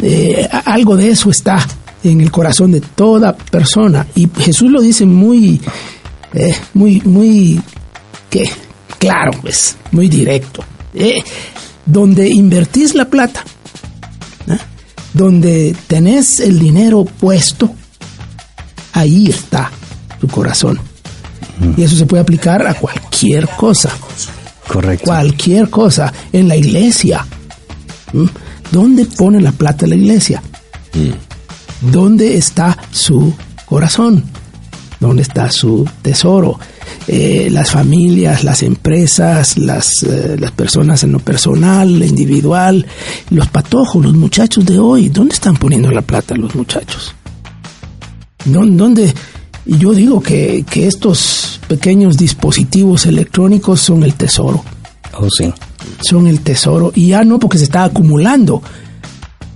eh, 0.00 0.48
algo 0.64 0.96
de 0.96 1.10
eso 1.10 1.30
está 1.30 1.58
en 2.04 2.20
el 2.20 2.30
corazón 2.30 2.72
de 2.72 2.80
toda 2.80 3.36
persona. 3.36 4.06
Y 4.14 4.28
Jesús 4.38 4.70
lo 4.70 4.80
dice 4.80 5.06
muy, 5.06 5.60
eh, 6.34 6.54
muy, 6.74 7.00
muy, 7.04 7.60
¿qué? 8.30 8.48
Claro, 8.98 9.32
pues, 9.40 9.76
muy 9.90 10.08
directo. 10.08 10.64
Eh, 10.94 11.22
donde 11.84 12.28
invertís 12.28 12.94
la 12.94 13.06
plata, 13.06 13.44
¿eh? 14.48 14.58
donde 15.12 15.74
tenés 15.86 16.40
el 16.40 16.58
dinero 16.58 17.04
puesto, 17.04 17.74
ahí 18.92 19.28
está 19.28 19.70
tu 20.20 20.28
corazón. 20.28 20.78
Y 21.76 21.82
eso 21.82 21.96
se 21.96 22.06
puede 22.06 22.22
aplicar 22.22 22.66
a 22.66 22.74
cualquier 22.74 23.48
cosa. 23.50 23.90
Correcto. 24.66 25.04
Cualquier 25.04 25.70
cosa. 25.70 26.12
En 26.32 26.48
la 26.48 26.56
iglesia. 26.56 27.26
¿Dónde 28.70 29.04
pone 29.04 29.40
la 29.40 29.52
plata 29.52 29.86
la 29.86 29.94
iglesia? 29.94 30.42
¿Dónde 31.90 32.36
está 32.36 32.78
su 32.90 33.34
corazón? 33.66 34.24
¿Dónde 35.00 35.22
está 35.22 35.50
su 35.50 35.88
tesoro? 36.00 36.58
Eh, 37.08 37.48
las 37.50 37.72
familias, 37.72 38.44
las 38.44 38.62
empresas, 38.62 39.58
las, 39.58 40.04
eh, 40.04 40.36
las 40.38 40.52
personas 40.52 41.02
en 41.02 41.10
lo 41.12 41.18
personal, 41.18 41.98
lo 41.98 42.04
individual, 42.04 42.86
los 43.30 43.48
patojos, 43.48 44.04
los 44.04 44.14
muchachos 44.14 44.64
de 44.64 44.78
hoy, 44.78 45.08
¿dónde 45.08 45.34
están 45.34 45.56
poniendo 45.56 45.90
la 45.90 46.02
plata 46.02 46.36
los 46.36 46.54
muchachos? 46.54 47.14
¿Dónde? 48.44 49.12
Yo 49.64 49.92
digo 49.92 50.20
que, 50.20 50.64
que 50.68 50.86
estos 50.86 51.60
pequeños 51.66 52.16
dispositivos 52.16 53.06
electrónicos 53.06 53.80
son 53.80 54.04
el 54.04 54.14
tesoro. 54.14 54.64
Oh, 55.14 55.28
sí. 55.30 55.52
Son 56.08 56.26
el 56.26 56.40
tesoro. 56.40 56.92
Y 56.94 57.08
ya 57.08 57.24
no 57.24 57.38
porque 57.38 57.58
se 57.58 57.64
está 57.64 57.84
acumulando, 57.84 58.62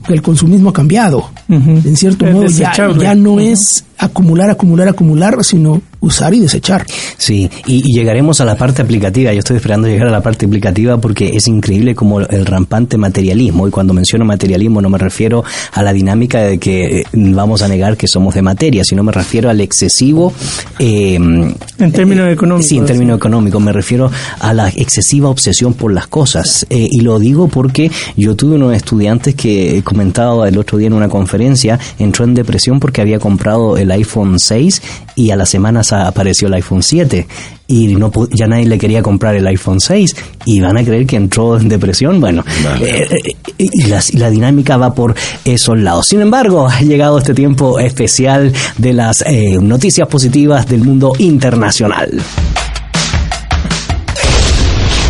el 0.09 0.23
consumismo 0.23 0.71
ha 0.71 0.73
cambiado. 0.73 1.31
En 1.49 1.97
cierto 1.97 2.27
modo, 2.27 2.47
ya, 2.47 3.15
no 3.15 3.41
es 3.41 3.85
acumular, 3.99 4.51
acumular, 4.51 4.89
acumular, 4.89 5.45
sino 5.45 5.83
usar 6.01 6.35
y 6.35 6.41
desechar. 6.41 6.87
Sí, 7.17 7.51
y, 7.67 7.83
llegaremos 7.97 8.41
a 8.41 8.45
la 8.45 8.57
parte 8.57 8.83
aplicativa. 8.83 9.33
Yo 9.33 9.39
estoy 9.41 9.57
esperando 9.57 9.89
llegar 9.89 10.09
a 10.09 10.11
la 10.11 10.21
parte 10.21 10.47
aplicativa 10.47 10.99
porque 10.99 11.29
es 11.35 11.49
increíble 11.49 11.95
como 11.95 12.21
el 12.21 12.47
rampante 12.47 12.97
materialismo, 12.97 13.67
y 13.67 13.71
cuando 13.71 13.95
menciono 13.95 14.25
materialismo 14.25 14.81
no 14.81 14.89
me 14.89 14.99
refiero 14.99 15.45
a 15.73 15.83
la 15.83 15.93
dinámica 15.93 16.41
de 16.41 16.59
que 16.59 17.01
eh, 17.01 17.05
vamos 17.13 17.63
a 17.63 17.69
negar 17.69 17.97
que 17.97 18.07
somos 18.07 18.35
de 18.35 18.43
materia, 18.43 18.85
sino 18.85 19.03
me 19.03 19.13
refiero 19.13 19.51
al 19.51 19.61
excesivo... 19.61 20.33
Eh, 20.79 21.15
en 21.17 21.93
términos 21.93 22.31
económicos. 22.31 22.69
Sí, 22.69 22.79
en 22.79 22.87
términos 22.87 23.17
económicos. 23.17 23.61
Me 23.63 23.73
refiero 23.73 24.11
a 24.41 24.53
la 24.53 24.69
excesiva 24.69 25.29
obsesión 25.29 25.75
por 25.75 25.93
las 25.93 26.07
cosas. 26.07 26.67
Eh, 26.71 26.89
y 26.91 27.01
lo 27.01 27.19
digo 27.19 27.49
porque 27.49 27.91
yo 28.17 28.37
tuve 28.37 28.57
unos 28.57 28.75
estudiantes 28.75 29.35
que 29.35 29.79
he 29.79 29.83
comentado 29.83 30.45
el 30.47 30.59
otro 30.59 30.79
día 30.79 30.89
en 30.89 30.93
una 30.93 31.09
conferencia, 31.09 31.79
entró 31.99 32.25
en 32.25 32.35
depresión 32.35 32.81
porque 32.81 33.01
había 33.01 33.19
comprado 33.19 33.77
el 33.77 33.86
iPhone 33.91 34.39
6 34.39 34.83
y 35.17 35.31
a 35.31 35.37
la 35.37 35.47
semana 35.47 35.83
apareció 36.07 36.49
el 36.49 36.55
iPhone 36.55 36.83
7 36.83 37.27
y 37.69 37.89
no 37.89 38.13
ya 38.31 38.47
nadie 38.47 38.67
le 38.67 38.79
quería 38.79 39.03
comprar 39.03 39.35
el 39.35 39.47
iPhone 39.47 39.81
6 39.81 40.17
y 40.45 40.61
van 40.61 40.77
a 40.77 40.85
creer 40.85 41.07
que 41.07 41.17
entró 41.17 41.59
en 41.59 41.69
depresión. 41.69 42.21
Bueno, 42.21 42.45
eh, 42.81 43.09
eh, 43.11 43.37
y, 43.59 43.85
la, 43.85 44.03
la, 44.13 44.31
dinámica 44.31 44.77
va 44.77 44.95
por 44.95 45.15
esos 45.45 45.79
lados. 45.79 46.07
Sin 46.09 46.21
embargo, 46.21 46.69
ha 46.69 46.81
llegado 46.81 47.19
este 47.19 47.35
tiempo 47.35 47.79
especial 47.81 48.53
de 48.79 48.93
las 48.93 49.23
eh, 49.27 49.59
noticias 49.61 50.09
positivas 50.09 50.69
del 50.69 50.83
mundo 50.83 51.13
internacional. 51.19 52.23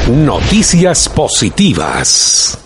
Noticias 0.09 1.09
positivas. 1.09 2.66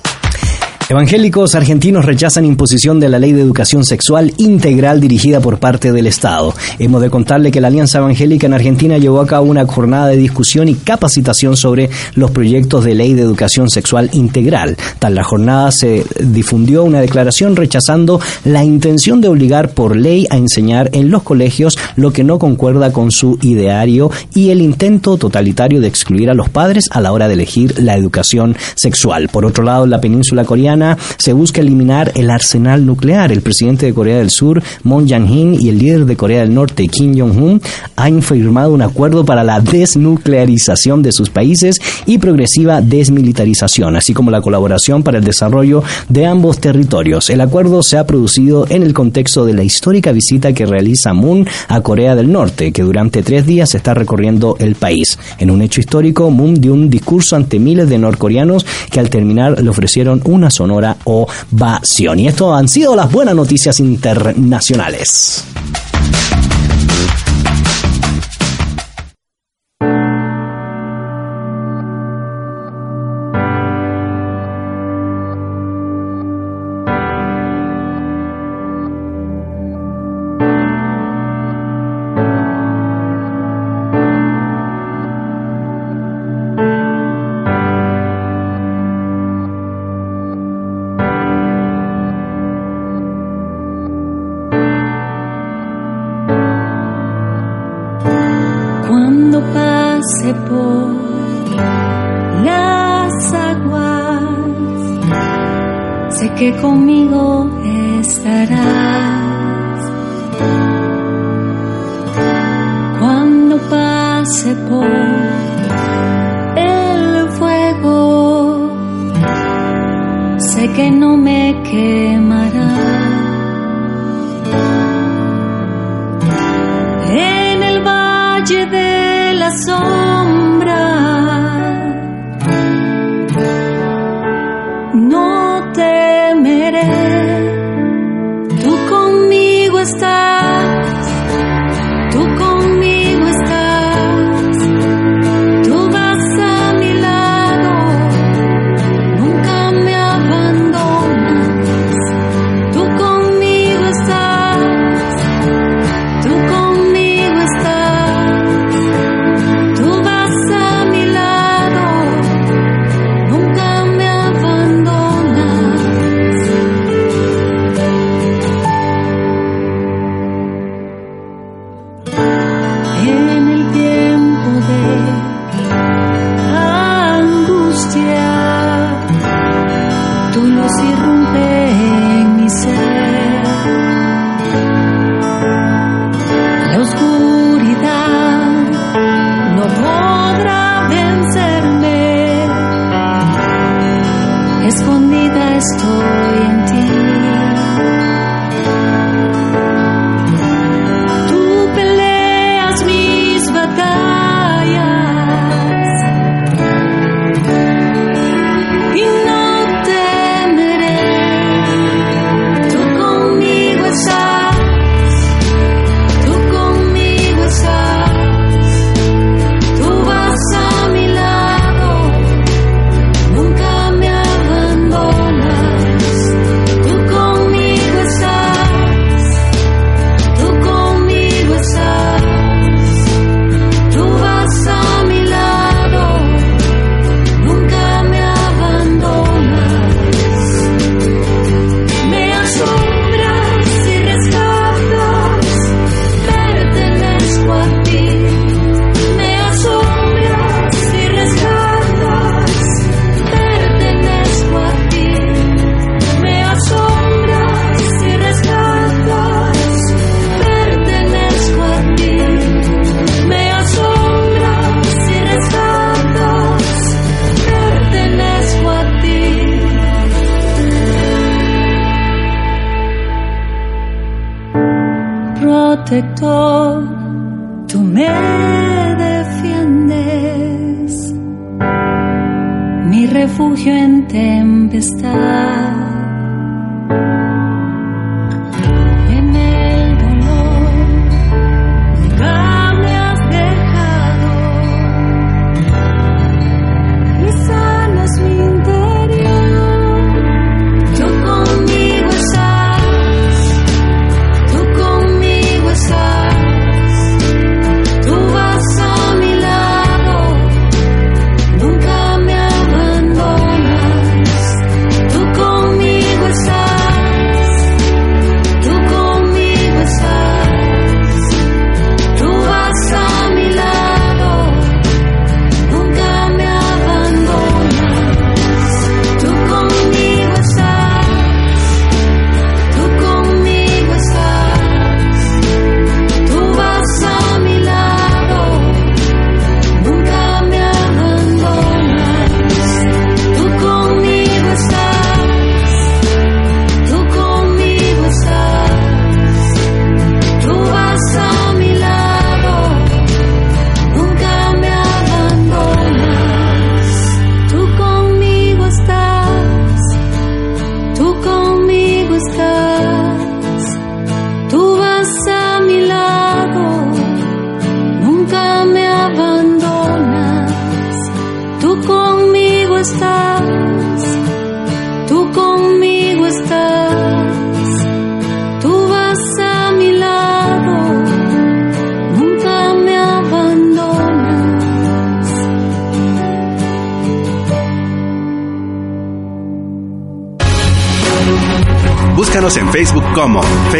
Evangélicos 0.90 1.54
argentinos 1.54 2.04
rechazan 2.04 2.44
imposición 2.44 2.98
de 2.98 3.08
la 3.08 3.20
ley 3.20 3.32
de 3.32 3.42
educación 3.42 3.84
sexual 3.84 4.34
integral 4.38 5.00
dirigida 5.00 5.38
por 5.38 5.60
parte 5.60 5.92
del 5.92 6.08
Estado. 6.08 6.52
Hemos 6.80 7.00
de 7.00 7.10
contarle 7.10 7.52
que 7.52 7.60
la 7.60 7.68
Alianza 7.68 7.98
Evangélica 7.98 8.48
en 8.48 8.54
Argentina 8.54 8.98
llevó 8.98 9.20
a 9.20 9.26
cabo 9.28 9.46
una 9.46 9.64
jornada 9.66 10.08
de 10.08 10.16
discusión 10.16 10.68
y 10.68 10.74
capacitación 10.74 11.56
sobre 11.56 11.90
los 12.16 12.32
proyectos 12.32 12.84
de 12.84 12.96
ley 12.96 13.14
de 13.14 13.22
educación 13.22 13.70
sexual 13.70 14.10
integral. 14.14 14.76
Tras 14.98 15.12
la 15.12 15.22
jornada 15.22 15.70
se 15.70 16.04
difundió 16.24 16.82
una 16.82 17.00
declaración 17.00 17.54
rechazando 17.54 18.20
la 18.44 18.64
intención 18.64 19.20
de 19.20 19.28
obligar 19.28 19.70
por 19.70 19.94
ley 19.94 20.26
a 20.28 20.38
enseñar 20.38 20.90
en 20.92 21.08
los 21.08 21.22
colegios 21.22 21.78
lo 21.94 22.12
que 22.12 22.24
no 22.24 22.40
concuerda 22.40 22.92
con 22.92 23.12
su 23.12 23.38
ideario 23.42 24.10
y 24.34 24.50
el 24.50 24.60
intento 24.60 25.18
totalitario 25.18 25.80
de 25.80 25.86
excluir 25.86 26.30
a 26.30 26.34
los 26.34 26.48
padres 26.48 26.86
a 26.90 27.00
la 27.00 27.12
hora 27.12 27.28
de 27.28 27.34
elegir 27.34 27.80
la 27.80 27.94
educación 27.94 28.56
sexual. 28.74 29.28
Por 29.28 29.44
otro 29.44 29.62
lado, 29.62 29.84
en 29.84 29.90
la 29.90 30.00
península 30.00 30.44
coreana 30.44 30.79
se 31.18 31.32
busca 31.32 31.60
eliminar 31.60 32.12
el 32.14 32.30
arsenal 32.30 32.84
nuclear. 32.86 33.32
El 33.32 33.42
presidente 33.42 33.86
de 33.86 33.94
Corea 33.94 34.18
del 34.18 34.30
Sur, 34.30 34.62
Moon 34.82 35.08
Jae-in, 35.08 35.54
y 35.60 35.68
el 35.68 35.78
líder 35.78 36.06
de 36.06 36.16
Corea 36.16 36.40
del 36.40 36.54
Norte, 36.54 36.88
Kim 36.88 37.18
Jong-un, 37.18 37.60
han 37.96 38.22
firmado 38.22 38.72
un 38.72 38.82
acuerdo 38.82 39.24
para 39.24 39.44
la 39.44 39.60
desnuclearización 39.60 41.02
de 41.02 41.12
sus 41.12 41.30
países 41.30 41.76
y 42.06 42.18
progresiva 42.18 42.80
desmilitarización, 42.80 43.96
así 43.96 44.14
como 44.14 44.30
la 44.30 44.40
colaboración 44.40 45.02
para 45.02 45.18
el 45.18 45.24
desarrollo 45.24 45.82
de 46.08 46.26
ambos 46.26 46.58
territorios. 46.58 47.30
El 47.30 47.40
acuerdo 47.40 47.82
se 47.82 47.98
ha 47.98 48.06
producido 48.06 48.66
en 48.68 48.82
el 48.82 48.94
contexto 48.94 49.44
de 49.44 49.54
la 49.54 49.62
histórica 49.62 50.12
visita 50.12 50.52
que 50.52 50.66
realiza 50.66 51.12
Moon 51.12 51.46
a 51.68 51.80
Corea 51.80 52.14
del 52.14 52.32
Norte, 52.32 52.72
que 52.72 52.82
durante 52.82 53.22
tres 53.22 53.46
días 53.46 53.74
está 53.74 53.94
recorriendo 53.94 54.56
el 54.58 54.74
país. 54.74 55.18
En 55.38 55.50
un 55.50 55.62
hecho 55.62 55.80
histórico, 55.80 56.30
Moon 56.30 56.60
dio 56.60 56.72
un 56.72 56.90
discurso 56.90 57.36
ante 57.36 57.58
miles 57.58 57.88
de 57.88 57.98
norcoreanos 57.98 58.66
que 58.90 59.00
al 59.00 59.10
terminar 59.10 59.60
le 59.62 59.68
ofrecieron 59.68 60.20
una 60.24 60.50
zona 60.50 60.69
sonora 60.70 60.96
ovación. 61.04 62.20
Y 62.20 62.28
esto 62.28 62.54
han 62.54 62.68
sido 62.68 62.94
las 62.94 63.10
buenas 63.10 63.34
noticias 63.34 63.80
internacionales. 63.80 65.44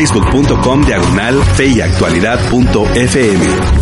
facebook.com 0.00 0.84
diagonal 0.84 1.34
feyactualidad.fm. 1.56 3.79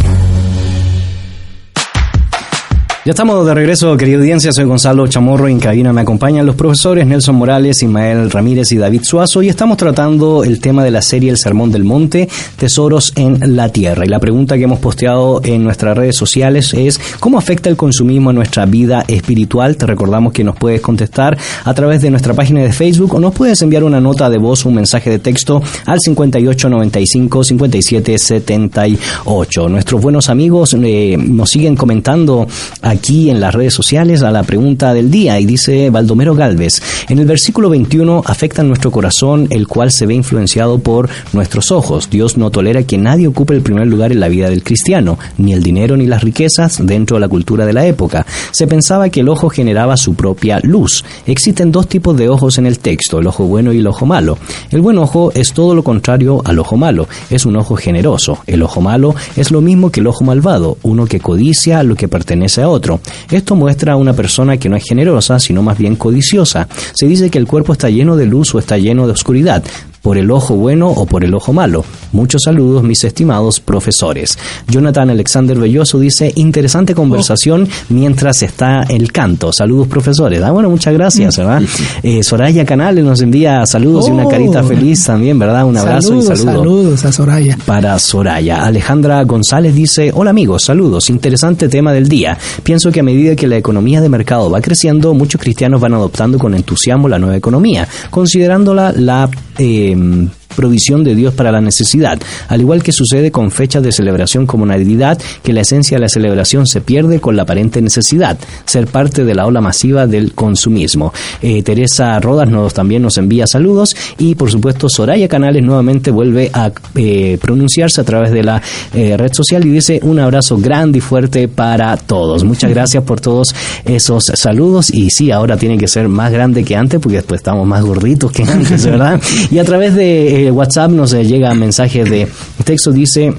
Ya 3.08 3.12
estamos 3.12 3.46
de 3.46 3.54
regreso, 3.54 3.96
querida 3.96 4.18
audiencia. 4.18 4.52
Soy 4.52 4.66
Gonzalo 4.66 5.06
Chamorro 5.06 5.48
en 5.48 5.58
cabina 5.58 5.94
me 5.94 6.02
acompañan 6.02 6.44
los 6.44 6.56
profesores 6.56 7.06
Nelson 7.06 7.36
Morales, 7.36 7.82
Ismael 7.82 8.30
Ramírez 8.30 8.70
y 8.72 8.76
David 8.76 9.02
Suazo. 9.02 9.42
Y 9.42 9.48
estamos 9.48 9.78
tratando 9.78 10.44
el 10.44 10.60
tema 10.60 10.84
de 10.84 10.90
la 10.90 11.00
serie 11.00 11.30
El 11.30 11.38
Sermón 11.38 11.72
del 11.72 11.84
Monte, 11.84 12.28
Tesoros 12.58 13.14
en 13.16 13.56
la 13.56 13.70
Tierra. 13.70 14.04
Y 14.04 14.10
la 14.10 14.20
pregunta 14.20 14.58
que 14.58 14.64
hemos 14.64 14.80
posteado 14.80 15.40
en 15.42 15.64
nuestras 15.64 15.96
redes 15.96 16.16
sociales 16.16 16.74
es: 16.74 17.00
¿cómo 17.18 17.38
afecta 17.38 17.70
el 17.70 17.78
consumismo 17.78 18.28
a 18.28 18.34
nuestra 18.34 18.66
vida 18.66 19.06
espiritual? 19.08 19.78
Te 19.78 19.86
recordamos 19.86 20.34
que 20.34 20.44
nos 20.44 20.56
puedes 20.56 20.82
contestar 20.82 21.38
a 21.64 21.72
través 21.72 22.02
de 22.02 22.10
nuestra 22.10 22.34
página 22.34 22.60
de 22.60 22.74
Facebook 22.74 23.14
o 23.14 23.20
nos 23.20 23.32
puedes 23.32 23.62
enviar 23.62 23.84
una 23.84 24.02
nota 24.02 24.28
de 24.28 24.36
voz, 24.36 24.66
un 24.66 24.74
mensaje 24.74 25.08
de 25.08 25.18
texto 25.18 25.62
al 25.86 25.98
5895 25.98 27.42
5778. 27.42 29.68
Nuestros 29.70 30.02
buenos 30.02 30.28
amigos 30.28 30.76
eh, 30.78 31.16
nos 31.18 31.48
siguen 31.48 31.74
comentando 31.74 32.46
aquí 32.82 32.97
aquí 32.98 33.30
en 33.30 33.38
las 33.38 33.54
redes 33.54 33.74
sociales 33.74 34.24
a 34.24 34.32
la 34.32 34.42
pregunta 34.42 34.92
del 34.92 35.08
día 35.08 35.38
y 35.38 35.46
dice 35.46 35.88
Baldomero 35.88 36.34
Galvez, 36.34 36.82
en 37.08 37.20
el 37.20 37.26
versículo 37.26 37.70
21 37.70 38.24
afecta 38.26 38.64
nuestro 38.64 38.90
corazón 38.90 39.46
el 39.50 39.68
cual 39.68 39.92
se 39.92 40.04
ve 40.04 40.14
influenciado 40.14 40.80
por 40.80 41.08
nuestros 41.32 41.70
ojos. 41.70 42.10
Dios 42.10 42.36
no 42.36 42.50
tolera 42.50 42.82
que 42.82 42.98
nadie 42.98 43.28
ocupe 43.28 43.54
el 43.54 43.62
primer 43.62 43.86
lugar 43.86 44.10
en 44.10 44.18
la 44.18 44.26
vida 44.26 44.50
del 44.50 44.64
cristiano, 44.64 45.16
ni 45.38 45.52
el 45.52 45.62
dinero 45.62 45.96
ni 45.96 46.06
las 46.08 46.24
riquezas 46.24 46.84
dentro 46.84 47.16
de 47.16 47.20
la 47.20 47.28
cultura 47.28 47.66
de 47.66 47.72
la 47.72 47.86
época. 47.86 48.26
Se 48.50 48.66
pensaba 48.66 49.10
que 49.10 49.20
el 49.20 49.28
ojo 49.28 49.48
generaba 49.48 49.96
su 49.96 50.14
propia 50.14 50.58
luz. 50.64 51.04
Existen 51.24 51.70
dos 51.70 51.86
tipos 51.86 52.16
de 52.16 52.28
ojos 52.28 52.58
en 52.58 52.66
el 52.66 52.80
texto, 52.80 53.20
el 53.20 53.28
ojo 53.28 53.44
bueno 53.44 53.72
y 53.72 53.78
el 53.78 53.86
ojo 53.86 54.06
malo. 54.06 54.38
El 54.72 54.80
buen 54.80 54.98
ojo 54.98 55.30
es 55.36 55.52
todo 55.52 55.76
lo 55.76 55.84
contrario 55.84 56.42
al 56.44 56.58
ojo 56.58 56.76
malo, 56.76 57.06
es 57.30 57.46
un 57.46 57.56
ojo 57.56 57.76
generoso. 57.76 58.40
El 58.48 58.60
ojo 58.60 58.80
malo 58.80 59.14
es 59.36 59.52
lo 59.52 59.60
mismo 59.60 59.92
que 59.92 60.00
el 60.00 60.08
ojo 60.08 60.24
malvado, 60.24 60.78
uno 60.82 61.06
que 61.06 61.20
codicia 61.20 61.84
lo 61.84 61.94
que 61.94 62.08
pertenece 62.08 62.62
a 62.62 62.68
otro 62.68 62.87
esto 63.30 63.54
muestra 63.54 63.92
a 63.92 63.96
una 63.96 64.12
persona 64.12 64.56
que 64.56 64.68
no 64.68 64.76
es 64.76 64.84
generosa, 64.84 65.38
sino 65.38 65.62
más 65.62 65.78
bien 65.78 65.96
codiciosa. 65.96 66.68
Se 66.94 67.06
dice 67.06 67.30
que 67.30 67.38
el 67.38 67.46
cuerpo 67.46 67.72
está 67.72 67.90
lleno 67.90 68.16
de 68.16 68.26
luz 68.26 68.54
o 68.54 68.58
está 68.58 68.78
lleno 68.78 69.06
de 69.06 69.12
oscuridad 69.12 69.62
por 70.08 70.16
el 70.16 70.30
ojo 70.30 70.56
bueno 70.56 70.88
o 70.88 71.04
por 71.04 71.22
el 71.22 71.34
ojo 71.34 71.52
malo. 71.52 71.84
Muchos 72.12 72.40
saludos, 72.42 72.82
mis 72.82 73.04
estimados 73.04 73.60
profesores. 73.60 74.38
Jonathan 74.66 75.10
Alexander 75.10 75.58
Belloso 75.58 75.98
dice, 75.98 76.32
interesante 76.36 76.94
conversación 76.94 77.68
mientras 77.90 78.42
está 78.42 78.84
el 78.84 79.12
canto. 79.12 79.52
Saludos, 79.52 79.86
profesores. 79.86 80.42
Ah, 80.42 80.50
bueno, 80.50 80.70
muchas 80.70 80.94
gracias, 80.94 81.36
¿verdad? 81.36 81.60
Eh, 82.02 82.22
Soraya 82.22 82.64
Canales 82.64 83.04
nos 83.04 83.20
envía 83.20 83.66
saludos 83.66 84.08
y 84.08 84.12
una 84.12 84.26
carita 84.26 84.62
oh. 84.62 84.64
feliz 84.64 85.04
también, 85.04 85.38
¿verdad? 85.38 85.66
Un 85.66 85.76
abrazo 85.76 86.14
y 86.14 86.22
saludos. 86.22 86.54
Saludos 86.54 87.04
a 87.04 87.12
Soraya. 87.12 87.58
Para 87.66 87.98
Soraya. 87.98 88.64
Alejandra 88.64 89.22
González 89.24 89.74
dice, 89.74 90.10
hola 90.14 90.30
amigos, 90.30 90.64
saludos. 90.64 91.10
Interesante 91.10 91.68
tema 91.68 91.92
del 91.92 92.08
día. 92.08 92.38
Pienso 92.62 92.90
que 92.90 93.00
a 93.00 93.02
medida 93.02 93.36
que 93.36 93.46
la 93.46 93.58
economía 93.58 94.00
de 94.00 94.08
mercado 94.08 94.50
va 94.50 94.62
creciendo, 94.62 95.12
muchos 95.12 95.38
cristianos 95.38 95.82
van 95.82 95.92
adoptando 95.92 96.38
con 96.38 96.54
entusiasmo 96.54 97.10
la 97.10 97.18
nueva 97.18 97.36
economía, 97.36 97.86
considerándola 98.10 98.94
la... 98.96 99.28
Eh, 99.60 99.97
im 99.98 100.30
provisión 100.58 101.04
de 101.04 101.14
Dios 101.14 101.34
para 101.34 101.52
la 101.52 101.60
necesidad, 101.60 102.18
al 102.48 102.60
igual 102.60 102.82
que 102.82 102.90
sucede 102.90 103.30
con 103.30 103.52
fechas 103.52 103.80
de 103.80 103.92
celebración 103.92 104.44
como 104.44 104.66
Navidad, 104.66 105.16
que 105.44 105.52
la 105.52 105.60
esencia 105.60 105.96
de 105.96 106.00
la 106.00 106.08
celebración 106.08 106.66
se 106.66 106.80
pierde 106.80 107.20
con 107.20 107.36
la 107.36 107.42
aparente 107.42 107.80
necesidad, 107.80 108.36
ser 108.64 108.88
parte 108.88 109.24
de 109.24 109.36
la 109.36 109.46
ola 109.46 109.60
masiva 109.60 110.08
del 110.08 110.32
consumismo. 110.34 111.12
Eh, 111.40 111.62
Teresa 111.62 112.18
Rodas 112.18 112.50
nos, 112.50 112.74
también 112.74 113.02
nos 113.02 113.18
envía 113.18 113.46
saludos 113.46 113.94
y 114.18 114.34
por 114.34 114.50
supuesto 114.50 114.88
Soraya 114.88 115.28
Canales 115.28 115.62
nuevamente 115.62 116.10
vuelve 116.10 116.50
a 116.52 116.72
eh, 116.96 117.38
pronunciarse 117.40 118.00
a 118.00 118.04
través 118.04 118.32
de 118.32 118.42
la 118.42 118.60
eh, 118.94 119.16
red 119.16 119.32
social 119.32 119.64
y 119.64 119.70
dice 119.70 120.00
un 120.02 120.18
abrazo 120.18 120.58
grande 120.58 120.98
y 120.98 121.00
fuerte 121.00 121.46
para 121.46 121.96
todos. 121.96 122.42
Muchas 122.42 122.70
gracias 122.70 123.04
por 123.04 123.20
todos 123.20 123.54
esos 123.84 124.24
saludos 124.34 124.92
y 124.92 125.10
sí, 125.10 125.30
ahora 125.30 125.56
tiene 125.56 125.78
que 125.78 125.86
ser 125.86 126.08
más 126.08 126.32
grande 126.32 126.64
que 126.64 126.74
antes 126.74 126.98
porque 126.98 127.18
después 127.18 127.38
estamos 127.38 127.64
más 127.64 127.84
gorditos 127.84 128.32
que 128.32 128.42
antes, 128.42 128.84
¿verdad? 128.84 129.20
Y 129.52 129.58
a 129.58 129.64
través 129.64 129.94
de 129.94 130.47
WhatsApp 130.50 130.90
nos 130.90 131.12
llega 131.12 131.54
mensaje 131.54 132.04
de 132.04 132.28
texto, 132.64 132.92
dice, 132.92 133.34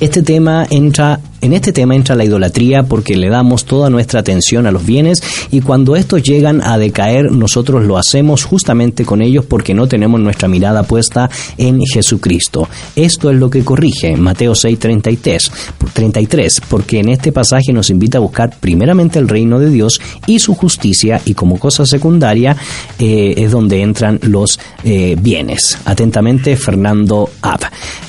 este 0.00 0.22
tema 0.22 0.66
entra 0.70 1.20
en 1.46 1.52
este 1.52 1.72
tema 1.72 1.94
entra 1.94 2.16
la 2.16 2.24
idolatría 2.24 2.82
porque 2.82 3.16
le 3.16 3.28
damos 3.28 3.66
toda 3.66 3.88
nuestra 3.88 4.18
atención 4.18 4.66
a 4.66 4.72
los 4.72 4.84
bienes 4.84 5.22
y 5.52 5.60
cuando 5.60 5.94
estos 5.94 6.24
llegan 6.24 6.60
a 6.60 6.76
decaer 6.76 7.30
nosotros 7.30 7.84
lo 7.84 7.98
hacemos 7.98 8.42
justamente 8.44 9.04
con 9.04 9.22
ellos 9.22 9.44
porque 9.44 9.72
no 9.72 9.86
tenemos 9.86 10.20
nuestra 10.20 10.48
mirada 10.48 10.82
puesta 10.82 11.30
en 11.56 11.80
Jesucristo. 11.86 12.68
Esto 12.96 13.30
es 13.30 13.36
lo 13.36 13.48
que 13.48 13.64
corrige 13.64 14.16
Mateo 14.16 14.54
6:33, 14.54 15.52
33, 15.92 16.62
porque 16.68 16.98
en 16.98 17.10
este 17.10 17.30
pasaje 17.30 17.72
nos 17.72 17.90
invita 17.90 18.18
a 18.18 18.22
buscar 18.22 18.56
primeramente 18.58 19.20
el 19.20 19.28
reino 19.28 19.60
de 19.60 19.70
Dios 19.70 20.00
y 20.26 20.40
su 20.40 20.54
justicia 20.54 21.20
y 21.26 21.34
como 21.34 21.60
cosa 21.60 21.86
secundaria 21.86 22.56
eh, 22.98 23.34
es 23.36 23.52
donde 23.52 23.82
entran 23.82 24.18
los 24.22 24.58
eh, 24.82 25.16
bienes. 25.20 25.78
Atentamente 25.84 26.56
Fernando 26.56 27.30
Ab. 27.42 27.60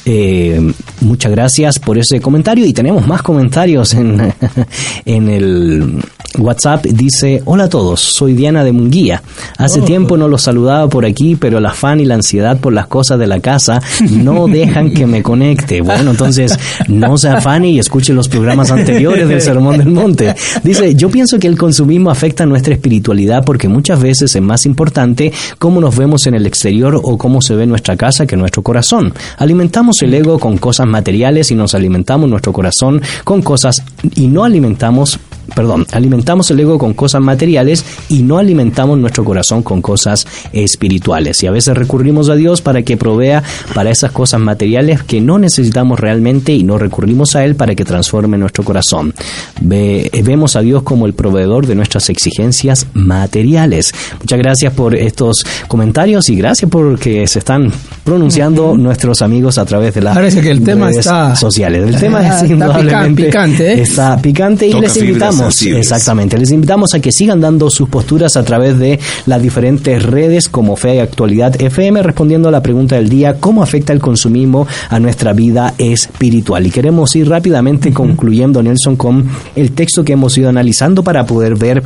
Eh, 0.05 0.73
muchas 1.01 1.31
gracias 1.31 1.77
por 1.77 1.99
ese 1.99 2.19
comentario 2.19 2.65
y 2.65 2.73
tenemos 2.73 3.05
más 3.05 3.21
comentarios 3.27 3.93
en, 3.93 4.33
en, 5.05 5.29
el, 5.29 6.01
WhatsApp 6.39 6.85
dice, 6.85 7.41
hola 7.45 7.65
a 7.65 7.69
todos, 7.69 7.99
soy 7.99 8.33
Diana 8.33 8.63
de 8.63 8.71
Munguía. 8.71 9.21
Hace 9.57 9.81
oh. 9.81 9.85
tiempo 9.85 10.17
no 10.17 10.27
los 10.27 10.41
saludaba 10.41 10.87
por 10.89 11.05
aquí, 11.05 11.35
pero 11.35 11.57
el 11.57 11.65
afán 11.65 11.99
y 11.99 12.05
la 12.05 12.15
ansiedad 12.15 12.59
por 12.59 12.73
las 12.73 12.87
cosas 12.87 13.19
de 13.19 13.27
la 13.27 13.39
casa 13.39 13.81
no 14.09 14.47
dejan 14.47 14.91
que 14.91 15.05
me 15.05 15.23
conecte. 15.23 15.81
Bueno, 15.81 16.11
entonces 16.11 16.57
no 16.87 17.17
se 17.17 17.29
afane 17.29 17.71
y 17.71 17.79
escuche 17.79 18.13
los 18.13 18.27
programas 18.27 18.71
anteriores 18.71 19.27
del 19.27 19.41
Sermón 19.41 19.77
del 19.77 19.89
Monte. 19.89 20.35
Dice, 20.63 20.95
yo 20.95 21.09
pienso 21.09 21.39
que 21.39 21.47
el 21.47 21.57
consumismo 21.57 22.09
afecta 22.09 22.45
nuestra 22.45 22.73
espiritualidad 22.73 23.43
porque 23.43 23.67
muchas 23.67 24.01
veces 24.01 24.35
es 24.35 24.41
más 24.41 24.65
importante 24.65 25.31
cómo 25.59 25.81
nos 25.81 25.95
vemos 25.95 26.25
en 26.27 26.35
el 26.35 26.45
exterior 26.45 26.99
o 27.01 27.17
cómo 27.17 27.41
se 27.41 27.55
ve 27.55 27.65
nuestra 27.65 27.95
casa 27.95 28.25
que 28.25 28.37
nuestro 28.37 28.61
corazón. 28.61 29.13
Alimentamos 29.37 30.01
el 30.01 30.13
ego 30.13 30.39
con 30.39 30.57
cosas 30.57 30.87
materiales 30.87 31.51
y 31.51 31.55
nos 31.55 31.75
alimentamos 31.75 32.29
nuestro 32.29 32.53
corazón 32.53 33.01
con 33.23 33.41
cosas 33.41 33.83
y 34.15 34.27
no 34.27 34.43
alimentamos 34.43 35.19
perdón, 35.55 35.85
alimentamos 35.91 36.49
el 36.51 36.59
ego 36.59 36.77
con 36.77 36.93
cosas 36.93 37.21
materiales 37.21 37.85
y 38.09 38.23
no 38.23 38.37
alimentamos 38.37 38.97
nuestro 38.97 39.23
corazón 39.23 39.63
con 39.63 39.81
cosas 39.81 40.27
espirituales. 40.53 41.41
Y 41.43 41.47
a 41.47 41.51
veces 41.51 41.75
recurrimos 41.75 42.29
a 42.29 42.35
Dios 42.35 42.61
para 42.61 42.83
que 42.83 42.97
provea 42.97 43.43
para 43.73 43.89
esas 43.89 44.11
cosas 44.11 44.39
materiales 44.39 45.03
que 45.03 45.21
no 45.21 45.39
necesitamos 45.39 45.99
realmente 45.99 46.53
y 46.53 46.63
no 46.63 46.77
recurrimos 46.77 47.35
a 47.35 47.45
Él 47.45 47.55
para 47.55 47.75
que 47.75 47.85
transforme 47.85 48.37
nuestro 48.37 48.63
corazón. 48.63 49.13
vemos 49.61 50.55
a 50.55 50.61
Dios 50.61 50.83
como 50.83 51.05
el 51.05 51.13
proveedor 51.13 51.67
de 51.67 51.75
nuestras 51.75 52.09
exigencias 52.09 52.87
materiales. 52.93 53.93
Muchas 54.19 54.39
gracias 54.39 54.73
por 54.73 54.95
estos 54.95 55.45
comentarios 55.67 56.29
y 56.29 56.35
gracias 56.35 56.69
por 56.69 56.99
que 56.99 57.27
se 57.27 57.39
están 57.39 57.71
pronunciando 58.03 58.77
nuestros 58.77 59.21
amigos 59.21 59.57
a 59.57 59.65
través 59.65 59.93
de 59.93 60.01
las 60.01 60.15
Parece 60.15 60.41
que 60.41 60.51
el 60.51 60.63
tema 60.63 60.89
está, 60.89 61.35
sociales. 61.35 61.87
El 61.87 61.99
tema 61.99 62.27
es 62.27 62.49
indudablemente 62.49 63.25
picante, 63.25 63.73
¿eh? 63.73 63.81
está 63.81 64.17
picante 64.17 64.67
y 64.67 64.73
les 64.73 64.95
invitamos 64.97 65.36
exactamente, 65.75 66.37
les 66.37 66.51
invitamos 66.51 66.93
a 66.93 66.99
que 66.99 67.11
sigan 67.11 67.41
dando 67.41 67.69
sus 67.69 67.89
posturas 67.89 68.37
a 68.37 68.43
través 68.43 68.77
de 68.79 68.99
las 69.25 69.41
diferentes 69.41 70.03
redes 70.03 70.49
como 70.49 70.75
Fe 70.75 70.95
y 70.95 70.99
Actualidad 70.99 71.59
FM, 71.59 72.03
respondiendo 72.03 72.49
a 72.49 72.51
la 72.51 72.61
pregunta 72.61 72.95
del 72.95 73.09
día, 73.09 73.37
¿cómo 73.39 73.63
afecta 73.63 73.93
el 73.93 73.99
consumismo 73.99 74.67
a 74.89 74.99
nuestra 74.99 75.33
vida 75.33 75.73
espiritual? 75.77 76.65
Y 76.65 76.71
queremos 76.71 77.15
ir 77.15 77.29
rápidamente 77.29 77.93
concluyendo, 77.93 78.61
Nelson, 78.61 78.95
con 78.95 79.29
el 79.55 79.71
texto 79.71 80.03
que 80.03 80.13
hemos 80.13 80.37
ido 80.37 80.49
analizando 80.49 81.03
para 81.03 81.25
poder 81.25 81.55
ver 81.55 81.83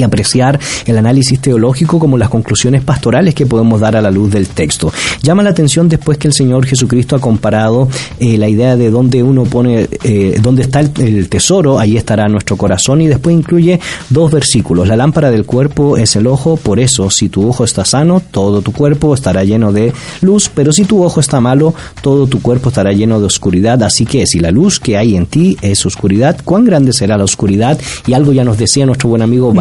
y 0.00 0.02
apreciar 0.02 0.58
el 0.86 0.98
análisis 0.98 1.40
teológico 1.40 1.98
como 1.98 2.18
las 2.18 2.28
conclusiones 2.28 2.82
pastorales 2.82 3.34
que 3.34 3.46
podemos 3.46 3.80
dar 3.80 3.96
a 3.96 4.02
la 4.02 4.10
luz 4.10 4.32
del 4.32 4.48
texto. 4.48 4.92
Llama 5.22 5.42
la 5.42 5.50
atención 5.50 5.88
después 5.88 6.18
que 6.18 6.28
el 6.28 6.34
Señor 6.34 6.66
Jesucristo 6.66 7.16
ha 7.16 7.20
comparado 7.20 7.88
eh, 8.18 8.38
la 8.38 8.48
idea 8.48 8.76
de 8.76 8.90
dónde 8.90 9.22
uno 9.22 9.44
pone, 9.44 9.88
eh, 10.02 10.38
dónde 10.42 10.62
está 10.62 10.80
el, 10.80 11.28
tesoro, 11.28 11.78
ahí 11.78 11.96
estará 11.96 12.28
nuestro 12.28 12.56
corazón 12.56 13.00
y 13.02 13.08
después 13.08 13.36
incluye 13.36 13.78
dos 14.08 14.32
versículos. 14.32 14.88
La 14.88 14.96
lámpara 14.96 15.30
del 15.30 15.44
cuerpo 15.44 15.96
es 15.96 16.16
el 16.16 16.26
ojo, 16.26 16.56
por 16.56 16.80
eso 16.80 17.10
si 17.10 17.28
tu 17.28 17.46
ojo 17.46 17.64
está 17.64 17.84
sano, 17.84 18.22
todo 18.30 18.62
tu 18.62 18.72
cuerpo 18.72 19.14
estará 19.14 19.44
lleno 19.44 19.72
de 19.72 19.92
luz, 20.22 20.50
pero 20.52 20.72
si 20.72 20.84
tu 20.84 21.04
ojo 21.04 21.20
está 21.20 21.40
malo, 21.40 21.74
todo 22.02 22.26
tu 22.26 22.40
cuerpo 22.40 22.70
estará 22.70 22.92
lleno 22.92 23.20
de 23.20 23.26
oscuridad. 23.26 23.82
Así 23.82 24.06
que 24.06 24.26
si 24.26 24.40
la 24.40 24.50
luz 24.50 24.80
que 24.80 24.96
hay 24.96 25.16
en 25.16 25.26
ti 25.26 25.56
es 25.60 25.84
oscuridad, 25.84 26.38
¿cuán 26.44 26.64
grande 26.64 26.92
será 26.92 27.18
la 27.18 27.24
oscuridad? 27.24 27.78
Y 28.06 28.14
algo 28.14 28.32
ya 28.32 28.44
nos 28.44 28.58
decía 28.58 28.86
nuestro 28.86 29.10
buen 29.10 29.22
amigo 29.22 29.52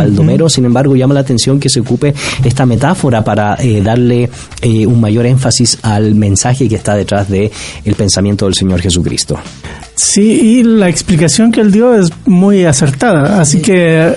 Sin 0.50 0.66
embargo, 0.66 0.96
llama 0.96 1.14
la 1.14 1.22
atención 1.22 1.60
que 1.60 1.70
se 1.70 1.80
ocupe 1.80 2.14
esta 2.44 2.66
metáfora 2.66 3.24
para 3.24 3.56
eh, 3.56 3.82
darle 3.82 4.30
eh, 4.62 4.86
un 4.86 5.00
mayor 5.02 5.26
énfasis 5.26 5.80
al 5.82 6.16
mensaje 6.16 6.68
que 6.68 6.76
está 6.76 6.96
detrás 6.96 7.30
de 7.30 7.52
el 7.86 7.96
pensamiento 7.96 8.46
del 8.46 8.54
Señor 8.54 8.82
Jesucristo. 8.82 9.40
Sí, 9.96 10.60
y 10.60 10.64
la 10.64 10.88
explicación 10.90 11.52
que 11.52 11.62
él 11.62 11.72
dio 11.72 11.94
es 11.94 12.10
muy 12.26 12.66
acertada, 12.66 13.42
así 13.42 13.62
que 13.62 14.14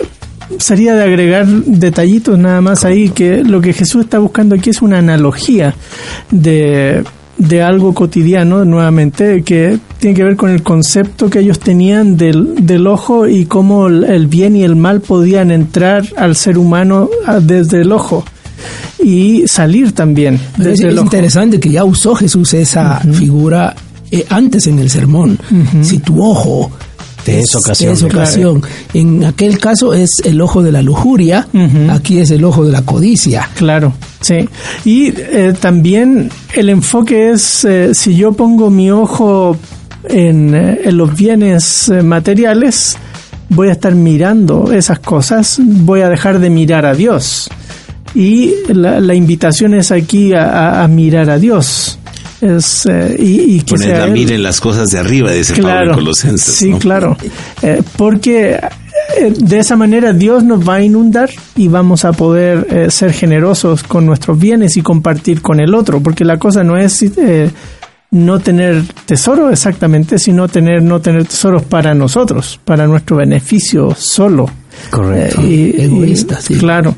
sería 0.58 0.94
de 0.94 1.02
agregar 1.02 1.46
detallitos 1.46 2.38
nada 2.38 2.60
más 2.60 2.84
ahí 2.84 3.08
que 3.08 3.42
lo 3.42 3.60
que 3.60 3.72
Jesús 3.72 4.04
está 4.04 4.18
buscando 4.18 4.54
aquí 4.54 4.70
es 4.70 4.82
una 4.82 4.98
analogía 4.98 5.74
de 6.30 7.04
de 7.38 7.62
algo 7.62 7.94
cotidiano, 7.94 8.64
nuevamente, 8.64 9.42
que 9.42 9.78
tiene 9.98 10.16
que 10.16 10.24
ver 10.24 10.36
con 10.36 10.50
el 10.50 10.62
concepto 10.62 11.30
que 11.30 11.40
ellos 11.40 11.58
tenían 11.58 12.16
del, 12.16 12.66
del 12.66 12.86
ojo 12.86 13.26
y 13.26 13.46
cómo 13.46 13.88
el 13.88 14.26
bien 14.26 14.56
y 14.56 14.62
el 14.62 14.76
mal 14.76 15.00
podían 15.00 15.50
entrar 15.50 16.04
al 16.16 16.36
ser 16.36 16.58
humano 16.58 17.08
ah, 17.26 17.40
desde 17.40 17.80
el 17.80 17.92
ojo 17.92 18.24
y 19.02 19.44
salir 19.46 19.92
también 19.92 20.38
desde 20.56 20.88
es, 20.88 20.94
el 20.94 20.98
interesante 20.98 21.58
que 21.58 21.70
ya 21.70 21.84
usó 21.84 22.14
Jesús 22.14 22.54
esa 22.54 23.00
figura 23.00 23.74
eh, 24.10 24.26
antes 24.28 24.66
en 24.66 24.78
el 24.78 24.90
sermón. 24.90 25.38
Si 25.82 25.98
tu 25.98 26.22
ojo 26.22 26.70
es, 27.26 27.54
ocasión. 27.54 27.96
ocasión. 28.04 28.62
En 28.94 29.24
aquel 29.24 29.58
caso 29.58 29.94
es 29.94 30.22
el 30.24 30.40
ojo 30.40 30.62
de 30.62 30.72
la 30.72 30.82
lujuria, 30.82 31.46
aquí 31.90 32.18
es 32.18 32.30
el 32.30 32.44
ojo 32.44 32.64
de 32.64 32.72
la 32.72 32.82
codicia. 32.82 33.48
Claro, 33.54 33.94
sí. 34.20 34.48
Y 34.84 35.12
eh, 35.16 35.54
también 35.58 36.30
el 36.54 36.68
enfoque 36.68 37.30
es, 37.30 37.64
eh, 37.64 37.94
si 37.94 38.16
yo 38.16 38.32
pongo 38.32 38.70
mi 38.70 38.90
ojo 38.90 39.56
en, 40.04 40.54
eh, 40.54 40.80
en 40.84 40.96
los 40.96 41.14
bienes 41.16 41.90
materiales, 42.02 42.96
voy 43.48 43.68
a 43.68 43.72
estar 43.72 43.94
mirando 43.94 44.72
esas 44.72 44.98
cosas, 44.98 45.58
voy 45.60 46.00
a 46.00 46.08
dejar 46.08 46.38
de 46.38 46.50
mirar 46.50 46.86
a 46.86 46.94
Dios. 46.94 47.48
Y 48.14 48.52
la, 48.68 49.00
la 49.00 49.14
invitación 49.14 49.72
es 49.74 49.90
aquí 49.90 50.34
a, 50.34 50.82
a 50.82 50.88
mirar 50.88 51.30
a 51.30 51.38
Dios 51.38 51.98
es, 52.43 52.86
eh, 52.86 53.16
y, 53.18 53.61
que 53.61 53.76
Poner 53.76 53.99
la 53.99 54.07
mira 54.09 54.34
en 54.34 54.43
las 54.43 54.61
cosas 54.61 54.88
de 54.90 54.99
arriba, 54.99 55.30
dice 55.30 55.55
claro, 55.55 55.78
Pablo 55.78 55.95
Colosenses. 55.95 56.55
Sí, 56.55 56.72
claro. 56.72 57.16
Eh, 57.62 57.82
porque 57.97 58.55
eh, 58.55 59.32
de 59.38 59.59
esa 59.59 59.76
manera 59.76 60.12
Dios 60.12 60.43
nos 60.43 60.68
va 60.68 60.76
a 60.76 60.82
inundar 60.82 61.30
y 61.57 61.68
vamos 61.68 62.05
a 62.05 62.12
poder 62.12 62.90
ser 62.90 63.12
generosos 63.12 63.84
con 63.84 64.05
nuestros 64.05 64.38
bienes 64.38 64.76
y 64.76 64.82
compartir 64.82 65.40
con 65.40 65.61
el 65.61 65.74
otro, 65.74 66.01
porque 66.01 66.24
la 66.24 66.38
cosa 66.38 66.64
no 66.64 66.76
es 66.76 67.05
no 68.11 68.40
tener 68.40 68.82
tesoro 69.07 69.51
exactamente, 69.51 70.18
sino 70.18 70.49
tener 70.49 70.82
no 70.82 71.01
tener 71.01 71.24
tesoros 71.24 71.62
para 71.62 71.95
nosotros, 71.95 72.61
para 72.64 72.86
nuestro 72.86 73.16
beneficio 73.18 73.95
solo. 73.95 74.51
Correcto. 74.90 75.42
y, 75.42 75.74
Egoísta, 75.78 76.40
sí. 76.40 76.54
Claro. 76.54 76.94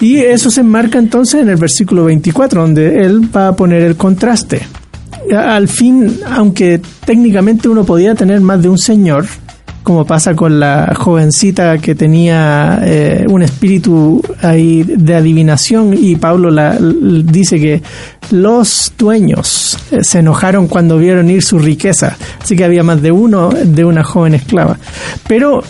Y 0.00 0.18
eso 0.18 0.50
se 0.50 0.60
enmarca 0.60 0.98
entonces 0.98 1.42
en 1.42 1.48
el 1.48 1.56
versículo 1.56 2.04
24, 2.04 2.62
donde 2.62 3.04
él 3.04 3.34
va 3.34 3.48
a 3.48 3.56
poner 3.56 3.82
el 3.82 3.96
contraste. 3.96 4.62
Al 5.36 5.68
fin, 5.68 6.18
aunque 6.28 6.80
técnicamente 7.04 7.68
uno 7.68 7.84
podía 7.84 8.14
tener 8.14 8.40
más 8.40 8.62
de 8.62 8.68
un 8.68 8.78
señor, 8.78 9.26
como 9.82 10.04
pasa 10.04 10.34
con 10.34 10.60
la 10.60 10.94
jovencita 10.96 11.78
que 11.78 11.94
tenía 11.94 12.80
eh, 12.84 13.24
un 13.28 13.42
espíritu 13.42 14.22
ahí 14.42 14.82
de 14.82 15.14
adivinación 15.14 15.94
y 15.98 16.16
Pablo 16.16 16.50
la, 16.50 16.78
dice 16.78 17.58
que 17.58 17.82
los 18.30 18.92
dueños 18.98 19.78
eh, 19.90 20.04
se 20.04 20.18
enojaron 20.18 20.68
cuando 20.68 20.98
vieron 20.98 21.30
ir 21.30 21.42
su 21.42 21.58
riqueza, 21.58 22.16
así 22.40 22.56
que 22.56 22.64
había 22.64 22.82
más 22.82 23.00
de 23.02 23.10
uno 23.10 23.50
de 23.50 23.84
una 23.84 24.04
joven 24.04 24.34
esclava. 24.34 24.78
Pero 25.26 25.62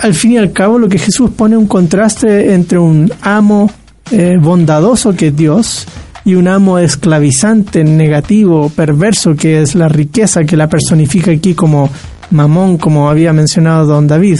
al 0.00 0.14
fin 0.14 0.32
y 0.32 0.38
al 0.38 0.52
cabo 0.52 0.78
lo 0.78 0.88
que 0.88 0.98
Jesús 0.98 1.30
pone 1.30 1.56
un 1.56 1.66
contraste 1.66 2.54
entre 2.54 2.78
un 2.78 3.12
amo 3.22 3.70
eh, 4.10 4.36
bondadoso 4.40 5.14
que 5.14 5.28
es 5.28 5.36
Dios 5.36 5.86
y 6.24 6.34
un 6.34 6.48
amo 6.48 6.78
esclavizante, 6.78 7.84
negativo, 7.84 8.70
perverso 8.70 9.34
que 9.34 9.62
es 9.62 9.74
la 9.74 9.88
riqueza 9.88 10.44
que 10.44 10.56
la 10.56 10.68
personifica 10.68 11.30
aquí 11.30 11.54
como 11.54 11.90
mamón, 12.30 12.78
como 12.78 13.08
había 13.08 13.32
mencionado 13.32 13.86
don 13.86 14.06
David 14.06 14.38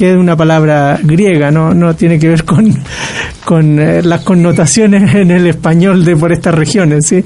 que 0.00 0.12
es 0.12 0.16
una 0.16 0.34
palabra 0.34 0.98
griega, 1.02 1.50
no, 1.50 1.74
no 1.74 1.94
tiene 1.94 2.18
que 2.18 2.26
ver 2.26 2.46
con, 2.46 2.74
con 3.44 3.78
eh, 3.78 4.02
las 4.02 4.22
connotaciones 4.22 5.14
en 5.14 5.30
el 5.30 5.46
español 5.46 6.06
de 6.06 6.16
por 6.16 6.32
estas 6.32 6.54
regiones. 6.54 7.04
Sí, 7.06 7.22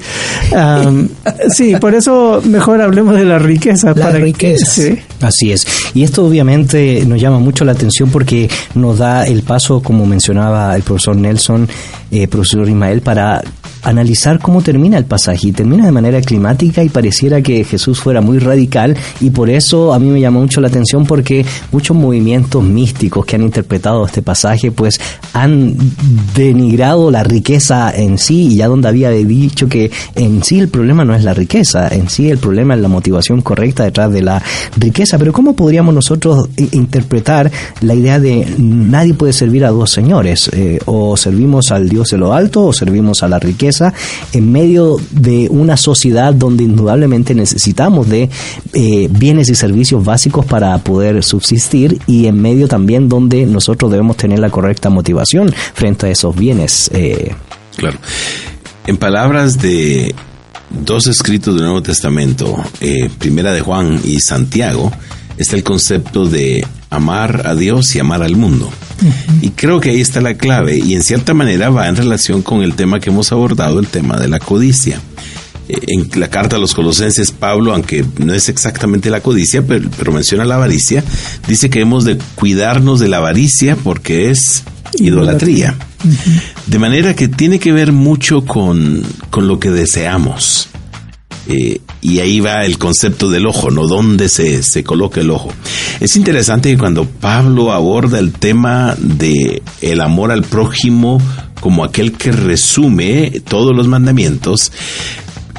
sí 1.55 1.77
por 1.79 1.95
eso 1.95 2.41
mejor 2.43 2.81
hablemos 2.81 3.15
de 3.15 3.23
la 3.23 3.39
riqueza. 3.39 3.93
La 3.95 4.07
para 4.07 4.19
riqueza. 4.19 4.65
Sí. 4.65 4.99
Así 5.21 5.53
es. 5.53 5.65
Y 5.93 6.03
esto 6.03 6.25
obviamente 6.25 7.05
nos 7.05 7.21
llama 7.21 7.39
mucho 7.39 7.63
la 7.63 7.71
atención 7.71 8.09
porque 8.09 8.49
nos 8.73 8.97
da 8.97 9.25
el 9.25 9.43
paso, 9.43 9.81
como 9.81 10.05
mencionaba 10.05 10.75
el 10.75 10.83
profesor 10.83 11.15
Nelson, 11.15 11.69
eh, 12.11 12.27
profesor 12.27 12.67
Ismael, 12.67 12.99
para 12.99 13.41
analizar 13.85 14.39
cómo 14.39 14.61
termina 14.61 14.97
el 14.97 15.05
pasaje 15.05 15.49
y 15.49 15.51
termina 15.51 15.85
de 15.85 15.91
manera 15.91 16.19
climática 16.21 16.83
y 16.83 16.89
pareciera 16.89 17.41
que 17.41 17.63
Jesús 17.63 17.99
fuera 17.99 18.19
muy 18.19 18.39
radical. 18.39 18.97
Y 19.21 19.29
por 19.29 19.49
eso 19.49 19.93
a 19.93 19.99
mí 19.99 20.07
me 20.07 20.19
llamó 20.19 20.41
mucho 20.41 20.59
la 20.59 20.67
atención 20.67 21.05
porque 21.05 21.45
muchos 21.71 21.95
movimientos 21.95 22.63
místicos 22.63 23.25
que 23.25 23.35
han 23.35 23.43
interpretado 23.43 24.05
este 24.05 24.21
pasaje 24.21 24.71
pues 24.71 24.99
han 25.33 25.77
denigrado 26.35 27.11
la 27.11 27.23
riqueza 27.23 27.95
en 27.95 28.17
sí. 28.17 28.47
Y 28.47 28.55
ya 28.57 28.67
donde 28.67 28.87
había 28.87 29.11
dicho 29.11 29.69
que 29.69 29.91
en 30.15 30.43
sí 30.43 30.59
el 30.59 30.67
problema 30.67 31.05
no 31.05 31.15
es 31.15 31.23
la 31.23 31.33
riqueza, 31.33 31.87
en 31.87 32.09
sí 32.09 32.29
el 32.29 32.39
problema 32.39 32.73
es 32.73 32.81
la 32.81 32.87
motivación 32.87 33.41
correcta 33.41 33.83
detrás 33.83 34.11
de 34.11 34.23
la 34.23 34.41
riqueza, 34.77 35.17
pero 35.17 35.31
¿cómo 35.31 35.55
podríamos 35.55 35.93
nosotros 35.93 36.49
interpretar 36.71 37.51
la 37.81 37.93
idea 37.93 38.19
de 38.19 38.47
nadie 38.57 39.13
puede 39.13 39.33
servir 39.33 39.63
a 39.63 39.69
dos 39.69 39.91
señores? 39.91 40.49
Eh, 40.53 40.79
o 40.85 41.15
servimos 41.15 41.71
al 41.71 41.87
Dios 41.87 42.09
de 42.09 42.17
lo 42.17 42.33
alto 42.33 42.65
o 42.65 42.73
servimos 42.73 43.21
a 43.21 43.27
la 43.27 43.39
riqueza 43.39 43.74
en 44.33 44.51
medio 44.51 44.97
de 45.11 45.47
una 45.49 45.77
sociedad 45.77 46.33
donde 46.33 46.63
indudablemente 46.63 47.33
necesitamos 47.35 48.09
de 48.09 48.29
eh, 48.73 49.07
bienes 49.09 49.49
y 49.49 49.55
servicios 49.55 50.03
básicos 50.03 50.45
para 50.45 50.77
poder 50.79 51.23
subsistir 51.23 51.99
y 52.07 52.27
en 52.27 52.41
medio 52.41 52.67
también 52.67 53.09
donde 53.09 53.45
nosotros 53.45 53.91
debemos 53.91 54.17
tener 54.17 54.39
la 54.39 54.49
correcta 54.49 54.89
motivación 54.89 55.53
frente 55.73 56.07
a 56.07 56.09
esos 56.09 56.35
bienes. 56.35 56.89
Eh. 56.93 57.33
Claro. 57.77 57.97
En 58.87 58.97
palabras 58.97 59.59
de 59.59 60.13
dos 60.69 61.07
escritos 61.07 61.55
del 61.55 61.63
Nuevo 61.65 61.81
Testamento, 61.81 62.55
eh, 62.81 63.09
Primera 63.17 63.53
de 63.53 63.61
Juan 63.61 63.99
y 64.03 64.19
Santiago, 64.19 64.91
está 65.37 65.55
el 65.55 65.63
concepto 65.63 66.25
de 66.25 66.65
amar 66.89 67.43
a 67.45 67.55
Dios 67.55 67.95
y 67.95 67.99
amar 67.99 68.23
al 68.23 68.35
mundo. 68.35 68.71
Y 69.41 69.49
creo 69.49 69.79
que 69.79 69.91
ahí 69.91 70.01
está 70.01 70.21
la 70.21 70.35
clave 70.35 70.77
y 70.77 70.95
en 70.95 71.03
cierta 71.03 71.33
manera 71.33 71.69
va 71.69 71.87
en 71.87 71.95
relación 71.95 72.41
con 72.41 72.61
el 72.63 72.75
tema 72.75 72.99
que 72.99 73.09
hemos 73.09 73.31
abordado, 73.31 73.79
el 73.79 73.87
tema 73.87 74.17
de 74.17 74.27
la 74.27 74.39
codicia. 74.39 74.99
Eh, 75.67 75.79
en 75.87 76.19
la 76.19 76.29
carta 76.29 76.55
a 76.55 76.59
los 76.59 76.73
colosenses, 76.73 77.31
Pablo, 77.31 77.73
aunque 77.73 78.05
no 78.19 78.33
es 78.33 78.49
exactamente 78.49 79.09
la 79.09 79.21
codicia, 79.21 79.63
pero, 79.65 80.11
menciona 80.11 80.45
la 80.45 80.55
avaricia, 80.55 81.03
dice 81.47 81.69
que 81.69 81.81
hemos 81.81 82.05
de 82.05 82.17
cuidarnos 82.35 82.99
de 82.99 83.09
la 83.09 83.17
avaricia 83.17 83.75
porque 83.75 84.29
es 84.29 84.63
idolatría. 84.99 85.75
De 86.67 86.79
manera 86.79 87.15
que 87.15 87.27
tiene 87.27 87.59
que 87.59 87.71
ver 87.71 87.91
mucho 87.91 88.45
con, 88.45 89.03
con 89.31 89.47
lo 89.47 89.59
que 89.59 89.71
deseamos. 89.71 90.69
Eh, 91.47 91.81
y 92.05 92.19
ahí 92.19 92.39
va 92.39 92.65
el 92.65 92.77
concepto 92.77 93.31
del 93.31 93.47
ojo, 93.47 93.71
¿no? 93.71 93.87
¿Dónde 93.87 94.29
se, 94.29 94.61
se 94.61 94.83
coloca 94.83 95.21
el 95.21 95.31
ojo? 95.31 95.51
Es 95.99 96.15
interesante 96.15 96.69
que 96.69 96.77
cuando 96.77 97.05
Pablo 97.05 97.73
aborda 97.73 98.19
el 98.19 98.31
tema 98.31 98.95
de 98.99 99.63
el 99.81 100.01
amor 100.01 100.31
al 100.31 100.43
prójimo 100.43 101.19
como 101.61 101.83
aquel 101.83 102.11
que 102.11 102.31
resume 102.31 103.41
todos 103.47 103.75
los 103.75 103.87
mandamientos, 103.87 104.71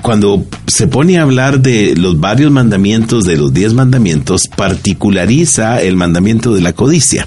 cuando 0.02 0.46
se 0.68 0.86
pone 0.86 1.18
a 1.18 1.22
hablar 1.22 1.60
de 1.60 1.96
los 1.96 2.20
varios 2.20 2.52
mandamientos, 2.52 3.24
de 3.24 3.36
los 3.36 3.52
diez 3.52 3.74
mandamientos, 3.74 4.42
particulariza 4.46 5.82
el 5.82 5.96
mandamiento 5.96 6.54
de 6.54 6.60
la 6.60 6.74
codicia. 6.74 7.26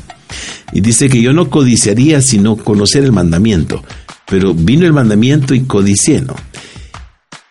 Y 0.72 0.80
dice 0.80 1.10
que 1.10 1.22
yo 1.22 1.34
no 1.34 1.50
codiciaría 1.50 2.22
sino 2.22 2.56
conocer 2.56 3.04
el 3.04 3.12
mandamiento. 3.12 3.84
Pero 4.28 4.54
vino 4.54 4.86
el 4.86 4.94
mandamiento 4.94 5.54
y 5.54 5.64
codicié, 5.64 6.22
¿no? 6.22 6.36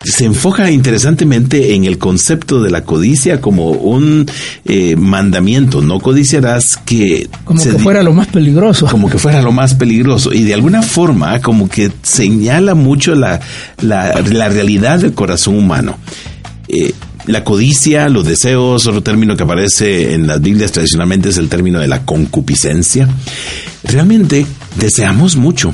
Se 0.09 0.25
enfoca 0.25 0.69
interesantemente 0.71 1.73
en 1.75 1.85
el 1.85 1.97
concepto 1.97 2.61
de 2.61 2.69
la 2.69 2.83
codicia 2.83 3.41
como 3.41 3.71
un 3.71 4.25
eh, 4.65 4.95
mandamiento, 4.95 5.81
no 5.81 5.99
codiciarás 5.99 6.77
que... 6.77 7.29
Como 7.43 7.61
que 7.61 7.71
fuera 7.79 8.03
lo 8.03 8.13
más 8.13 8.27
peligroso. 8.27 8.85
Como 8.87 9.09
que 9.09 9.17
fuera 9.17 9.41
lo 9.41 9.51
más 9.51 9.73
peligroso. 9.75 10.33
Y 10.33 10.43
de 10.43 10.53
alguna 10.53 10.81
forma 10.81 11.41
como 11.41 11.69
que 11.69 11.91
señala 12.01 12.75
mucho 12.75 13.15
la, 13.15 13.39
la, 13.81 14.13
realidad 14.49 14.99
del 14.99 15.13
corazón 15.13 15.57
humano. 15.57 15.97
Eh, 16.67 16.93
la 17.27 17.43
codicia, 17.43 18.09
los 18.09 18.25
deseos, 18.25 18.87
otro 18.87 19.03
término 19.03 19.35
que 19.35 19.43
aparece 19.43 20.13
en 20.13 20.27
las 20.27 20.41
Biblias 20.41 20.71
tradicionalmente 20.71 21.29
es 21.29 21.37
el 21.37 21.49
término 21.49 21.79
de 21.79 21.87
la 21.87 22.05
concupiscencia. 22.05 23.07
Realmente 23.83 24.45
deseamos 24.77 25.35
mucho. 25.35 25.73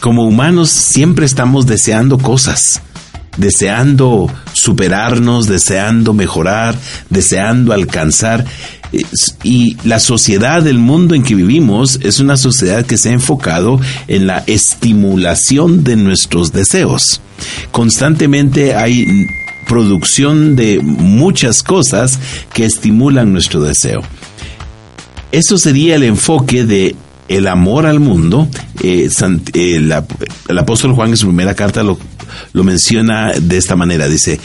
Como 0.00 0.24
humanos 0.24 0.70
siempre 0.70 1.26
estamos 1.26 1.66
deseando 1.66 2.18
cosas 2.18 2.80
deseando 3.36 4.30
superarnos, 4.52 5.46
deseando 5.46 6.12
mejorar, 6.12 6.76
deseando 7.08 7.72
alcanzar. 7.72 8.44
Y 9.44 9.76
la 9.84 10.00
sociedad, 10.00 10.66
el 10.66 10.78
mundo 10.78 11.14
en 11.14 11.22
que 11.22 11.34
vivimos, 11.34 12.00
es 12.02 12.18
una 12.18 12.36
sociedad 12.36 12.84
que 12.84 12.98
se 12.98 13.10
ha 13.10 13.12
enfocado 13.12 13.80
en 14.08 14.26
la 14.26 14.42
estimulación 14.46 15.84
de 15.84 15.96
nuestros 15.96 16.52
deseos. 16.52 17.20
Constantemente 17.70 18.74
hay 18.74 19.06
producción 19.68 20.56
de 20.56 20.80
muchas 20.82 21.62
cosas 21.62 22.18
que 22.52 22.64
estimulan 22.64 23.32
nuestro 23.32 23.62
deseo. 23.62 24.00
Eso 25.30 25.58
sería 25.58 25.94
el 25.94 26.02
enfoque 26.02 26.64
de 26.64 26.96
el 27.28 27.46
amor 27.46 27.86
al 27.86 28.00
mundo. 28.00 28.48
Eh, 28.82 29.08
el, 29.54 29.92
apóstol 30.58 30.92
Juan 30.94 31.10
en 31.10 31.16
su 31.16 31.26
primera 31.26 31.54
carta 31.54 31.84
lo, 31.84 31.96
lo 32.52 32.64
menciona 32.64 33.32
de 33.32 33.56
esta 33.56 33.76
manera. 33.76 34.08
Dice 34.08 34.40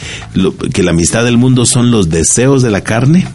que 0.73 0.83
la 0.83 0.91
amistad 0.91 1.23
del 1.23 1.37
mundo 1.37 1.65
son 1.65 1.91
los 1.91 2.09
deseos 2.09 2.61
de 2.61 2.71
la 2.71 2.81
carne, 2.81 3.27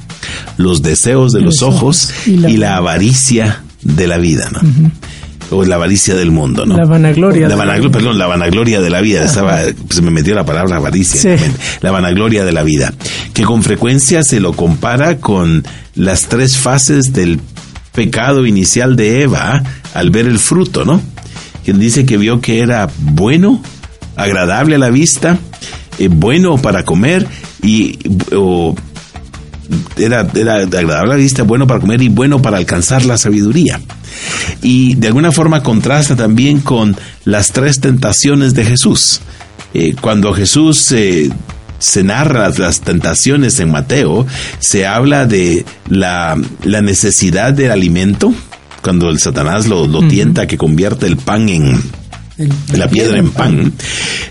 los 0.57 0.83
deseos 0.83 1.33
de 1.33 1.41
los, 1.41 1.63
ojos, 1.63 2.13
y, 2.27 2.37
la, 2.57 2.77
avaricia 2.77 3.63
de 3.83 4.07
la 4.07 4.19
vida, 4.19 4.49
¿no? 4.51 4.61
o 5.51 5.65
la 5.65 5.75
avaricia 5.75 6.15
del 6.15 6.31
mundo, 6.31 6.65
¿no? 6.65 6.77
La 6.77 6.87
vanagloria. 6.87 7.49
La 7.49 7.57
vanagloria, 7.57 7.91
perdón, 7.91 8.19
la 8.19 8.27
vanagloria 8.27 8.81
de 8.81 8.91
la 8.91 9.01
vida. 9.01 9.25
Estaba, 9.25 9.61
se 9.89 10.03
me 10.03 10.11
metió 10.11 10.35
la 10.35 10.45
palabra 10.45 10.77
avaricia. 10.77 11.37
La 11.81 11.91
vanagloria 11.91 12.45
de 12.45 12.53
la 12.53 12.63
vida. 12.63 12.93
Que 13.35 13.43
con 13.43 13.63
frecuencia 13.63 14.23
se 14.23 14.41
lo 14.41 14.53
compara 14.53 15.19
con 15.19 15.65
las 15.95 16.29
tres 16.29 16.57
fases 16.57 17.13
del 17.13 17.41
pecado 17.93 18.47
inicial 18.47 18.97
de 18.97 19.23
Eva 19.23 19.63
al 19.95 20.11
ver 20.11 20.27
el 20.27 20.39
fruto, 20.39 20.85
¿no? 20.85 21.01
Quien 21.65 21.79
dice 21.79 22.07
que 22.07 22.17
vio 22.17 22.41
que 22.41 22.61
era 22.61 22.89
bueno, 22.99 23.63
agradable 24.23 24.77
a 24.77 24.79
la 24.79 24.91
vista, 24.91 25.39
eh, 25.99 26.09
bueno 26.09 26.57
para 26.59 26.85
comer 26.85 27.27
y 27.63 27.99
era, 29.97 30.27
era 30.35 30.55
agradable 30.57 31.13
a 31.13 31.17
la 31.17 31.17
vista, 31.17 31.43
bueno 31.43 31.67
para 31.67 31.81
comer 31.81 32.03
y 32.03 32.09
bueno 32.09 32.43
para 32.43 32.57
alcanzar 32.57 33.05
la 33.05 33.19
sabiduría. 33.19 33.81
Y 34.63 34.95
de 34.97 35.09
alguna 35.09 35.33
forma 35.33 35.63
contrasta 35.63 36.17
también 36.17 36.61
con 36.61 36.97
las 37.25 37.53
tres 37.53 37.81
tentaciones 37.81 38.55
de 38.55 38.65
Jesús. 38.65 39.21
Eh, 39.73 39.95
cuando 40.01 40.33
Jesús 40.33 40.91
eh, 40.93 41.31
se 41.79 42.03
narra 42.03 42.51
las 42.51 42.81
tentaciones 42.81 43.61
en 43.61 43.71
Mateo, 43.71 44.27
se 44.59 44.87
habla 44.87 45.27
de 45.27 45.65
la, 45.89 46.37
la 46.65 46.83
necesidad 46.83 47.53
del 47.53 47.71
alimento, 47.71 48.35
cuando 48.83 49.11
el 49.11 49.19
Satanás 49.19 49.67
lo, 49.67 49.87
lo 49.87 50.07
tienta 50.09 50.47
que 50.47 50.59
convierte 50.59 51.07
el 51.07 51.17
pan 51.17 51.49
en, 51.49 51.81
la 52.77 52.89
piedra 52.89 53.19
en 53.19 53.31
pan, 53.31 53.73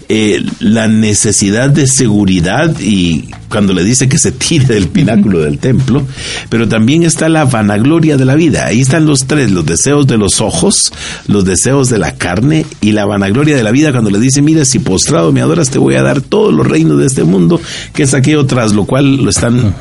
eh, 0.07 0.43
la 0.59 0.87
necesidad 0.87 1.69
de 1.69 1.87
seguridad 1.87 2.75
y 2.79 3.29
cuando 3.49 3.73
le 3.73 3.83
dice 3.83 4.07
que 4.07 4.17
se 4.17 4.31
tire 4.31 4.65
del 4.65 4.87
pináculo 4.87 5.39
del 5.39 5.57
templo, 5.57 6.05
pero 6.49 6.67
también 6.67 7.03
está 7.03 7.29
la 7.29 7.45
vanagloria 7.45 8.15
de 8.15 8.25
la 8.25 8.35
vida. 8.35 8.67
Ahí 8.67 8.81
están 8.81 9.05
los 9.05 9.25
tres, 9.25 9.51
los 9.51 9.65
deseos 9.65 10.07
de 10.07 10.17
los 10.17 10.39
ojos, 10.39 10.93
los 11.27 11.45
deseos 11.45 11.89
de 11.89 11.97
la 11.97 12.15
carne 12.15 12.65
y 12.81 12.91
la 12.91 13.05
vanagloria 13.05 13.55
de 13.55 13.63
la 13.63 13.71
vida 13.71 13.91
cuando 13.91 14.11
le 14.11 14.19
dice, 14.19 14.41
mira, 14.41 14.65
si 14.65 14.79
postrado 14.79 15.31
me 15.31 15.41
adoras, 15.41 15.69
te 15.69 15.79
voy 15.79 15.95
a 15.95 16.03
dar 16.03 16.21
todos 16.21 16.53
los 16.53 16.67
reinos 16.67 16.99
de 16.99 17.07
este 17.07 17.23
mundo, 17.23 17.59
que 17.93 18.03
es 18.03 18.13
aquello 18.13 18.45
tras 18.45 18.73
lo 18.73 18.85
cual 18.85 19.17
lo 19.17 19.29
están 19.29 19.73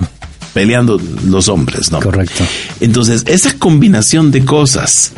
peleando 0.54 1.00
los 1.26 1.48
hombres, 1.48 1.92
¿no? 1.92 2.00
Correcto. 2.00 2.44
Entonces, 2.80 3.24
esa 3.26 3.52
combinación 3.58 4.30
de 4.30 4.44
cosas, 4.44 5.12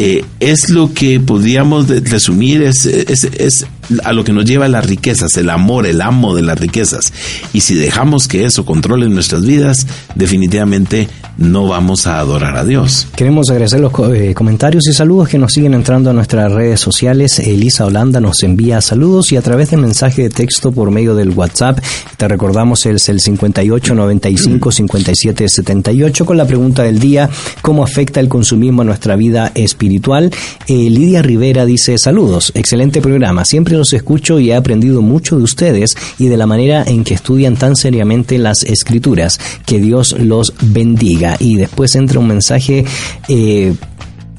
eh, 0.00 0.24
es 0.38 0.70
lo 0.70 0.94
que 0.94 1.18
podríamos 1.18 1.88
resumir, 1.88 2.62
es, 2.62 2.86
es, 2.86 3.66
a 4.04 4.12
lo 4.12 4.24
que 4.24 4.32
nos 4.32 4.44
lleva 4.44 4.68
las 4.68 4.86
riquezas, 4.86 5.36
el 5.36 5.50
amor, 5.50 5.86
el 5.86 6.00
amo 6.00 6.34
de 6.34 6.42
las 6.42 6.58
riquezas. 6.58 7.12
Y 7.52 7.60
si 7.60 7.74
dejamos 7.74 8.28
que 8.28 8.44
eso 8.44 8.64
controle 8.64 9.08
nuestras 9.08 9.44
vidas, 9.44 9.86
definitivamente 10.14 11.08
no 11.38 11.68
vamos 11.68 12.06
a 12.06 12.18
adorar 12.18 12.56
a 12.56 12.64
Dios. 12.64 13.08
Queremos 13.16 13.50
agradecer 13.50 13.80
los 13.80 13.92
eh, 14.12 14.34
comentarios 14.34 14.86
y 14.88 14.92
saludos 14.92 15.28
que 15.28 15.38
nos 15.38 15.52
siguen 15.52 15.74
entrando 15.74 16.10
a 16.10 16.12
nuestras 16.12 16.52
redes 16.52 16.80
sociales. 16.80 17.38
Elisa 17.38 17.86
Holanda 17.86 18.20
nos 18.20 18.42
envía 18.42 18.80
saludos 18.80 19.32
y 19.32 19.36
a 19.36 19.42
través 19.42 19.70
de 19.70 19.76
mensaje 19.76 20.22
de 20.22 20.30
texto 20.30 20.72
por 20.72 20.90
medio 20.90 21.14
del 21.14 21.30
WhatsApp. 21.30 21.78
Te 22.16 22.28
recordamos 22.28 22.84
es 22.86 23.08
el 23.08 23.20
58 23.20 23.94
95 23.94 24.72
57 24.72 25.48
78 25.48 26.26
con 26.26 26.36
la 26.36 26.46
pregunta 26.46 26.82
del 26.82 26.98
día, 26.98 27.30
¿cómo 27.62 27.84
afecta 27.84 28.20
el 28.20 28.28
consumismo 28.28 28.82
a 28.82 28.84
nuestra 28.84 29.16
vida 29.16 29.52
espiritual? 29.54 29.78
espiritual. 29.78 30.30
Eh, 30.66 30.90
Lidia 30.90 31.22
Rivera 31.22 31.64
dice, 31.64 31.96
saludos, 31.98 32.52
excelente 32.54 33.00
programa, 33.00 33.44
siempre 33.44 33.76
los 33.78 33.92
escucho 33.92 34.38
y 34.38 34.50
he 34.50 34.54
aprendido 34.54 35.02
mucho 35.02 35.36
de 35.36 35.44
ustedes 35.44 35.96
y 36.18 36.26
de 36.26 36.36
la 36.36 36.46
manera 36.46 36.84
en 36.86 37.04
que 37.04 37.14
estudian 37.14 37.56
tan 37.56 37.76
seriamente 37.76 38.38
las 38.38 38.62
escrituras. 38.64 39.40
Que 39.64 39.78
Dios 39.80 40.16
los 40.18 40.52
bendiga. 40.60 41.36
Y 41.38 41.56
después 41.56 41.94
entra 41.94 42.20
un 42.20 42.28
mensaje... 42.28 42.84
Eh, 43.28 43.74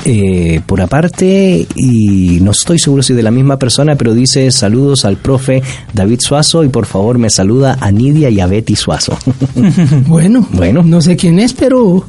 eh, 0.06 0.62
por 0.66 0.80
aparte, 0.80 1.68
y 1.76 2.40
no 2.42 2.52
estoy 2.52 2.80
seguro 2.80 3.04
si 3.04 3.14
de 3.14 3.22
la 3.22 3.32
misma 3.32 3.60
persona, 3.60 3.98
pero 3.98 4.14
dice 4.14 4.50
saludos 4.50 5.04
al 5.04 5.18
profe 5.18 5.62
David 5.94 6.22
Suazo 6.22 6.64
y 6.64 6.70
por 6.70 6.86
favor 6.86 7.18
me 7.18 7.30
saluda 7.30 7.78
a 7.82 7.92
Nidia 7.92 8.30
y 8.30 8.40
a 8.40 8.48
Betty 8.48 8.78
Suazo. 8.78 9.18
bueno, 10.08 10.48
bueno, 10.54 10.84
no 10.84 11.02
sé 11.02 11.18
quién 11.18 11.38
es, 11.38 11.54
pero 11.54 12.06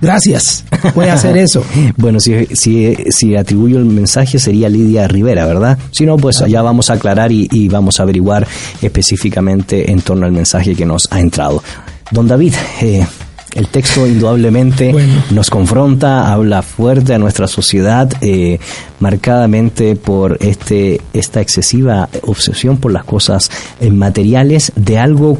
Gracias. 0.00 0.64
Voy 0.94 1.06
a 1.06 1.14
hacer 1.14 1.36
eso. 1.36 1.64
bueno, 1.96 2.20
si, 2.20 2.46
si, 2.52 2.94
si, 3.10 3.36
atribuyo 3.36 3.78
el 3.78 3.84
mensaje 3.86 4.38
sería 4.38 4.68
Lidia 4.68 5.08
Rivera, 5.08 5.46
¿verdad? 5.46 5.78
Si 5.90 6.06
no, 6.06 6.16
pues 6.16 6.40
allá 6.42 6.62
vamos 6.62 6.90
a 6.90 6.94
aclarar 6.94 7.32
y, 7.32 7.68
vamos 7.68 8.00
a 8.00 8.04
averiguar 8.04 8.46
específicamente 8.80 9.90
en 9.90 10.00
torno 10.00 10.26
al 10.26 10.32
mensaje 10.32 10.74
que 10.74 10.86
nos 10.86 11.08
ha 11.10 11.20
entrado. 11.20 11.62
Don 12.10 12.26
David, 12.26 12.54
eh, 12.80 13.06
El 13.54 13.68
texto 13.68 14.06
indudablemente 14.06 14.94
nos 15.30 15.50
confronta, 15.50 16.32
habla 16.32 16.62
fuerte 16.62 17.14
a 17.14 17.18
nuestra 17.18 17.48
sociedad, 17.48 18.10
eh, 18.20 18.58
marcadamente 19.00 19.96
por 19.96 20.36
este 20.40 21.00
esta 21.12 21.40
excesiva 21.40 22.08
obsesión 22.22 22.76
por 22.76 22.92
las 22.92 23.04
cosas 23.04 23.50
eh, 23.80 23.90
materiales 23.90 24.72
de 24.76 24.98
algo 24.98 25.38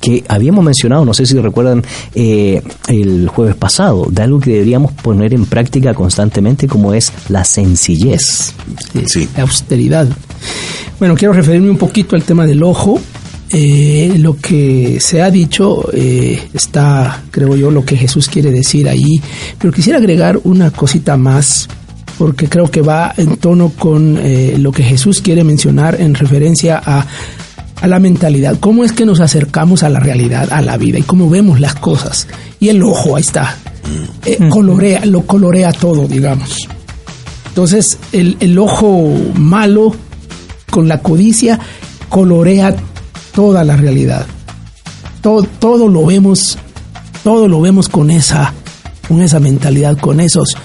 que 0.00 0.24
habíamos 0.28 0.64
mencionado, 0.64 1.04
no 1.04 1.14
sé 1.14 1.26
si 1.26 1.38
recuerdan 1.38 1.84
eh, 2.14 2.62
el 2.88 3.28
jueves 3.28 3.54
pasado, 3.54 4.06
de 4.10 4.22
algo 4.22 4.40
que 4.40 4.50
deberíamos 4.50 4.92
poner 4.92 5.34
en 5.34 5.46
práctica 5.46 5.94
constantemente 5.94 6.66
como 6.66 6.94
es 6.94 7.12
la 7.28 7.44
sencillez. 7.44 8.54
Sí. 9.06 9.28
La 9.36 9.42
austeridad. 9.42 10.08
Bueno, 10.98 11.14
quiero 11.14 11.34
referirme 11.34 11.70
un 11.70 11.78
poquito 11.78 12.16
al 12.16 12.24
tema 12.24 12.46
del 12.46 12.62
ojo. 12.62 13.00
Eh, 13.52 14.14
lo 14.18 14.36
que 14.36 14.98
se 15.00 15.22
ha 15.22 15.30
dicho 15.30 15.90
eh, 15.92 16.40
está, 16.54 17.24
creo 17.32 17.56
yo, 17.56 17.70
lo 17.70 17.84
que 17.84 17.96
Jesús 17.96 18.28
quiere 18.28 18.52
decir 18.52 18.88
ahí, 18.88 19.20
pero 19.58 19.72
quisiera 19.72 19.98
agregar 19.98 20.38
una 20.44 20.70
cosita 20.70 21.16
más 21.16 21.68
porque 22.16 22.48
creo 22.48 22.70
que 22.70 22.82
va 22.82 23.12
en 23.16 23.38
tono 23.38 23.70
con 23.70 24.20
lo 24.62 24.72
que 24.72 24.82
Jesús 24.82 25.22
quiere 25.22 25.42
mencionar 25.42 25.98
en 25.98 26.14
referencia 26.14 26.80
a 26.84 27.06
a 27.80 27.86
la 27.86 27.98
mentalidad, 27.98 28.58
cómo 28.60 28.84
es 28.84 28.92
que 28.92 29.06
nos 29.06 29.20
acercamos 29.20 29.82
a 29.82 29.88
la 29.88 30.00
realidad, 30.00 30.52
a 30.52 30.60
la 30.60 30.76
vida 30.76 30.98
y 30.98 31.02
cómo 31.02 31.30
vemos 31.30 31.60
las 31.60 31.74
cosas. 31.74 32.26
Y 32.58 32.68
el 32.68 32.82
ojo, 32.82 33.16
ahí 33.16 33.22
está, 33.22 33.56
eh, 34.24 34.38
colorea, 34.50 35.04
lo 35.06 35.22
colorea 35.22 35.72
todo, 35.72 36.06
digamos. 36.06 36.68
Entonces, 37.48 37.98
el, 38.12 38.36
el 38.40 38.58
ojo 38.58 39.12
malo 39.34 39.94
con 40.70 40.88
la 40.88 41.00
codicia 41.00 41.58
colorea 42.08 42.76
toda 43.34 43.64
la 43.64 43.76
realidad. 43.76 44.26
Todo, 45.20 45.42
todo 45.42 45.88
lo 45.88 46.06
vemos, 46.06 46.58
todo 47.24 47.48
lo 47.48 47.60
vemos 47.60 47.88
con 47.88 48.10
esa, 48.10 48.52
con 49.08 49.22
esa 49.22 49.40
mentalidad, 49.40 49.98
con 49.98 50.20
esos 50.20 50.56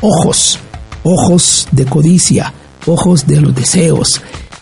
ojos, 0.00 0.58
ojos 1.02 1.68
de 1.72 1.84
codicia, 1.84 2.52
ojos 2.86 3.26
de 3.26 3.40
los 3.40 3.54
deseos. 3.54 4.20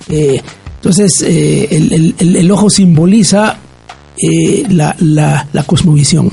Eh, 0.09 0.43
entonces, 0.82 1.24
eh, 1.24 1.68
el, 2.18 2.50
ojo 2.50 2.68
simboliza 2.68 3.56
eh, 4.20 4.64
la, 4.68 4.96
la, 4.98 5.62
cosmovisión, 5.64 6.32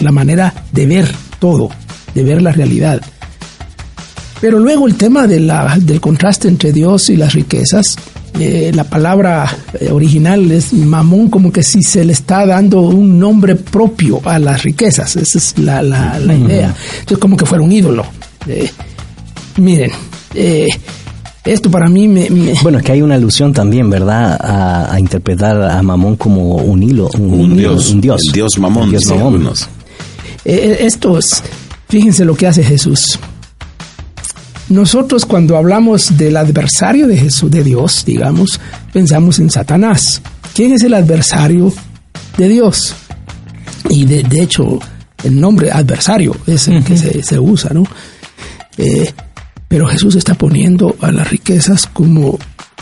la, 0.00 0.12
manera 0.12 0.54
de 0.72 0.86
ver 0.86 1.12
todo, 1.38 1.68
de 2.14 2.22
ver 2.22 2.40
la 2.40 2.52
realidad. 2.52 3.02
Pero 4.40 4.58
luego 4.58 4.86
el 4.86 4.94
tema 4.94 5.26
de 5.26 5.40
la, 5.40 5.76
del 5.78 6.00
contraste 6.00 6.48
entre 6.48 6.72
Dios 6.72 7.10
y 7.10 7.16
las 7.16 7.34
riquezas, 7.34 7.96
eh, 8.40 8.72
la 8.74 8.84
palabra 8.84 9.58
original 9.90 10.50
es 10.50 10.72
mamón, 10.72 11.28
como 11.28 11.52
que 11.52 11.62
si 11.62 11.82
se 11.82 12.06
le 12.06 12.14
está 12.14 12.46
dando 12.46 12.80
un 12.80 13.18
nombre 13.18 13.56
propio 13.56 14.22
a 14.24 14.38
las 14.38 14.62
riquezas. 14.62 15.16
Esa 15.16 15.36
es 15.36 15.58
la, 15.58 15.82
la, 15.82 16.18
idea. 16.34 16.74
Entonces, 17.00 17.18
como 17.18 17.36
que 17.36 17.44
fuera 17.44 17.62
un 17.62 17.72
ídolo. 17.72 18.06
miren, 19.58 19.90
esto 21.44 21.70
para 21.70 21.88
mí 21.88 22.06
me, 22.06 22.28
Bueno, 22.62 22.78
es 22.78 22.84
que 22.84 22.92
hay 22.92 23.02
una 23.02 23.16
alusión 23.16 23.52
también, 23.52 23.90
¿verdad? 23.90 24.38
A, 24.92 24.98
interpretar 25.00 25.60
a 25.62 25.82
Mamón 25.82 26.16
como 26.16 26.56
un 26.56 26.82
hilo, 26.82 27.08
un, 27.18 27.56
dios, 27.56 27.90
un 27.90 28.00
dios. 28.00 28.22
El 28.26 28.32
dios 28.32 28.58
Mamón. 28.58 28.90
dios 28.90 29.06
mamón. 29.06 29.46
Eh, 30.44 30.52
eh, 30.54 30.76
esto 30.80 31.18
es, 31.18 31.42
fíjense 31.88 32.24
lo 32.24 32.36
que 32.36 32.46
hace 32.46 32.62
Jesús. 32.62 33.18
Nosotros 34.68 35.26
cuando 35.26 35.56
hablamos 35.56 36.16
del 36.16 36.36
adversario 36.36 37.08
de 37.08 37.16
Jesús, 37.16 37.50
de 37.50 37.64
Dios, 37.64 38.04
digamos, 38.06 38.60
pensamos 38.92 39.38
en 39.40 39.50
Satanás. 39.50 40.22
¿Quién 40.54 40.72
es 40.72 40.82
el 40.82 40.94
adversario 40.94 41.72
de 42.38 42.48
Dios? 42.48 42.94
Y 43.90 44.04
de, 44.04 44.40
hecho, 44.40 44.78
el 45.24 45.38
nombre 45.38 45.70
adversario 45.72 46.36
es 46.46 46.68
el 46.68 46.84
que 46.84 46.96
se, 46.96 47.22
se, 47.22 47.38
usa, 47.38 47.70
¿no? 47.74 47.84
Eh, 48.78 49.12
pero 49.72 49.88
Jesús 49.88 50.16
está 50.16 50.34
poniendo 50.34 50.96
a 51.00 51.10
las 51.10 51.30
riquezas 51.30 51.86
como 51.86 52.38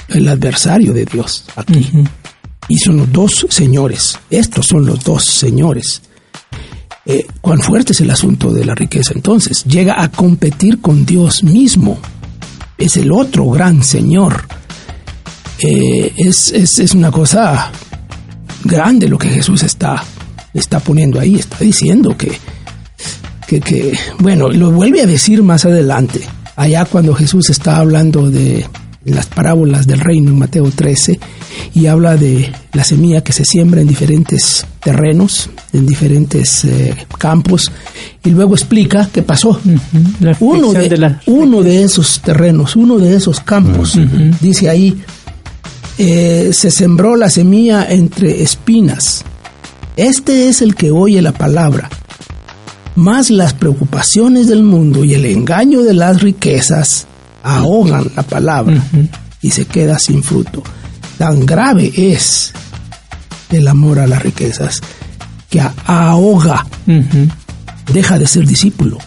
el 0.09 0.27
adversario 0.27 0.93
de 0.93 1.05
Dios 1.05 1.45
aquí. 1.55 1.89
Y 2.67 2.79
son 2.79 2.97
los 2.97 3.13
dos 3.13 3.47
señores. 3.49 4.19
Estos 4.29 4.67
son 4.67 4.85
los 4.87 5.05
dos 5.05 5.25
señores. 5.25 6.03
Eh, 7.07 7.25
¿Cuán 7.41 7.61
fuerte 7.61 7.93
es 7.93 8.01
el 8.01 8.11
asunto 8.11 8.51
de 8.51 8.65
la 8.65 8.75
riqueza 8.75 9.13
entonces? 9.15 9.63
Llega 9.67 10.03
a 10.03 10.11
competir 10.11 10.81
con 10.81 11.07
Dios 11.07 11.45
mismo. 11.45 11.97
Es 12.77 12.97
el 12.97 13.13
otro 13.13 13.49
gran 13.51 13.85
señor. 13.85 14.49
Eh, 15.61 16.13
es, 16.17 16.51
es, 16.51 16.93
una 16.93 17.13
cosa 17.13 17.71
grande 18.65 19.07
lo 19.07 19.17
que 19.17 19.29
Jesús 19.29 19.63
está, 19.63 20.03
está 20.53 20.81
poniendo 20.81 21.21
ahí. 21.21 21.37
Está 21.37 21.59
diciendo 21.59 22.17
que, 22.17 22.37
que, 23.47 23.61
que, 23.61 23.97
bueno, 24.19 24.49
lo 24.49 24.73
vuelve 24.73 25.03
a 25.03 25.07
decir 25.07 25.41
más 25.45 25.65
adelante 25.65 26.27
allá 26.61 26.85
cuando 26.85 27.15
Jesús 27.15 27.49
está 27.49 27.77
hablando 27.77 28.31
de 28.31 28.67
las 29.07 29.25
parábolas 29.27 29.87
del 29.87 29.99
reino 29.99 30.29
en 30.29 30.39
Mateo 30.39 30.71
13 30.71 31.19
y 31.75 31.87
habla 31.87 32.19
de 32.19 32.53
la 32.75 32.85
semilla 32.85 33.25
que 33.25 33.33
se 33.33 33.47
siembra 33.47 33.81
en 33.81 33.87
diferentes 33.87 34.67
terrenos, 34.79 35.49
en 35.73 35.87
diferentes 35.87 36.67
eh, 36.67 36.95
campos 37.17 37.73
y 38.23 38.31
luego 38.31 38.55
explica 38.55 39.09
qué 39.11 39.23
pasó. 39.23 39.59
uno, 40.41 40.73
de, 40.75 41.17
uno 41.25 41.63
de 41.63 41.83
esos 41.83 42.21
terrenos, 42.21 42.77
uno 42.77 42.99
de 42.99 43.17
esos 43.17 43.41
campos, 43.41 43.99
dice 44.43 44.69
ahí, 44.69 45.01
eh, 45.97 46.51
se 46.53 46.71
sembró 46.71 47.17
la 47.17 47.31
semilla 47.31 47.87
entre 47.89 48.43
espinas. 48.43 49.25
Este 49.97 50.51
es 50.51 50.61
el 50.61 50.75
que 50.75 50.91
oye 50.91 51.23
la 51.23 51.33
palabra 51.33 51.89
más 53.01 53.31
las 53.31 53.55
preocupaciones 53.55 54.47
del 54.47 54.63
mundo 54.63 55.05
y 55.05 55.15
el 55.15 55.25
engaño 55.25 55.81
de 55.81 55.95
las 55.95 56.21
riquezas 56.21 57.07
ahogan 57.43 58.11
la 58.15 58.23
palabra 58.23 58.83
y 59.41 59.51
se 59.51 59.65
queda 59.65 59.99
sin 59.99 60.23
fruto. 60.23 60.63
Tan 61.17 61.47
grave 61.47 61.91
es 61.97 62.53
el 63.51 63.67
amor 63.69 64.01
a 64.01 64.07
las 64.07 64.23
riquezas 64.23 64.83
que 65.49 65.63
ahoga, 65.87 66.67
deja 67.91 68.19
de 68.19 68.27
ser 68.27 68.47
discípulo 68.47 68.99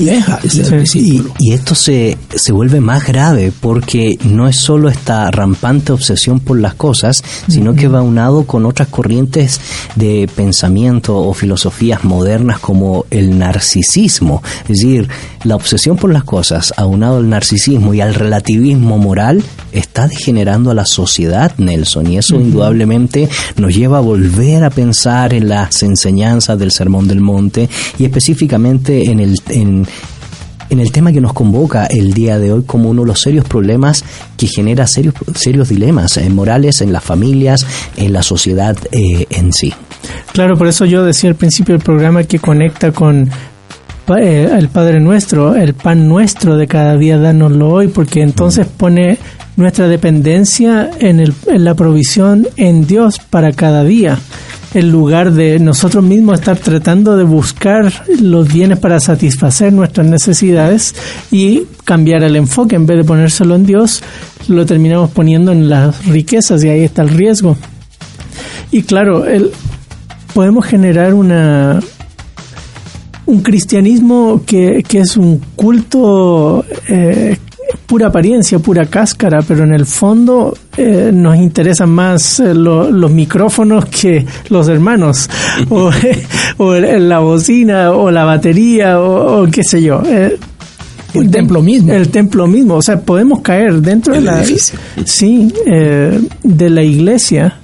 y, 0.00 1.52
esto 1.52 1.74
se, 1.74 2.16
se 2.34 2.52
vuelve 2.52 2.80
más 2.80 3.06
grave 3.06 3.52
porque 3.60 4.18
no 4.24 4.48
es 4.48 4.56
solo 4.56 4.88
esta 4.88 5.30
rampante 5.30 5.92
obsesión 5.92 6.40
por 6.40 6.58
las 6.58 6.74
cosas, 6.74 7.22
sino 7.48 7.74
que 7.74 7.88
va 7.88 8.02
unado 8.02 8.44
con 8.44 8.66
otras 8.66 8.88
corrientes 8.88 9.60
de 9.96 10.28
pensamiento 10.34 11.16
o 11.16 11.34
filosofías 11.34 12.04
modernas 12.04 12.58
como 12.60 13.04
el 13.10 13.38
narcisismo. 13.38 14.42
Es 14.62 14.68
decir, 14.68 15.08
la 15.44 15.56
obsesión 15.56 15.96
por 15.96 16.12
las 16.12 16.24
cosas, 16.24 16.72
aunado 16.76 17.18
al 17.18 17.28
narcisismo 17.28 17.94
y 17.94 18.00
al 18.00 18.14
relativismo 18.14 18.98
moral, 18.98 19.42
está 19.72 20.08
degenerando 20.08 20.70
a 20.70 20.74
la 20.74 20.84
sociedad, 20.84 21.52
Nelson, 21.56 22.08
y 22.08 22.18
eso 22.18 22.36
indudablemente 22.36 23.28
nos 23.56 23.74
lleva 23.74 23.98
a 23.98 24.02
volver 24.02 24.64
a 24.64 24.70
pensar 24.70 25.32
en 25.32 25.48
las 25.48 25.82
enseñanzas 25.82 26.58
del 26.58 26.70
Sermón 26.70 27.08
del 27.08 27.20
Monte 27.20 27.68
y 27.98 28.04
específicamente 28.04 29.10
en 29.10 29.20
el, 29.20 29.40
en, 29.48 29.86
el 30.80 30.92
tema 30.92 31.12
que 31.12 31.20
nos 31.20 31.32
convoca 31.32 31.86
el 31.86 32.12
día 32.12 32.38
de 32.38 32.52
hoy 32.52 32.62
como 32.64 32.90
uno 32.90 33.02
de 33.02 33.08
los 33.08 33.20
serios 33.20 33.44
problemas 33.44 34.04
que 34.36 34.46
genera 34.46 34.86
serios, 34.86 35.14
serios 35.34 35.68
dilemas 35.68 36.16
eh, 36.16 36.28
morales 36.30 36.80
en 36.80 36.92
las 36.92 37.04
familias, 37.04 37.66
en 37.96 38.12
la 38.12 38.22
sociedad 38.22 38.76
eh, 38.92 39.26
en 39.30 39.52
sí. 39.52 39.72
Claro, 40.32 40.56
por 40.56 40.66
eso 40.66 40.84
yo 40.84 41.04
decía 41.04 41.30
al 41.30 41.36
principio 41.36 41.74
del 41.74 41.82
programa 41.84 42.24
que 42.24 42.38
conecta 42.38 42.92
con 42.92 43.28
eh, 44.18 44.50
el 44.56 44.68
Padre 44.68 45.00
Nuestro, 45.00 45.54
el 45.54 45.74
pan 45.74 46.08
nuestro 46.08 46.56
de 46.56 46.66
cada 46.66 46.96
día, 46.96 47.18
dánoslo 47.18 47.68
hoy, 47.68 47.88
porque 47.88 48.22
entonces 48.22 48.66
pone 48.66 49.18
nuestra 49.56 49.88
dependencia 49.88 50.90
en, 50.98 51.20
el, 51.20 51.34
en 51.46 51.64
la 51.64 51.74
provisión 51.74 52.48
en 52.56 52.86
Dios 52.86 53.18
para 53.18 53.52
cada 53.52 53.84
día 53.84 54.18
en 54.74 54.90
lugar 54.90 55.32
de 55.32 55.58
nosotros 55.58 56.04
mismos 56.04 56.38
estar 56.38 56.58
tratando 56.58 57.16
de 57.16 57.24
buscar 57.24 57.92
los 58.20 58.52
bienes 58.52 58.78
para 58.78 59.00
satisfacer 59.00 59.72
nuestras 59.72 60.06
necesidades 60.06 60.94
y 61.30 61.64
cambiar 61.84 62.22
el 62.22 62.36
enfoque 62.36 62.76
en 62.76 62.86
vez 62.86 62.98
de 62.98 63.04
ponérselo 63.04 63.56
en 63.56 63.66
Dios, 63.66 64.02
lo 64.48 64.64
terminamos 64.66 65.10
poniendo 65.10 65.52
en 65.52 65.68
las 65.68 66.06
riquezas 66.06 66.62
y 66.62 66.68
ahí 66.68 66.84
está 66.84 67.02
el 67.02 67.10
riesgo. 67.10 67.56
Y 68.70 68.82
claro, 68.82 69.26
el, 69.26 69.50
podemos 70.34 70.64
generar 70.66 71.14
una 71.14 71.80
un 73.26 73.42
cristianismo 73.42 74.42
que, 74.44 74.82
que 74.86 75.00
es 75.00 75.16
un 75.16 75.40
culto 75.54 76.64
eh, 76.88 77.36
pura 77.86 78.08
apariencia, 78.08 78.58
pura 78.58 78.86
cáscara, 78.86 79.40
pero 79.46 79.64
en 79.64 79.72
el 79.72 79.86
fondo 79.86 80.56
eh, 80.80 81.10
nos 81.12 81.36
interesan 81.36 81.90
más 81.90 82.40
eh, 82.40 82.54
los 82.54 83.10
micrófonos 83.10 83.86
que 83.86 84.26
los 84.48 84.68
hermanos, 84.68 85.28
o, 85.68 85.90
la 86.58 87.18
bocina, 87.20 87.92
o 87.92 88.10
la 88.10 88.24
batería, 88.24 89.00
o, 89.00 89.46
qué 89.50 89.62
sé 89.62 89.82
yo. 89.82 90.02
Eh, 90.06 90.38
el 91.14 91.30
templo 91.30 91.60
mismo. 91.60 91.92
El 91.92 92.08
templo 92.08 92.46
mismo. 92.46 92.76
O 92.76 92.82
sea, 92.82 93.00
podemos 93.00 93.40
caer 93.40 93.80
dentro 93.80 94.14
de 94.14 94.20
la, 94.20 94.44
sí, 95.04 95.52
de 95.64 96.70
la 96.70 96.82
iglesia 96.82 97.58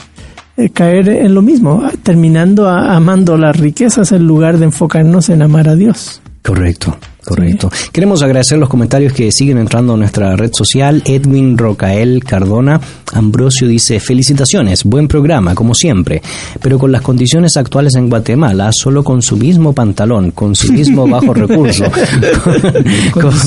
eh, 0.58 0.70
caer 0.70 1.10
en 1.10 1.34
lo 1.34 1.42
mismo, 1.42 1.82
terminando 2.02 2.66
amando 2.66 3.36
las 3.36 3.58
riquezas 3.58 4.12
en 4.12 4.26
lugar 4.26 4.56
de 4.56 4.64
enfocarnos 4.64 5.28
en 5.28 5.42
amar 5.42 5.68
a 5.68 5.74
Dios. 5.74 6.22
Correcto. 6.42 6.96
Correcto. 7.26 7.68
Queremos 7.90 8.22
agradecer 8.22 8.56
los 8.56 8.68
comentarios 8.68 9.12
que 9.12 9.32
siguen 9.32 9.58
entrando 9.58 9.94
a 9.94 9.96
nuestra 9.96 10.36
red 10.36 10.52
social. 10.52 11.02
Edwin 11.04 11.58
Rocael 11.58 12.22
Cardona 12.22 12.80
Ambrosio 13.12 13.66
dice, 13.66 13.98
felicitaciones, 13.98 14.84
buen 14.84 15.08
programa, 15.08 15.54
como 15.56 15.74
siempre, 15.74 16.22
pero 16.60 16.78
con 16.78 16.92
las 16.92 17.02
condiciones 17.02 17.56
actuales 17.56 17.96
en 17.96 18.08
Guatemala, 18.08 18.70
solo 18.72 19.02
con 19.02 19.22
su 19.22 19.36
mismo 19.36 19.72
pantalón, 19.72 20.30
con 20.30 20.54
su 20.54 20.72
mismo 20.72 21.08
bajo 21.08 21.34
recurso, 21.34 21.84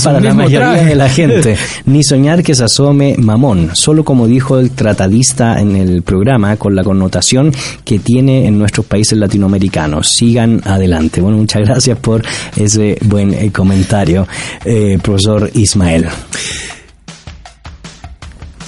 para 0.03 0.19
la 0.19 0.33
mayoría 0.33 0.83
de 0.83 0.95
la 0.95 1.07
gente, 1.07 1.55
ni 1.85 2.03
soñar 2.03 2.43
que 2.43 2.55
se 2.55 2.65
asome 2.65 3.15
mamón, 3.17 3.71
solo 3.73 4.03
como 4.03 4.27
dijo 4.27 4.59
el 4.59 4.71
tratadista 4.71 5.59
en 5.61 5.75
el 5.77 6.01
programa, 6.01 6.57
con 6.57 6.75
la 6.75 6.83
connotación 6.83 7.53
que 7.85 7.99
tiene 7.99 8.45
en 8.45 8.57
nuestros 8.57 8.85
países 8.85 9.17
latinoamericanos. 9.17 10.09
Sigan 10.09 10.61
adelante. 10.65 11.21
Bueno, 11.21 11.37
muchas 11.37 11.61
gracias 11.63 11.97
por 11.99 12.23
ese 12.57 12.97
buen 13.05 13.49
comentario 13.51 13.68
comentario, 13.69 14.27
eh, 14.65 14.97
profesor 14.99 15.51
Ismael. 15.53 16.07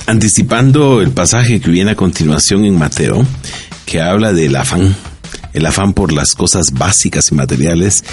Anticipando 0.05 1.01
el 1.01 1.09
pasaje 1.09 1.59
que 1.59 1.71
viene 1.71 1.91
a 1.91 1.95
continuación 1.95 2.65
en 2.65 2.77
Mateo, 2.77 3.25
que 3.87 3.99
habla 3.99 4.31
del 4.31 4.55
afán, 4.55 4.95
el 5.53 5.65
afán 5.65 5.93
por 5.93 6.13
las 6.13 6.35
cosas 6.35 6.67
básicas 6.71 7.31
y 7.31 7.35
materiales, 7.35 8.03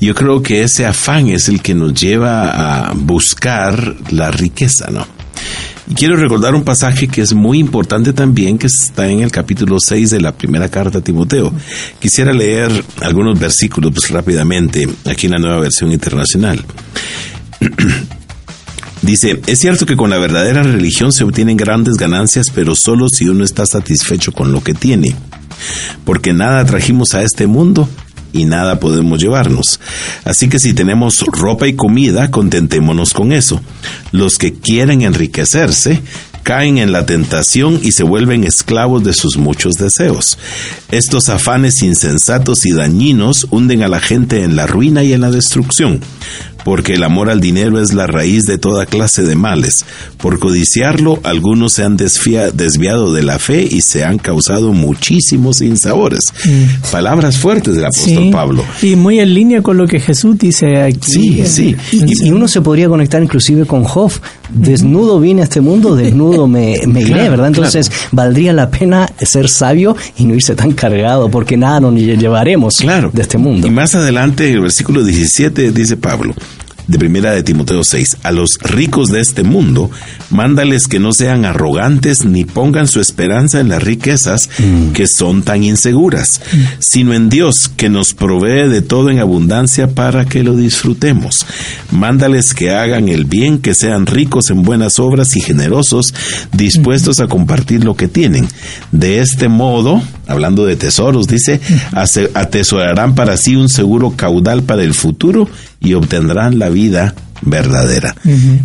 yo 0.00 0.16
creo 0.16 0.42
que 0.42 0.64
ese 0.64 0.84
afán 0.84 1.28
es 1.28 1.48
el 1.48 1.62
que 1.62 1.74
nos 1.74 1.94
lleva 1.94 2.88
a 2.88 2.92
buscar 2.92 3.94
la 4.10 4.32
riqueza, 4.32 4.88
¿no? 4.90 5.21
Y 5.88 5.94
quiero 5.94 6.16
recordar 6.16 6.54
un 6.54 6.64
pasaje 6.64 7.08
que 7.08 7.22
es 7.22 7.34
muy 7.34 7.58
importante 7.58 8.12
también, 8.12 8.58
que 8.58 8.68
está 8.68 9.08
en 9.08 9.20
el 9.20 9.32
capítulo 9.32 9.78
6 9.80 10.10
de 10.10 10.20
la 10.20 10.32
primera 10.32 10.68
carta 10.68 10.98
a 10.98 11.02
Timoteo. 11.02 11.52
Quisiera 11.98 12.32
leer 12.32 12.70
algunos 13.00 13.38
versículos 13.38 13.92
pues, 13.92 14.10
rápidamente, 14.10 14.88
aquí 15.04 15.26
en 15.26 15.32
la 15.32 15.38
nueva 15.38 15.60
versión 15.60 15.90
internacional. 15.90 16.64
Dice, 19.02 19.40
es 19.48 19.58
cierto 19.58 19.84
que 19.84 19.96
con 19.96 20.10
la 20.10 20.18
verdadera 20.18 20.62
religión 20.62 21.12
se 21.12 21.24
obtienen 21.24 21.56
grandes 21.56 21.94
ganancias, 21.94 22.46
pero 22.54 22.76
solo 22.76 23.08
si 23.08 23.28
uno 23.28 23.44
está 23.44 23.66
satisfecho 23.66 24.30
con 24.30 24.52
lo 24.52 24.62
que 24.62 24.74
tiene. 24.74 25.16
Porque 26.04 26.32
nada 26.32 26.64
trajimos 26.64 27.14
a 27.14 27.22
este 27.22 27.48
mundo 27.48 27.88
y 28.32 28.44
nada 28.44 28.80
podemos 28.80 29.20
llevarnos. 29.20 29.80
Así 30.24 30.48
que 30.48 30.58
si 30.58 30.72
tenemos 30.74 31.24
ropa 31.32 31.68
y 31.68 31.74
comida, 31.74 32.30
contentémonos 32.30 33.12
con 33.12 33.32
eso. 33.32 33.60
Los 34.10 34.38
que 34.38 34.52
quieren 34.54 35.02
enriquecerse 35.02 36.00
caen 36.42 36.78
en 36.78 36.92
la 36.92 37.06
tentación 37.06 37.78
y 37.82 37.92
se 37.92 38.02
vuelven 38.02 38.44
esclavos 38.44 39.04
de 39.04 39.12
sus 39.12 39.36
muchos 39.36 39.74
deseos. 39.74 40.38
Estos 40.90 41.28
afanes 41.28 41.82
insensatos 41.82 42.66
y 42.66 42.72
dañinos 42.72 43.46
hunden 43.50 43.82
a 43.82 43.88
la 43.88 44.00
gente 44.00 44.42
en 44.42 44.56
la 44.56 44.66
ruina 44.66 45.04
y 45.04 45.12
en 45.12 45.20
la 45.20 45.30
destrucción 45.30 46.00
porque 46.64 46.94
el 46.94 47.02
amor 47.02 47.30
al 47.30 47.40
dinero 47.40 47.80
es 47.80 47.92
la 47.92 48.06
raíz 48.06 48.44
de 48.44 48.58
toda 48.58 48.86
clase 48.86 49.22
de 49.22 49.34
males. 49.34 49.84
Por 50.18 50.38
codiciarlo, 50.38 51.20
algunos 51.22 51.74
se 51.74 51.84
han 51.84 51.96
desviado 51.96 53.12
de 53.12 53.22
la 53.22 53.38
fe 53.38 53.66
y 53.68 53.80
se 53.82 54.04
han 54.04 54.18
causado 54.18 54.72
muchísimos 54.72 55.60
insabores. 55.60 56.20
Mm. 56.44 56.90
Palabras 56.90 57.38
fuertes 57.38 57.74
del 57.74 57.86
apóstol 57.86 58.30
Pablo. 58.30 58.64
Y 58.82 58.96
muy 58.96 59.20
en 59.20 59.34
línea 59.34 59.62
con 59.62 59.76
lo 59.76 59.86
que 59.86 60.00
Jesús 60.00 60.38
dice 60.38 60.80
aquí. 60.80 61.00
Sí, 61.12 61.46
sí. 61.46 61.76
Y, 61.92 62.30
uno 62.30 62.48
se 62.48 62.60
podría 62.60 62.88
conectar 62.88 63.22
inclusive 63.22 63.66
con 63.66 63.84
Job. 63.84 64.12
Desnudo 64.62 65.18
vine 65.20 65.42
a 65.42 65.44
este 65.44 65.60
mundo, 65.60 65.96
desnudo 65.96 66.46
me, 66.46 66.74
iré, 66.74 67.28
¿verdad? 67.28 67.48
Entonces 67.48 67.90
valdría 68.12 68.52
la 68.52 68.70
pena 68.70 69.10
ser 69.18 69.48
sabio 69.48 69.96
y 70.18 70.24
no 70.24 70.34
irse 70.34 70.54
tan 70.54 70.72
cargado, 70.72 71.30
porque 71.30 71.56
nada 71.56 71.80
nos 71.80 71.94
llevaremos 71.94 72.78
de 72.78 73.22
este 73.22 73.38
mundo. 73.38 73.66
Y 73.66 73.70
más 73.70 73.94
adelante, 73.94 74.48
en 74.48 74.54
el 74.54 74.60
versículo 74.60 75.04
17, 75.04 75.72
dice 75.72 75.96
Pablo, 75.96 76.34
de 76.86 76.98
primera 76.98 77.32
de 77.32 77.42
Timoteo 77.42 77.84
6, 77.84 78.18
a 78.22 78.32
los 78.32 78.58
ricos 78.62 79.08
de 79.08 79.20
este 79.20 79.42
mundo, 79.42 79.90
mándales 80.30 80.88
que 80.88 80.98
no 80.98 81.12
sean 81.12 81.44
arrogantes 81.44 82.24
ni 82.24 82.44
pongan 82.44 82.88
su 82.88 83.00
esperanza 83.00 83.60
en 83.60 83.68
las 83.68 83.82
riquezas 83.82 84.48
mm. 84.58 84.92
que 84.92 85.06
son 85.06 85.42
tan 85.42 85.62
inseguras, 85.62 86.40
mm. 86.52 86.60
sino 86.80 87.14
en 87.14 87.28
Dios 87.28 87.70
que 87.76 87.88
nos 87.88 88.14
provee 88.14 88.68
de 88.68 88.82
todo 88.82 89.10
en 89.10 89.18
abundancia 89.18 89.88
para 89.88 90.24
que 90.24 90.42
lo 90.42 90.56
disfrutemos. 90.56 91.46
Mándales 91.90 92.54
que 92.54 92.70
hagan 92.70 93.08
el 93.08 93.24
bien, 93.24 93.58
que 93.58 93.74
sean 93.74 94.06
ricos 94.06 94.50
en 94.50 94.62
buenas 94.62 94.98
obras 94.98 95.36
y 95.36 95.40
generosos, 95.40 96.14
dispuestos 96.52 97.20
a 97.20 97.26
compartir 97.26 97.84
lo 97.84 97.94
que 97.94 98.08
tienen. 98.08 98.48
De 98.90 99.20
este 99.20 99.48
modo, 99.48 100.02
hablando 100.26 100.64
de 100.64 100.76
tesoros, 100.76 101.26
dice, 101.26 101.60
atesorarán 102.34 103.14
para 103.14 103.36
sí 103.36 103.56
un 103.56 103.68
seguro 103.68 104.14
caudal 104.16 104.62
para 104.62 104.82
el 104.82 104.94
futuro 104.94 105.48
y 105.80 105.94
obtendrán 105.94 106.58
la 106.58 106.68
vida 106.72 107.14
verdadera. 107.42 108.14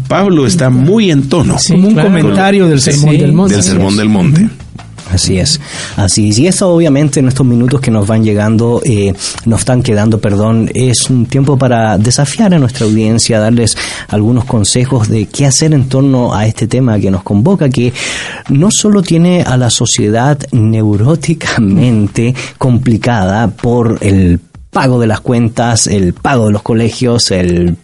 Pablo 0.07 0.45
está 0.45 0.69
muy 0.69 1.11
en 1.11 1.29
tono. 1.29 1.57
como 1.67 1.87
un 1.87 1.95
comentario 1.95 2.67
del 2.67 2.81
Sermón 2.81 3.17
del 3.17 3.33
Monte. 3.33 3.55
Del 3.55 3.63
Sermón 3.63 3.97
del 3.97 4.09
Monte. 4.09 4.49
Así 5.11 5.39
es, 5.39 5.59
así 5.95 6.29
es. 6.29 6.39
Y 6.39 6.47
esto 6.47 6.69
obviamente 6.69 7.19
en 7.19 7.27
estos 7.27 7.45
minutos 7.45 7.79
que 7.79 7.91
nos 7.91 8.07
van 8.07 8.23
llegando, 8.23 8.81
eh, 8.83 9.13
nos 9.45 9.61
están 9.61 9.81
quedando, 9.81 10.19
perdón, 10.19 10.69
es 10.73 11.09
un 11.09 11.25
tiempo 11.25 11.57
para 11.57 11.97
desafiar 11.97 12.53
a 12.53 12.59
nuestra 12.59 12.85
audiencia, 12.85 13.39
darles 13.39 13.77
algunos 14.09 14.45
consejos 14.45 15.07
de 15.07 15.27
qué 15.27 15.45
hacer 15.45 15.73
en 15.73 15.87
torno 15.87 16.35
a 16.35 16.45
este 16.45 16.67
tema 16.67 16.99
que 16.99 17.11
nos 17.11 17.23
convoca, 17.23 17.69
que 17.69 17.93
no 18.49 18.69
solo 18.69 19.01
tiene 19.01 19.43
a 19.43 19.55
la 19.55 19.69
sociedad 19.69 20.37
neuróticamente 20.51 22.35
complicada 22.57 23.47
por 23.47 23.99
el 24.01 24.41
pago 24.71 24.99
de 24.99 25.07
las 25.07 25.21
cuentas, 25.21 25.87
el 25.87 26.13
pago 26.13 26.47
de 26.47 26.51
los 26.51 26.61
colegios, 26.61 27.31
el 27.31 27.77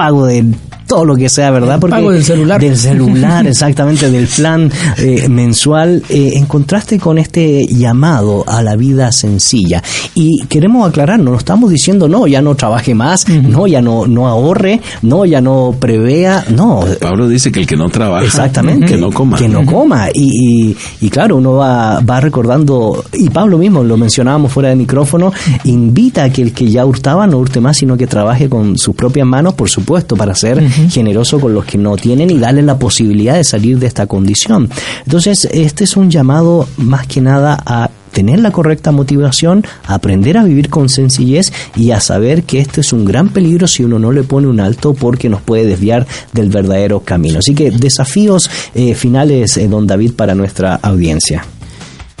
pago 0.00 0.24
de 0.24 0.42
todo 0.90 1.04
lo 1.04 1.14
que 1.14 1.28
sea, 1.28 1.52
¿verdad? 1.52 1.78
Porque 1.78 1.94
pago 1.94 2.10
del 2.10 2.24
celular. 2.24 2.60
Del 2.60 2.76
celular, 2.76 3.46
exactamente, 3.46 4.10
del 4.10 4.26
plan 4.26 4.68
eh, 4.98 5.28
mensual. 5.28 6.02
Eh, 6.08 6.32
en 6.34 6.46
contraste 6.46 6.98
con 6.98 7.16
este 7.16 7.64
llamado 7.64 8.42
a 8.48 8.60
la 8.60 8.74
vida 8.74 9.12
sencilla. 9.12 9.80
Y 10.16 10.44
queremos 10.48 10.88
aclarar, 10.88 11.20
no 11.20 11.36
estamos 11.36 11.70
diciendo, 11.70 12.08
no, 12.08 12.26
ya 12.26 12.42
no 12.42 12.56
trabaje 12.56 12.92
más, 12.96 13.28
no, 13.28 13.68
ya 13.68 13.80
no, 13.80 14.08
no 14.08 14.26
ahorre, 14.26 14.80
no, 15.02 15.24
ya 15.24 15.40
no 15.40 15.76
prevea, 15.78 16.44
no. 16.50 16.84
Pablo 17.00 17.28
dice 17.28 17.52
que 17.52 17.60
el 17.60 17.68
que 17.68 17.76
no 17.76 17.88
trabaja, 17.88 18.26
exactamente, 18.26 18.86
que 18.86 18.96
no 18.96 19.12
coma. 19.12 19.38
Que 19.38 19.48
no 19.48 19.64
coma. 19.64 20.08
Y, 20.12 20.76
y, 21.00 21.08
claro, 21.08 21.36
uno 21.36 21.52
va, 21.52 22.00
va 22.00 22.20
recordando, 22.20 23.04
y 23.12 23.30
Pablo 23.30 23.58
mismo 23.58 23.84
lo 23.84 23.96
mencionábamos 23.96 24.50
fuera 24.50 24.70
de 24.70 24.74
micrófono, 24.76 25.32
invita 25.64 26.24
a 26.24 26.30
que 26.30 26.42
el 26.42 26.52
que 26.52 26.68
ya 26.68 26.84
hurtaba 26.84 27.28
no 27.28 27.38
hurte 27.38 27.60
más, 27.60 27.76
sino 27.76 27.96
que 27.96 28.08
trabaje 28.08 28.48
con 28.48 28.76
sus 28.76 28.96
propias 28.96 29.26
manos, 29.26 29.54
por 29.54 29.68
supuesto, 29.68 30.16
para 30.16 30.34
ser 30.34 30.60
generoso 30.88 31.40
con 31.40 31.54
los 31.54 31.64
que 31.64 31.78
no 31.78 31.96
tienen 31.96 32.30
y 32.30 32.38
darle 32.38 32.62
la 32.62 32.78
posibilidad 32.78 33.34
de 33.34 33.44
salir 33.44 33.78
de 33.78 33.86
esta 33.86 34.06
condición. 34.06 34.68
Entonces, 35.04 35.48
este 35.52 35.84
es 35.84 35.96
un 35.96 36.10
llamado 36.10 36.68
más 36.76 37.06
que 37.06 37.20
nada 37.20 37.58
a 37.66 37.90
tener 38.12 38.40
la 38.40 38.50
correcta 38.50 38.92
motivación, 38.92 39.64
aprender 39.86 40.36
a 40.36 40.44
vivir 40.44 40.68
con 40.68 40.88
sencillez 40.88 41.52
y 41.76 41.92
a 41.92 42.00
saber 42.00 42.42
que 42.42 42.60
este 42.60 42.80
es 42.80 42.92
un 42.92 43.04
gran 43.04 43.28
peligro 43.28 43.66
si 43.66 43.84
uno 43.84 43.98
no 43.98 44.12
le 44.12 44.22
pone 44.22 44.48
un 44.48 44.60
alto 44.60 44.94
porque 44.94 45.28
nos 45.28 45.42
puede 45.42 45.66
desviar 45.66 46.06
del 46.32 46.50
verdadero 46.50 47.00
camino. 47.00 47.38
Así 47.38 47.54
que 47.54 47.70
desafíos 47.70 48.50
eh, 48.74 48.94
finales, 48.94 49.56
eh, 49.56 49.68
don 49.68 49.86
David, 49.86 50.14
para 50.14 50.34
nuestra 50.34 50.74
audiencia. 50.76 51.44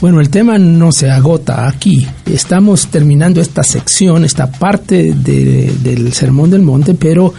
Bueno, 0.00 0.18
el 0.22 0.30
tema 0.30 0.56
no 0.56 0.92
se 0.92 1.10
agota 1.10 1.68
aquí. 1.68 2.06
Estamos 2.24 2.86
terminando 2.86 3.38
esta 3.38 3.62
sección, 3.62 4.24
esta 4.24 4.50
parte 4.50 5.12
del 5.12 6.12
Sermón 6.14 6.50
del 6.50 6.62
Monte, 6.62 6.94
pero 6.94 7.34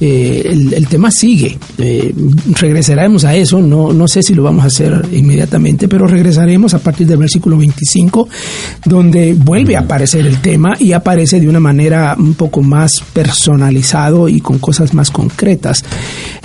eh, 0.00 0.42
el, 0.48 0.86
tema 0.86 1.10
sigue. 1.10 1.58
Eh, 1.76 2.14
regresaremos 2.60 3.24
a 3.24 3.34
eso, 3.34 3.60
no, 3.60 3.92
no 3.92 4.06
sé 4.06 4.22
si 4.22 4.32
lo 4.32 4.44
vamos 4.44 4.62
a 4.62 4.68
hacer 4.68 5.08
inmediatamente, 5.10 5.88
pero 5.88 6.06
regresaremos 6.06 6.72
a 6.74 6.78
partir 6.78 7.08
del 7.08 7.18
versículo 7.18 7.56
25, 7.56 8.28
donde 8.84 9.34
vuelve 9.34 9.76
a 9.76 9.80
aparecer 9.80 10.24
el 10.24 10.40
tema 10.40 10.74
y 10.78 10.92
aparece 10.92 11.40
de 11.40 11.48
una 11.48 11.60
manera 11.60 12.14
un 12.16 12.34
poco 12.34 12.62
más 12.62 13.02
personalizado 13.12 14.28
y 14.28 14.40
con 14.40 14.60
cosas 14.60 14.94
más 14.94 15.10
concretas. 15.10 15.84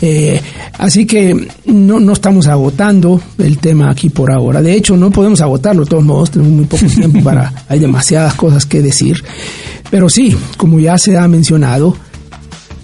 Eh, 0.01 0.41
así 0.79 1.05
que 1.05 1.47
no, 1.65 1.99
no 1.99 2.13
estamos 2.13 2.47
agotando 2.47 3.21
el 3.37 3.59
tema 3.59 3.91
aquí 3.91 4.09
por 4.09 4.31
ahora. 4.31 4.63
De 4.63 4.73
hecho, 4.73 4.97
no 4.97 5.11
podemos 5.11 5.41
agotar 5.41 5.58
de 5.61 5.85
todos 5.85 6.03
modos, 6.03 6.31
tenemos 6.31 6.53
muy 6.53 6.65
poco 6.65 6.85
tiempo 6.85 7.21
para, 7.23 7.53
hay 7.69 7.79
demasiadas 7.79 8.33
cosas 8.35 8.65
que 8.65 8.81
decir. 8.81 9.23
Pero 9.89 10.09
sí, 10.09 10.35
como 10.57 10.79
ya 10.79 10.97
se 10.97 11.17
ha 11.17 11.27
mencionado, 11.27 11.95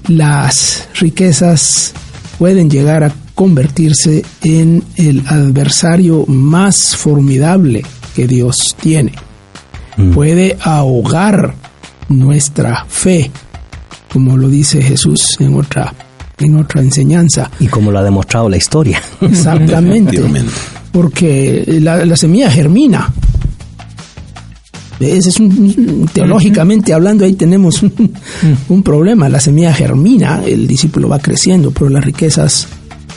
las 0.07 0.87
riquezas 0.99 1.93
pueden 2.37 2.69
llegar 2.69 3.03
a 3.03 3.13
convertirse 3.33 4.23
en 4.43 4.83
el 4.95 5.23
adversario 5.27 6.25
más 6.27 6.95
formidable 6.95 7.83
que 8.15 8.27
Dios 8.27 8.75
tiene. 8.79 9.13
Mm. 9.97 10.11
Puede 10.11 10.57
ahogar 10.61 11.55
nuestra 12.09 12.85
fe, 12.87 13.31
como 14.11 14.37
lo 14.37 14.49
dice 14.49 14.81
Jesús 14.81 15.37
en 15.39 15.55
otra, 15.55 15.93
en 16.39 16.57
otra 16.57 16.81
enseñanza. 16.81 17.51
Y 17.59 17.67
como 17.67 17.91
lo 17.91 17.99
ha 17.99 18.03
demostrado 18.03 18.49
la 18.49 18.57
historia. 18.57 19.01
Exactamente. 19.21 20.21
porque 20.95 21.65
la, 21.81 22.15
semilla 22.15 22.49
germina. 22.49 23.13
Ese 24.97 25.27
es 25.27 25.41
un, 25.41 26.09
teológicamente 26.13 26.93
hablando, 26.93 27.25
ahí 27.25 27.33
tenemos 27.33 27.83
un, 28.69 28.81
problema. 28.81 29.27
La 29.27 29.41
semilla 29.41 29.73
germina, 29.73 30.41
el 30.45 30.65
discípulo 30.67 31.09
va 31.09 31.19
creciendo, 31.19 31.71
pero 31.71 31.89
las 31.89 32.01
riquezas 32.01 32.69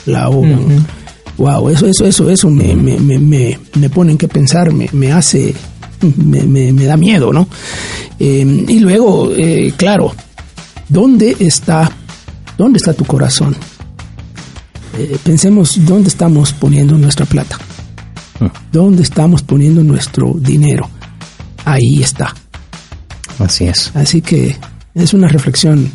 la 0.07 0.23
ahogan. 0.23 0.85
Wow, 1.37 1.69
eso, 1.69 1.87
eso, 1.87 2.05
eso, 2.05 2.29
eso 2.29 2.49
me, 2.49 2.75
me, 2.75 2.99
me, 2.99 3.57
me 3.75 3.89
pone 3.89 4.11
en 4.11 4.17
que 4.17 4.27
pensar, 4.27 4.73
me, 4.73 4.89
me 4.91 5.13
hace, 5.13 5.55
me, 6.17 6.73
me, 6.73 6.83
da 6.83 6.97
miedo, 6.97 7.31
¿no? 7.31 7.47
Eh, 8.19 8.65
y 8.67 8.79
luego, 8.79 9.31
eh, 9.37 9.71
claro, 9.77 10.13
¿dónde 10.89 11.33
está, 11.39 11.89
dónde 12.57 12.75
está 12.75 12.91
tu 12.91 13.05
corazón? 13.05 13.55
Eh, 14.97 15.17
pensemos 15.23 15.79
dónde 15.85 16.09
estamos 16.09 16.51
poniendo 16.51 16.97
nuestra 16.97 17.25
plata. 17.25 17.57
Dónde 18.71 19.03
estamos 19.03 19.41
poniendo 19.41 19.83
nuestro 19.83 20.33
dinero. 20.37 20.89
Ahí 21.65 22.01
está. 22.01 22.33
Así 23.39 23.65
es. 23.65 23.91
Así 23.95 24.21
que 24.21 24.55
es 24.95 25.13
una 25.13 25.27
reflexión 25.27 25.91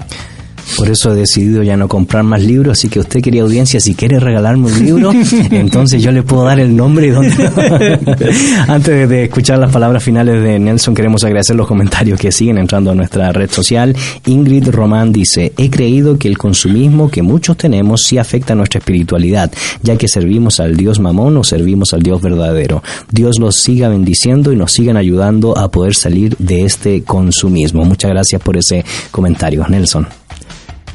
por 0.76 0.90
eso 0.90 1.12
he 1.12 1.16
decidido 1.16 1.62
ya 1.62 1.76
no 1.76 1.88
comprar 1.88 2.24
más 2.24 2.42
libros, 2.42 2.78
así 2.78 2.88
que 2.88 3.00
usted, 3.00 3.20
quería 3.20 3.42
audiencia, 3.42 3.80
si 3.80 3.94
quiere 3.94 4.18
regalarme 4.18 4.66
un 4.66 4.84
libro, 4.84 5.12
entonces 5.50 6.02
yo 6.02 6.10
le 6.10 6.22
puedo 6.22 6.44
dar 6.44 6.60
el 6.60 6.74
nombre 6.74 7.06
y 7.06 7.10
dónde... 7.10 7.34
Antes 8.68 9.08
de 9.08 9.24
escuchar 9.24 9.58
las 9.58 9.72
palabras 9.72 10.02
finales 10.02 10.42
de 10.42 10.58
Nelson, 10.58 10.94
queremos 10.94 11.24
agradecer 11.24 11.56
los 11.56 11.66
comentarios 11.66 12.18
que 12.18 12.32
siguen 12.32 12.58
entrando 12.58 12.90
a 12.90 12.94
nuestra 12.94 13.32
red 13.32 13.50
social. 13.50 13.94
Ingrid 14.26 14.68
Román 14.68 15.12
dice, 15.12 15.52
he 15.56 15.70
creído 15.70 16.18
que 16.18 16.28
el 16.28 16.38
consumismo 16.38 17.10
que 17.10 17.22
muchos 17.22 17.56
tenemos 17.56 18.02
sí 18.02 18.18
afecta 18.18 18.52
a 18.52 18.56
nuestra 18.56 18.78
espiritualidad, 18.78 19.52
ya 19.82 19.96
que 19.96 20.08
servimos 20.08 20.60
al 20.60 20.76
Dios 20.76 20.98
mamón 20.98 21.36
o 21.36 21.44
servimos 21.44 21.92
al 21.94 22.02
Dios 22.02 22.20
verdadero. 22.20 22.82
Dios 23.10 23.38
los 23.38 23.56
siga 23.56 23.88
bendiciendo 23.88 24.52
y 24.52 24.56
nos 24.56 24.72
sigan 24.72 24.96
ayudando 24.96 25.56
a 25.56 25.70
poder 25.70 25.94
salir 25.94 26.36
de 26.38 26.64
este 26.64 27.02
consumismo. 27.02 27.84
Muchas 27.84 28.10
gracias 28.10 28.42
por 28.42 28.56
ese 28.56 28.84
comentario, 29.10 29.66
Nelson. 29.68 30.06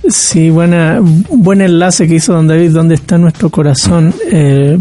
Sí, 0.07 0.49
buena, 0.49 0.99
buen 1.01 1.61
enlace 1.61 2.07
que 2.07 2.15
hizo 2.15 2.33
don 2.33 2.47
David, 2.47 2.71
¿dónde 2.71 2.95
está 2.95 3.17
nuestro 3.17 3.49
corazón? 3.49 4.13
Eh, 4.31 4.79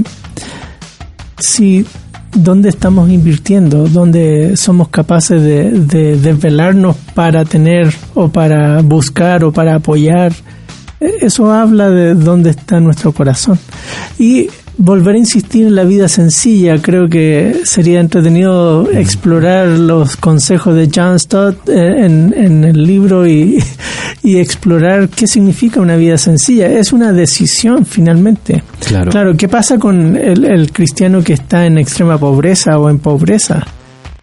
sí, 1.39 1.85
¿dónde 2.33 2.69
estamos 2.69 3.11
invirtiendo? 3.11 3.89
¿Dónde 3.89 4.57
somos 4.57 4.89
capaces 4.89 5.43
de, 5.43 5.71
de 5.71 6.17
desvelarnos 6.17 6.97
para 7.15 7.45
tener 7.45 7.93
o 8.15 8.29
para 8.29 8.81
buscar 8.83 9.45
o 9.45 9.53
para 9.53 9.75
apoyar? 9.75 10.33
Eh, 11.01 11.19
eso 11.23 11.53
habla 11.53 11.91
de 11.91 12.15
dónde 12.15 12.51
está 12.51 12.81
nuestro 12.81 13.13
corazón. 13.13 13.59
Y 14.19 14.49
volver 14.79 15.17
a 15.17 15.19
insistir 15.19 15.67
en 15.67 15.75
la 15.75 15.85
vida 15.85 16.09
sencilla. 16.09 16.81
Creo 16.81 17.09
que 17.09 17.63
sería 17.65 18.01
entretenido 18.01 18.89
explorar 18.91 19.67
los 19.67 20.17
consejos 20.17 20.75
de 20.77 20.89
John 20.95 21.19
Stott 21.19 21.69
eh, 21.69 22.07
en, 22.07 22.65
el 22.65 22.83
libro 22.85 23.27
y, 23.27 23.63
explorar 24.23 25.09
qué 25.09 25.27
significa 25.27 25.81
una 25.81 25.97
vida 25.97 26.17
sencilla. 26.17 26.69
Es 26.69 26.93
una 26.93 27.13
decisión 27.13 27.85
finalmente. 27.85 28.63
Claro. 28.87 29.11
Claro, 29.11 29.37
¿qué 29.37 29.49
pasa 29.49 29.79
con 29.79 30.17
el, 30.17 30.71
cristiano 30.71 31.23
que 31.23 31.33
está 31.33 31.67
en 31.67 31.79
extrema 31.79 32.19
pobreza 32.19 32.79
o 32.79 32.89
en 32.89 32.99
pobreza? 32.99 33.67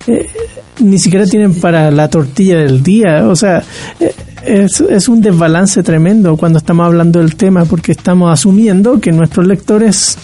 Eh, 0.08 0.28
ni 0.80 1.00
siquiera 1.00 1.26
tienen 1.26 1.56
para 1.56 1.92
la 1.92 2.08
tortilla 2.08 2.60
del 2.60 2.82
día. 2.82 3.28
O 3.28 3.36
sea, 3.36 3.64
eh, 4.00 4.14
es, 4.46 4.80
es, 4.80 5.10
un 5.10 5.22
desbalance 5.22 5.82
tremendo 5.82 6.38
cuando 6.38 6.60
estamos 6.60 6.86
hablando 6.86 7.20
del 7.20 7.36
tema 7.36 7.66
porque 7.66 7.92
estamos 7.92 8.32
asumiendo 8.32 9.02
que 9.02 9.12
nuestros 9.12 9.48
lectores 9.48 10.18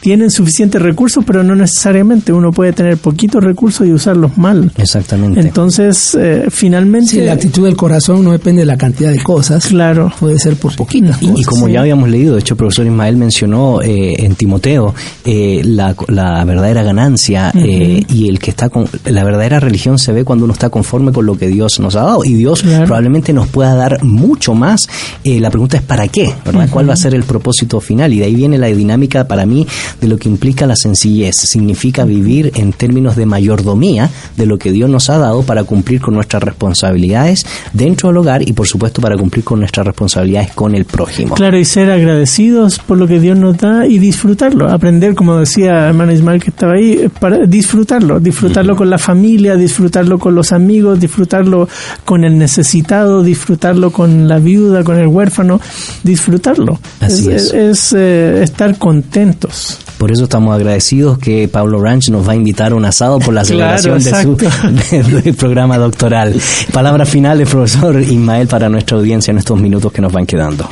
tienen 0.00 0.30
suficientes 0.30 0.80
recursos, 0.80 1.24
pero 1.26 1.42
no 1.42 1.54
necesariamente. 1.54 2.32
Uno 2.32 2.52
puede 2.52 2.72
tener 2.72 2.96
poquitos 2.98 3.42
recursos 3.42 3.86
y 3.86 3.92
usarlos 3.92 4.36
mal. 4.38 4.70
Exactamente. 4.76 5.40
Entonces, 5.40 6.16
eh, 6.18 6.46
finalmente... 6.50 7.10
Si 7.10 7.20
la 7.20 7.32
actitud 7.32 7.64
del 7.64 7.76
corazón 7.76 8.24
no 8.24 8.32
depende 8.32 8.62
de 8.62 8.66
la 8.66 8.76
cantidad 8.76 9.10
de 9.10 9.22
cosas. 9.22 9.66
Claro. 9.66 10.12
Puede 10.18 10.38
ser 10.38 10.56
por 10.56 10.74
poquitas 10.76 11.20
y, 11.22 11.32
Y 11.36 11.44
como 11.44 11.68
ya 11.68 11.80
habíamos 11.80 12.08
leído, 12.08 12.34
de 12.34 12.40
hecho 12.40 12.54
el 12.54 12.58
profesor 12.58 12.86
Ismael 12.86 13.16
mencionó 13.16 13.82
eh, 13.82 14.14
en 14.18 14.34
Timoteo 14.34 14.94
eh, 15.24 15.62
la, 15.64 15.94
la, 16.08 16.44
verdadera 16.44 16.82
ganancia 16.82 17.52
y 17.54 18.28
el 18.28 18.38
que 18.38 18.50
está 18.50 18.68
con... 18.68 18.88
La 19.04 19.24
verdadera 19.24 19.60
religión 19.60 19.98
se 19.98 20.12
ve 20.12 20.24
cuando 20.24 20.44
uno 20.44 20.52
está 20.54 20.70
conforme 20.70 21.12
con 21.12 21.26
lo 21.26 21.36
que 21.36 21.48
Dios 21.48 21.80
nos 21.80 21.96
ha 21.96 22.02
dado. 22.02 22.24
Y 22.24 22.34
Dios 22.34 22.62
probablemente 22.62 23.32
nos 23.32 23.48
pueda 23.48 23.74
dar 23.74 24.02
mucho 24.04 24.54
más. 24.54 24.88
la 25.24 25.50
pregunta 25.50 25.78
es 25.78 25.82
¿para 25.82 26.08
qué? 26.08 26.32
¿verdad? 26.44 26.68
¿Cuál 26.70 26.88
va 26.88 26.94
a 26.94 26.96
ser 26.96 27.14
el 27.14 27.24
propósito 27.24 27.80
final? 27.80 28.12
Y 28.12 28.20
de 28.20 28.26
ahí 28.26 28.34
viene 28.34 28.58
la 28.58 28.68
dinámica 28.68 29.26
para 29.26 29.44
mí 29.46 29.66
de 30.00 30.08
lo 30.08 30.18
que 30.18 30.28
implica 30.28 30.66
la 30.66 30.76
sencillez. 30.76 31.36
Significa 31.36 32.04
vivir 32.04 32.52
en 32.54 32.72
términos 32.72 33.16
de 33.16 33.26
mayordomía 33.26 34.10
de 34.36 34.46
lo 34.46 34.58
que 34.58 34.72
Dios 34.72 34.88
nos 34.90 35.10
ha 35.10 35.18
dado 35.18 35.42
para 35.42 35.64
cumplir 35.64 36.00
con 36.00 36.14
nuestras 36.14 36.42
responsabilidades 36.42 37.44
dentro 37.72 38.08
del 38.08 38.18
hogar 38.18 38.48
y 38.48 38.52
por 38.52 38.66
supuesto 38.66 39.00
para 39.00 39.16
cumplir 39.16 39.44
con 39.44 39.60
nuestras 39.60 39.86
responsabilidades 39.86 40.52
con 40.54 40.74
el 40.74 40.84
prójimo. 40.84 41.34
Claro, 41.34 41.58
y 41.58 41.64
ser 41.64 41.90
agradecidos 41.90 42.78
por 42.78 42.98
lo 42.98 43.06
que 43.06 43.20
Dios 43.20 43.38
nos 43.38 43.56
da 43.56 43.86
y 43.86 43.98
disfrutarlo. 43.98 44.68
Aprender, 44.70 45.14
como 45.14 45.38
decía 45.38 45.88
hermano 45.88 46.12
Ismael 46.12 46.42
que 46.42 46.50
estaba 46.50 46.74
ahí, 46.74 47.08
para 47.20 47.46
disfrutarlo. 47.46 48.20
Disfrutarlo 48.20 48.76
con 48.76 48.90
la 48.90 48.98
familia, 48.98 49.56
disfrutarlo 49.56 50.18
con 50.18 50.34
los 50.34 50.52
amigos, 50.52 51.00
disfrutarlo 51.00 51.68
con 52.04 52.24
el 52.24 52.38
necesitado, 52.38 53.22
disfrutarlo 53.22 53.90
con 53.90 54.28
la 54.28 54.38
viuda, 54.38 54.84
con 54.84 54.98
el 54.98 55.06
huérfano, 55.06 55.60
disfrutarlo. 56.02 56.78
Así 57.00 57.30
es, 57.30 57.52
es, 57.52 57.92
eh, 57.92 58.42
estar 58.42 58.78
contentos. 58.78 59.77
Por 59.98 60.12
eso 60.12 60.24
estamos 60.24 60.54
agradecidos 60.54 61.18
que 61.18 61.48
Pablo 61.48 61.80
Ranch 61.80 62.10
nos 62.10 62.26
va 62.26 62.32
a 62.32 62.36
invitar 62.36 62.72
a 62.72 62.74
un 62.76 62.84
asado 62.84 63.18
por 63.18 63.34
la 63.34 63.44
celebración 63.46 63.98
de 64.02 65.22
su 65.24 65.34
programa 65.36 65.78
doctoral. 65.78 66.40
Palabras 66.72 67.08
finales, 67.08 67.48
profesor 67.48 68.00
Ismael, 68.00 68.46
para 68.46 68.68
nuestra 68.68 68.96
audiencia 68.96 69.32
en 69.32 69.38
estos 69.38 69.60
minutos 69.60 69.92
que 69.92 70.00
nos 70.00 70.12
van 70.12 70.26
quedando. 70.26 70.68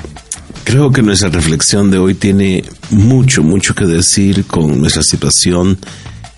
Creo 0.65 0.91
que 0.91 1.03
nuestra 1.03 1.29
reflexión 1.29 1.91
de 1.91 1.99
hoy 1.99 2.15
tiene 2.15 2.65
mucho, 2.91 3.43
mucho 3.43 3.75
que 3.75 3.85
decir 3.85 4.45
con 4.47 4.81
nuestra 4.81 5.03
situación 5.03 5.79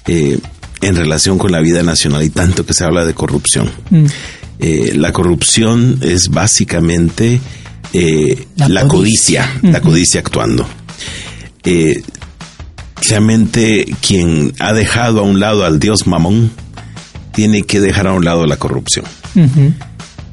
eh, 0.07 0.39
en 0.81 0.97
relación 0.97 1.39
con 1.39 1.53
la 1.53 1.61
vida 1.61 1.83
nacional 1.83 2.23
y 2.23 2.31
tanto 2.31 2.65
que 2.65 2.75
se 2.75 2.85
habla 2.85 3.05
de 3.05 3.15
corrupción. 3.15 3.71
Mm. 3.91 4.05
Eh, 4.61 4.93
la 4.97 5.13
corrupción 5.13 5.99
es 6.03 6.29
básicamente 6.29 7.41
eh, 7.93 8.47
la, 8.57 8.87
codicia, 8.87 9.49
la 9.63 9.81
codicia 9.81 10.21
actuando. 10.21 10.67
Eh, 11.65 12.03
Realmente 13.09 13.87
quien 14.07 14.53
ha 14.59 14.73
dejado 14.73 15.21
a 15.21 15.23
un 15.23 15.41
lado 15.41 15.65
al 15.65 15.79
dios 15.79 16.07
Mamón 16.07 16.51
tiene 17.33 17.63
que 17.63 17.81
dejar 17.81 18.07
a 18.09 18.13
un 18.13 18.25
lado 18.25 18.47
la 18.47 18.57
corrupción. 18.57 19.05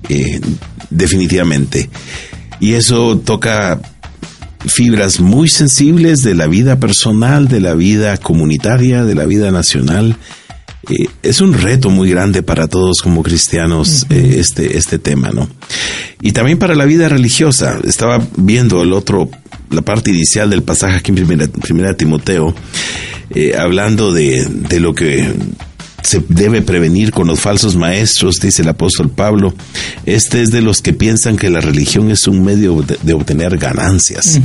Eh, 0.10 0.42
definitivamente. 0.90 1.90
Y 2.60 2.74
eso 2.74 3.18
toca 3.20 3.80
fibras 4.68 5.20
muy 5.20 5.48
sensibles 5.50 6.24
de 6.24 6.36
la 6.36 6.48
vida 6.48 6.80
personal, 6.80 7.48
de 7.48 7.60
la 7.60 7.76
vida 7.76 8.18
comunitaria, 8.18 9.04
de 9.04 9.16
la 9.16 9.26
vida 9.26 9.52
nacional. 9.52 10.18
Eh, 10.90 11.08
es 11.24 11.42
un 11.42 11.54
reto 11.54 11.90
muy 11.90 12.10
grande 12.10 12.44
para 12.44 12.68
todos 12.68 12.98
como 13.02 13.24
cristianos 13.24 14.06
eh, 14.10 14.38
este, 14.40 14.78
este 14.78 15.00
tema, 15.00 15.30
¿no? 15.30 15.48
Y 16.22 16.32
también 16.32 16.58
para 16.58 16.76
la 16.76 16.86
vida 16.86 17.10
religiosa. 17.10 17.80
Estaba 17.84 18.26
viendo 18.38 18.82
el 18.82 18.94
otro 18.94 19.30
la 19.76 19.81
parte 19.81 20.11
inicial 20.11 20.49
del 20.49 20.64
pasaje 20.64 20.97
aquí 20.97 21.11
en 21.11 21.15
Primera, 21.15 21.47
primera 21.47 21.93
Timoteo, 21.95 22.53
eh, 23.30 23.56
hablando 23.57 24.11
de, 24.11 24.45
de 24.45 24.80
lo 24.80 24.93
que 24.93 25.34
se 26.06 26.23
debe 26.30 26.61
prevenir 26.61 27.11
con 27.11 27.27
los 27.27 27.39
falsos 27.39 27.76
maestros, 27.76 28.39
dice 28.39 28.61
el 28.61 28.69
apóstol 28.69 29.10
Pablo. 29.10 29.53
Este 30.06 30.41
es 30.41 30.52
de 30.52 30.61
los 30.61 30.81
que 30.81 30.93
piensan 30.93 31.35
que 31.35 31.49
la 31.49 31.61
religión 31.61 32.11
es 32.11 32.27
un 32.27 32.43
medio 32.43 32.84
de, 32.84 33.14
obtener 33.14 33.57
ganancias. 33.57 34.39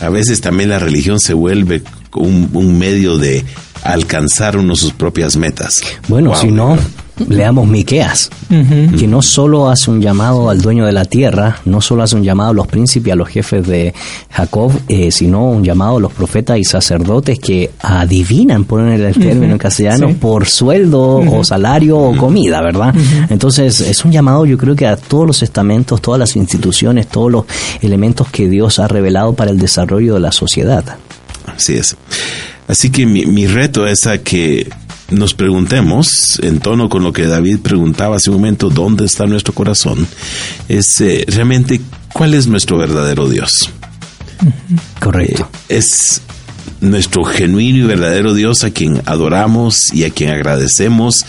A 0.00 0.08
veces 0.08 0.40
también 0.40 0.70
la 0.70 0.78
religión 0.78 1.18
se 1.18 1.34
vuelve 1.34 1.82
un, 2.14 2.50
un 2.52 2.78
medio 2.78 3.18
de 3.18 3.44
alcanzar 3.82 4.56
uno 4.56 4.76
sus 4.76 4.92
propias 4.92 5.36
metas. 5.36 5.82
Bueno, 6.06 6.34
si 6.36 6.48
no, 6.48 6.78
leamos 7.28 7.66
Miqueas, 7.68 8.30
que 8.48 9.06
no 9.06 9.22
solo 9.22 9.70
hace 9.70 9.90
un 9.90 10.00
llamado 10.00 10.50
al 10.50 10.60
dueño 10.60 10.86
de 10.86 10.92
la 10.92 11.04
tierra, 11.04 11.58
no 11.64 11.80
solo 11.80 12.02
hace 12.02 12.16
un 12.16 12.22
llamado 12.22 12.50
a 12.50 12.54
los 12.54 12.66
príncipes, 12.66 13.12
a 13.12 13.16
los 13.16 13.28
jefes 13.28 13.66
de 13.66 13.94
Jacob, 14.30 14.72
eh, 14.88 15.10
sino 15.10 15.50
un 15.50 15.64
llamado 15.64 15.96
a 15.96 16.00
los 16.00 16.12
profetas 16.12 16.58
y 16.58 16.64
sacerdotes 16.64 17.38
que 17.38 17.70
adivinan, 17.80 18.64
ponen 18.64 19.00
el 19.00 19.14
término 19.14 19.52
en 19.52 19.58
castellano, 19.58 20.14
por 20.20 20.48
sueldo 20.48 21.16
o 21.16 21.44
salario 21.44 21.98
o 21.98 22.16
comida, 22.16 22.60
¿verdad? 22.62 22.94
Entonces 23.28 23.80
es 23.80 24.04
un 24.04 24.12
llamado 24.12 24.46
yo 24.46 24.58
creo 24.58 24.74
que 24.74 24.86
a 24.86 24.96
todos 24.96 25.26
los 25.26 25.42
estamentos, 25.42 26.00
todas 26.00 26.18
las 26.18 26.36
instituciones, 26.36 27.08
todos 27.08 27.30
los 27.30 27.44
elementos 27.80 28.28
que 28.30 28.48
Dios 28.48 28.78
ha 28.78 28.88
revelado 28.88 29.34
para 29.34 29.50
el 29.50 29.58
desarrollo 29.58 30.14
de 30.14 30.20
la 30.20 30.32
sociedad. 30.32 30.84
Así 31.46 31.74
es. 31.74 31.96
Así 32.68 32.90
que 32.90 33.06
mi, 33.06 33.26
mi 33.26 33.46
reto 33.46 33.86
es 33.86 34.06
a 34.06 34.18
que 34.18 34.68
nos 35.10 35.34
preguntemos, 35.34 36.38
en 36.42 36.60
tono 36.60 36.88
con 36.88 37.02
lo 37.02 37.12
que 37.12 37.26
David 37.26 37.60
preguntaba 37.60 38.16
hace 38.16 38.30
un 38.30 38.36
momento, 38.36 38.70
¿dónde 38.70 39.04
está 39.04 39.26
nuestro 39.26 39.52
corazón? 39.52 40.06
Es 40.68 41.00
eh, 41.00 41.24
realmente 41.28 41.80
cuál 42.12 42.34
es 42.34 42.46
nuestro 42.46 42.78
verdadero 42.78 43.28
Dios. 43.28 43.70
Correcto. 45.00 45.48
Eh, 45.68 45.78
es 45.78 46.22
nuestro 46.80 47.24
genuino 47.24 47.78
y 47.78 47.82
verdadero 47.82 48.34
Dios 48.34 48.64
a 48.64 48.70
quien 48.70 49.02
adoramos 49.06 49.92
y 49.92 50.04
a 50.04 50.10
quien 50.10 50.30
agradecemos 50.30 51.26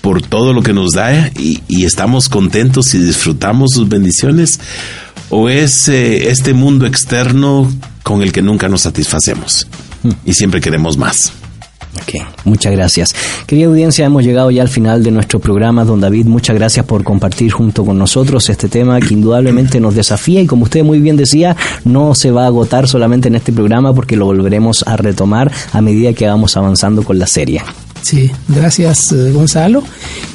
por 0.00 0.22
todo 0.22 0.52
lo 0.52 0.62
que 0.62 0.72
nos 0.72 0.92
da 0.92 1.30
y, 1.36 1.60
estamos 1.84 2.28
contentos 2.28 2.94
y 2.94 2.98
disfrutamos 2.98 3.70
sus 3.72 3.88
bendiciones? 3.88 4.60
¿O 5.30 5.48
es 5.48 5.88
eh, 5.88 6.30
este 6.30 6.52
mundo 6.52 6.86
externo 6.86 7.72
con 8.02 8.22
el 8.22 8.32
que 8.32 8.42
nunca 8.42 8.68
nos 8.68 8.82
satisfacemos 8.82 9.66
hmm. 10.02 10.10
y 10.24 10.34
siempre 10.34 10.60
queremos 10.60 10.96
más? 10.96 11.32
Ok, 12.02 12.26
muchas 12.44 12.72
gracias. 12.72 13.14
Querida 13.46 13.66
audiencia, 13.66 14.04
hemos 14.04 14.24
llegado 14.24 14.50
ya 14.50 14.62
al 14.62 14.68
final 14.68 15.02
de 15.02 15.10
nuestro 15.10 15.38
programa. 15.38 15.84
Don 15.84 16.00
David, 16.00 16.26
muchas 16.26 16.56
gracias 16.56 16.84
por 16.86 17.04
compartir 17.04 17.52
junto 17.52 17.84
con 17.84 17.98
nosotros 17.98 18.48
este 18.50 18.68
tema 18.68 19.00
que 19.00 19.14
indudablemente 19.14 19.80
nos 19.80 19.94
desafía 19.94 20.40
y 20.40 20.46
como 20.46 20.64
usted 20.64 20.82
muy 20.82 20.98
bien 20.98 21.16
decía, 21.16 21.56
no 21.84 22.14
se 22.14 22.30
va 22.30 22.44
a 22.44 22.46
agotar 22.46 22.88
solamente 22.88 23.28
en 23.28 23.36
este 23.36 23.52
programa 23.52 23.94
porque 23.94 24.16
lo 24.16 24.26
volveremos 24.26 24.84
a 24.86 24.96
retomar 24.96 25.52
a 25.72 25.80
medida 25.80 26.12
que 26.12 26.26
vamos 26.26 26.56
avanzando 26.56 27.04
con 27.04 27.18
la 27.18 27.26
serie. 27.26 27.62
Sí, 28.02 28.30
gracias 28.48 29.12
eh, 29.12 29.30
Gonzalo. 29.32 29.82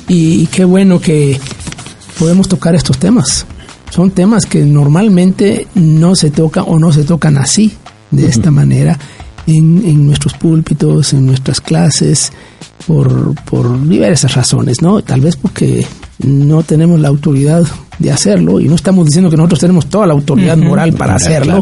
Y, 0.07 0.47
qué 0.47 0.63
bueno 0.63 0.99
que 0.99 1.39
podemos 2.17 2.47
tocar 2.47 2.73
estos 2.73 2.97
temas. 2.97 3.45
Son 3.91 4.11
temas 4.11 4.45
que 4.45 4.63
normalmente 4.63 5.67
no 5.75 6.15
se 6.15 6.31
tocan 6.31 6.63
o 6.67 6.79
no 6.79 6.91
se 6.91 7.03
tocan 7.03 7.37
así, 7.37 7.73
de 8.11 8.27
esta 8.27 8.49
manera 8.49 8.97
en, 9.57 10.05
nuestros 10.05 10.33
púlpitos, 10.33 11.13
en 11.13 11.25
nuestras 11.25 11.61
clases, 11.61 12.31
por, 12.87 13.35
por 13.45 13.87
diversas 13.87 14.35
razones, 14.35 14.81
¿no? 14.81 15.01
Tal 15.01 15.21
vez 15.21 15.35
porque 15.35 15.85
no 16.19 16.63
tenemos 16.63 16.99
la 16.99 17.07
autoridad 17.07 17.63
de 17.97 18.11
hacerlo 18.11 18.59
y 18.59 18.67
no 18.67 18.75
estamos 18.75 19.05
diciendo 19.05 19.29
que 19.29 19.37
nosotros 19.37 19.59
tenemos 19.59 19.87
toda 19.87 20.07
la 20.07 20.13
autoridad 20.13 20.57
moral 20.57 20.93
para 20.93 21.15
hacerlo, 21.15 21.61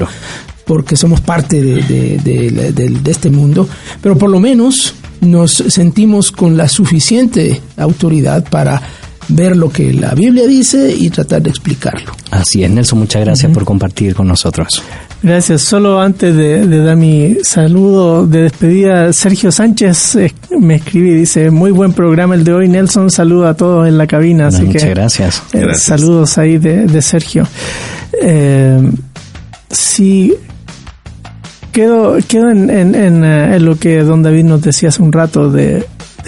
porque 0.65 0.95
somos 0.95 1.21
parte 1.21 1.61
de, 1.61 1.81
de, 1.81 3.11
este 3.11 3.29
mundo, 3.29 3.67
pero 4.01 4.17
por 4.17 4.29
lo 4.29 4.39
menos 4.39 4.93
nos 5.21 5.51
sentimos 5.51 6.31
con 6.31 6.57
la 6.57 6.67
suficiente 6.67 7.61
autoridad 7.77 8.47
para 8.49 8.81
ver 9.29 9.57
lo 9.57 9.69
que 9.69 9.93
la 9.93 10.13
Biblia 10.13 10.47
dice 10.47 10.93
y 10.97 11.09
tratar 11.09 11.41
de 11.41 11.49
explicarlo. 11.49 12.11
Así 12.31 12.63
es, 12.63 12.69
Nelson, 12.69 12.99
muchas 12.99 13.23
gracias 13.23 13.51
por 13.51 13.65
compartir 13.65 14.15
con 14.15 14.27
nosotros. 14.27 14.81
Gracias. 15.21 15.63
Solo 15.63 15.99
antes 15.99 16.35
de, 16.35 16.83
dar 16.83 16.95
mi 16.95 17.37
saludo 17.43 18.27
de 18.27 18.43
despedida, 18.43 19.11
Sergio 19.13 19.51
Sánchez 19.51 20.15
eh, 20.15 20.33
me 20.59 20.75
escribe 20.75 21.09
y 21.09 21.13
dice, 21.13 21.49
muy 21.49 21.71
buen 21.71 21.93
programa 21.93 22.35
el 22.35 22.43
de 22.43 22.53
hoy, 22.53 22.69
Nelson, 22.69 23.09
saludo 23.09 23.47
a 23.47 23.55
todos 23.55 23.87
en 23.87 23.97
la 23.97 24.05
cabina. 24.05 24.47
Así 24.47 24.63
muchas 24.63 24.89
gracias. 24.89 25.43
Eh, 25.53 25.59
gracias. 25.59 25.83
Saludos 25.83 26.37
ahí 26.37 26.57
de, 26.57 27.01
Sergio. 27.01 27.47
Eh, 28.21 28.91
sí, 29.69 30.35
quedo, 31.71 32.17
quedo 32.27 32.51
en, 32.51 32.69
en, 32.69 33.65
lo 33.65 33.77
que 33.77 34.03
don 34.03 34.21
David 34.21 34.45
nos 34.45 34.61
decía 34.61 34.89
hace 34.89 35.01
un 35.01 35.11
rato 35.11 35.49
de 35.49 35.85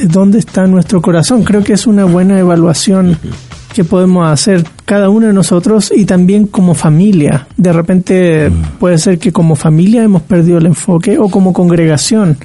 dónde 0.08 0.40
está 0.40 0.66
nuestro 0.66 1.02
corazón. 1.02 1.44
Creo 1.44 1.64
que 1.64 1.74
es 1.74 1.86
una 1.86 2.06
buena 2.06 2.40
evaluación 2.40 3.18
que 3.80 3.86
podemos 3.86 4.28
hacer 4.28 4.66
cada 4.84 5.08
uno 5.08 5.28
de 5.28 5.32
nosotros 5.32 5.94
y 5.96 6.04
también 6.04 6.48
como 6.48 6.74
familia. 6.74 7.48
De 7.56 7.72
repente 7.72 8.52
puede 8.78 8.98
ser 8.98 9.20
que 9.20 9.32
como 9.32 9.56
familia 9.56 10.04
hemos 10.04 10.22
perdido 10.24 10.58
el 10.58 10.66
enfoque 10.66 11.18
o 11.18 11.30
como 11.30 11.54
congregación 11.54 12.38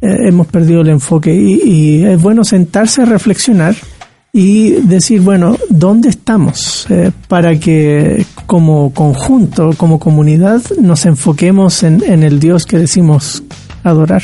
eh, 0.00 0.28
hemos 0.28 0.46
perdido 0.46 0.82
el 0.82 0.90
enfoque 0.90 1.34
y, 1.34 2.04
es 2.04 2.22
bueno 2.22 2.44
sentarse 2.44 3.02
a 3.02 3.04
reflexionar 3.04 3.74
y 4.32 4.70
decir, 4.82 5.22
bueno, 5.22 5.56
¿dónde 5.70 6.08
estamos? 6.08 6.86
Eh, 6.88 7.10
para 7.26 7.58
que 7.58 8.24
como 8.46 8.94
conjunto, 8.94 9.72
como 9.76 9.98
comunidad, 9.98 10.62
nos 10.80 11.04
enfoquemos 11.04 11.82
en, 11.82 12.00
en 12.04 12.22
el 12.22 12.38
Dios 12.38 12.64
que 12.64 12.78
decimos 12.78 13.42
adorar. 13.82 14.22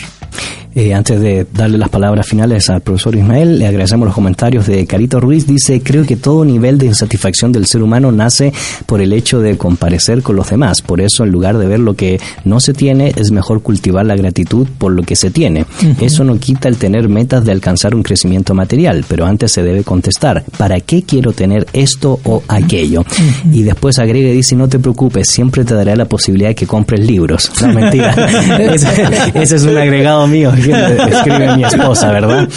Eh, 0.78 0.93
antes 0.93 1.19
de 1.19 1.47
darle 1.55 1.78
las 1.78 1.89
palabras 1.89 2.27
finales 2.27 2.69
al 2.69 2.82
profesor 2.82 3.16
Ismael, 3.16 3.59
le 3.59 3.66
agradecemos 3.66 4.05
los 4.05 4.15
comentarios 4.15 4.66
de 4.66 4.86
Carito 4.86 5.19
Ruiz. 5.19 5.47
Dice, 5.47 5.81
creo 5.81 6.05
que 6.05 6.16
todo 6.16 6.44
nivel 6.44 6.77
de 6.77 6.85
insatisfacción 6.85 7.51
del 7.51 7.65
ser 7.65 7.82
humano 7.82 8.12
nace 8.12 8.53
por 8.85 9.01
el 9.01 9.15
hecho 9.15 9.40
de 9.40 9.57
comparecer 9.57 10.20
con 10.20 10.36
los 10.36 10.51
demás. 10.51 10.82
Por 10.82 11.01
eso, 11.01 11.24
en 11.24 11.31
lugar 11.31 11.57
de 11.57 11.66
ver 11.66 11.81
lo 11.81 11.94
que 11.94 12.20
no 12.44 12.61
se 12.61 12.74
tiene, 12.74 13.15
es 13.16 13.31
mejor 13.31 13.62
cultivar 13.62 14.05
la 14.05 14.16
gratitud 14.16 14.69
por 14.77 14.93
lo 14.93 15.03
que 15.03 15.16
se 15.16 15.31
tiene. 15.31 15.65
Eso 15.98 16.24
no 16.24 16.39
quita 16.39 16.69
el 16.69 16.77
tener 16.77 17.09
metas 17.09 17.47
de 17.47 17.53
alcanzar 17.53 17.94
un 17.94 18.03
crecimiento 18.03 18.53
material, 18.53 19.03
pero 19.09 19.24
antes 19.24 19.53
se 19.53 19.62
debe 19.62 19.82
contestar, 19.82 20.44
¿para 20.59 20.81
qué 20.81 21.05
quiero 21.05 21.32
tener 21.32 21.66
esto 21.73 22.20
o 22.24 22.43
aquello? 22.48 23.03
Y 23.51 23.62
después 23.62 23.98
agrega 23.98 24.28
y 24.28 24.35
dice, 24.35 24.55
no 24.55 24.69
te 24.69 24.78
preocupes, 24.78 25.31
siempre 25.31 25.65
te 25.65 25.73
daré 25.73 25.97
la 25.97 26.05
posibilidad 26.05 26.51
de 26.51 26.55
que 26.55 26.66
compres 26.66 27.01
libros. 27.01 27.51
No, 27.62 27.73
mentira. 27.73 28.15
ese 29.35 29.57
es 29.57 29.62
un 29.62 29.78
agregado 29.78 30.27
mío 30.27 30.53
escribe 30.72 31.56
mi 31.56 31.64
esposa, 31.64 32.10
¿verdad? 32.10 32.48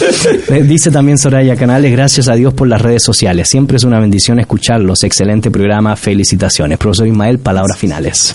Eh, 0.48 0.62
dice 0.62 0.90
también 0.90 1.18
Soraya 1.18 1.56
Canales, 1.56 1.92
gracias 1.92 2.28
a 2.28 2.34
Dios 2.34 2.54
por 2.54 2.68
las 2.68 2.80
redes 2.80 3.02
sociales. 3.02 3.48
Siempre 3.48 3.76
es 3.76 3.84
una 3.84 3.98
bendición 4.00 4.38
escucharlos. 4.40 5.04
Excelente 5.04 5.50
programa, 5.50 5.96
felicitaciones. 5.96 6.78
Profesor 6.78 7.06
Ismael, 7.06 7.38
palabras 7.38 7.78
finales. 7.78 8.34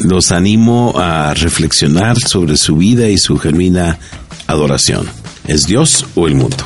Los 0.00 0.30
animo 0.30 0.94
a 0.96 1.34
reflexionar 1.34 2.18
sobre 2.18 2.56
su 2.56 2.76
vida 2.76 3.08
y 3.08 3.18
su 3.18 3.38
genuina 3.38 3.98
adoración. 4.46 5.06
¿Es 5.46 5.66
Dios 5.66 6.06
o 6.14 6.26
el 6.26 6.34
mundo? 6.34 6.64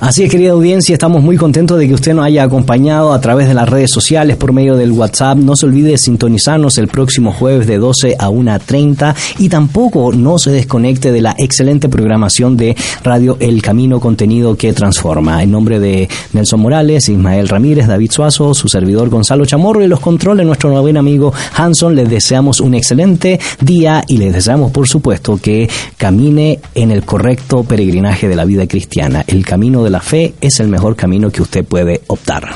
Así 0.00 0.24
es, 0.24 0.30
querida 0.30 0.52
audiencia, 0.52 0.92
estamos 0.92 1.22
muy 1.22 1.36
contentos 1.36 1.78
de 1.78 1.86
que 1.86 1.94
usted 1.94 2.14
nos 2.14 2.24
haya 2.24 2.42
acompañado 2.42 3.12
a 3.12 3.20
través 3.20 3.48
de 3.48 3.54
las 3.54 3.68
redes 3.68 3.90
sociales 3.92 4.36
por 4.36 4.52
medio 4.52 4.76
del 4.76 4.92
WhatsApp. 4.92 5.38
No 5.38 5.56
se 5.56 5.66
olvide 5.66 5.90
de 5.90 5.98
sintonizarnos 5.98 6.78
el 6.78 6.88
próximo 6.88 7.32
jueves 7.32 7.66
de 7.66 7.78
12 7.78 8.16
a 8.18 8.28
1.30 8.28 9.14
y 9.38 9.48
tampoco 9.48 10.12
no 10.12 10.38
se 10.38 10.50
desconecte 10.50 11.12
de 11.12 11.20
la 11.20 11.34
excelente 11.38 11.88
programación 11.88 12.56
de 12.56 12.76
Radio 13.04 13.36
El 13.40 13.62
Camino, 13.62 14.00
contenido 14.00 14.56
que 14.56 14.72
transforma. 14.72 15.42
En 15.42 15.50
nombre 15.50 15.78
de 15.80 16.08
Nelson 16.32 16.60
Morales, 16.60 17.08
Ismael 17.08 17.48
Ramírez, 17.48 17.86
David 17.86 18.10
Suazo, 18.10 18.54
su 18.54 18.68
servidor 18.68 19.08
Gonzalo 19.08 19.44
Chamorro 19.44 19.84
y 19.84 19.88
los 19.88 20.00
controles, 20.00 20.46
nuestro 20.46 20.70
buen 20.80 20.96
amigo 20.96 21.32
Hanson, 21.54 21.94
les 21.94 22.08
deseamos 22.08 22.60
un 22.60 22.74
excelente 22.74 23.38
día 23.60 24.02
y 24.06 24.16
les 24.16 24.32
deseamos, 24.32 24.70
por 24.70 24.88
supuesto, 24.88 25.38
que 25.40 25.68
camine 25.96 26.60
en 26.74 26.90
el 26.90 27.04
correcto 27.04 27.64
peregrinaje 27.64 28.28
de 28.28 28.36
la 28.36 28.44
vida 28.44 28.66
cristiana. 28.66 29.24
El 29.26 29.44
camino 29.50 29.82
de 29.82 29.90
la 29.90 29.98
fe 29.98 30.34
es 30.40 30.60
el 30.60 30.68
mejor 30.68 30.94
camino 30.94 31.28
que 31.28 31.42
usted 31.42 31.64
puede 31.64 32.02
optar. 32.06 32.48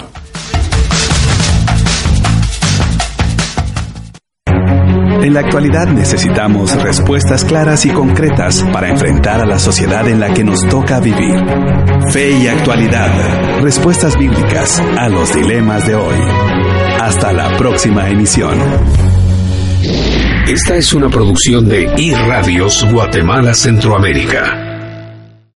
En 5.20 5.34
la 5.34 5.40
actualidad 5.40 5.88
necesitamos 5.88 6.80
respuestas 6.80 7.44
claras 7.44 7.84
y 7.84 7.88
concretas 7.90 8.62
para 8.72 8.90
enfrentar 8.90 9.40
a 9.40 9.44
la 9.44 9.58
sociedad 9.58 10.06
en 10.06 10.20
la 10.20 10.32
que 10.32 10.44
nos 10.44 10.60
toca 10.68 11.00
vivir. 11.00 11.34
Fe 12.12 12.30
y 12.30 12.46
actualidad. 12.46 13.60
Respuestas 13.60 14.16
bíblicas 14.16 14.78
a 14.96 15.08
los 15.08 15.34
dilemas 15.34 15.84
de 15.88 15.96
hoy. 15.96 16.18
Hasta 17.00 17.32
la 17.32 17.56
próxima 17.56 18.08
emisión. 18.08 18.56
Esta 20.46 20.76
es 20.76 20.94
una 20.94 21.08
producción 21.08 21.68
de 21.68 21.92
iRadios 21.96 22.86
Guatemala 22.92 23.52
Centroamérica. 23.52 24.63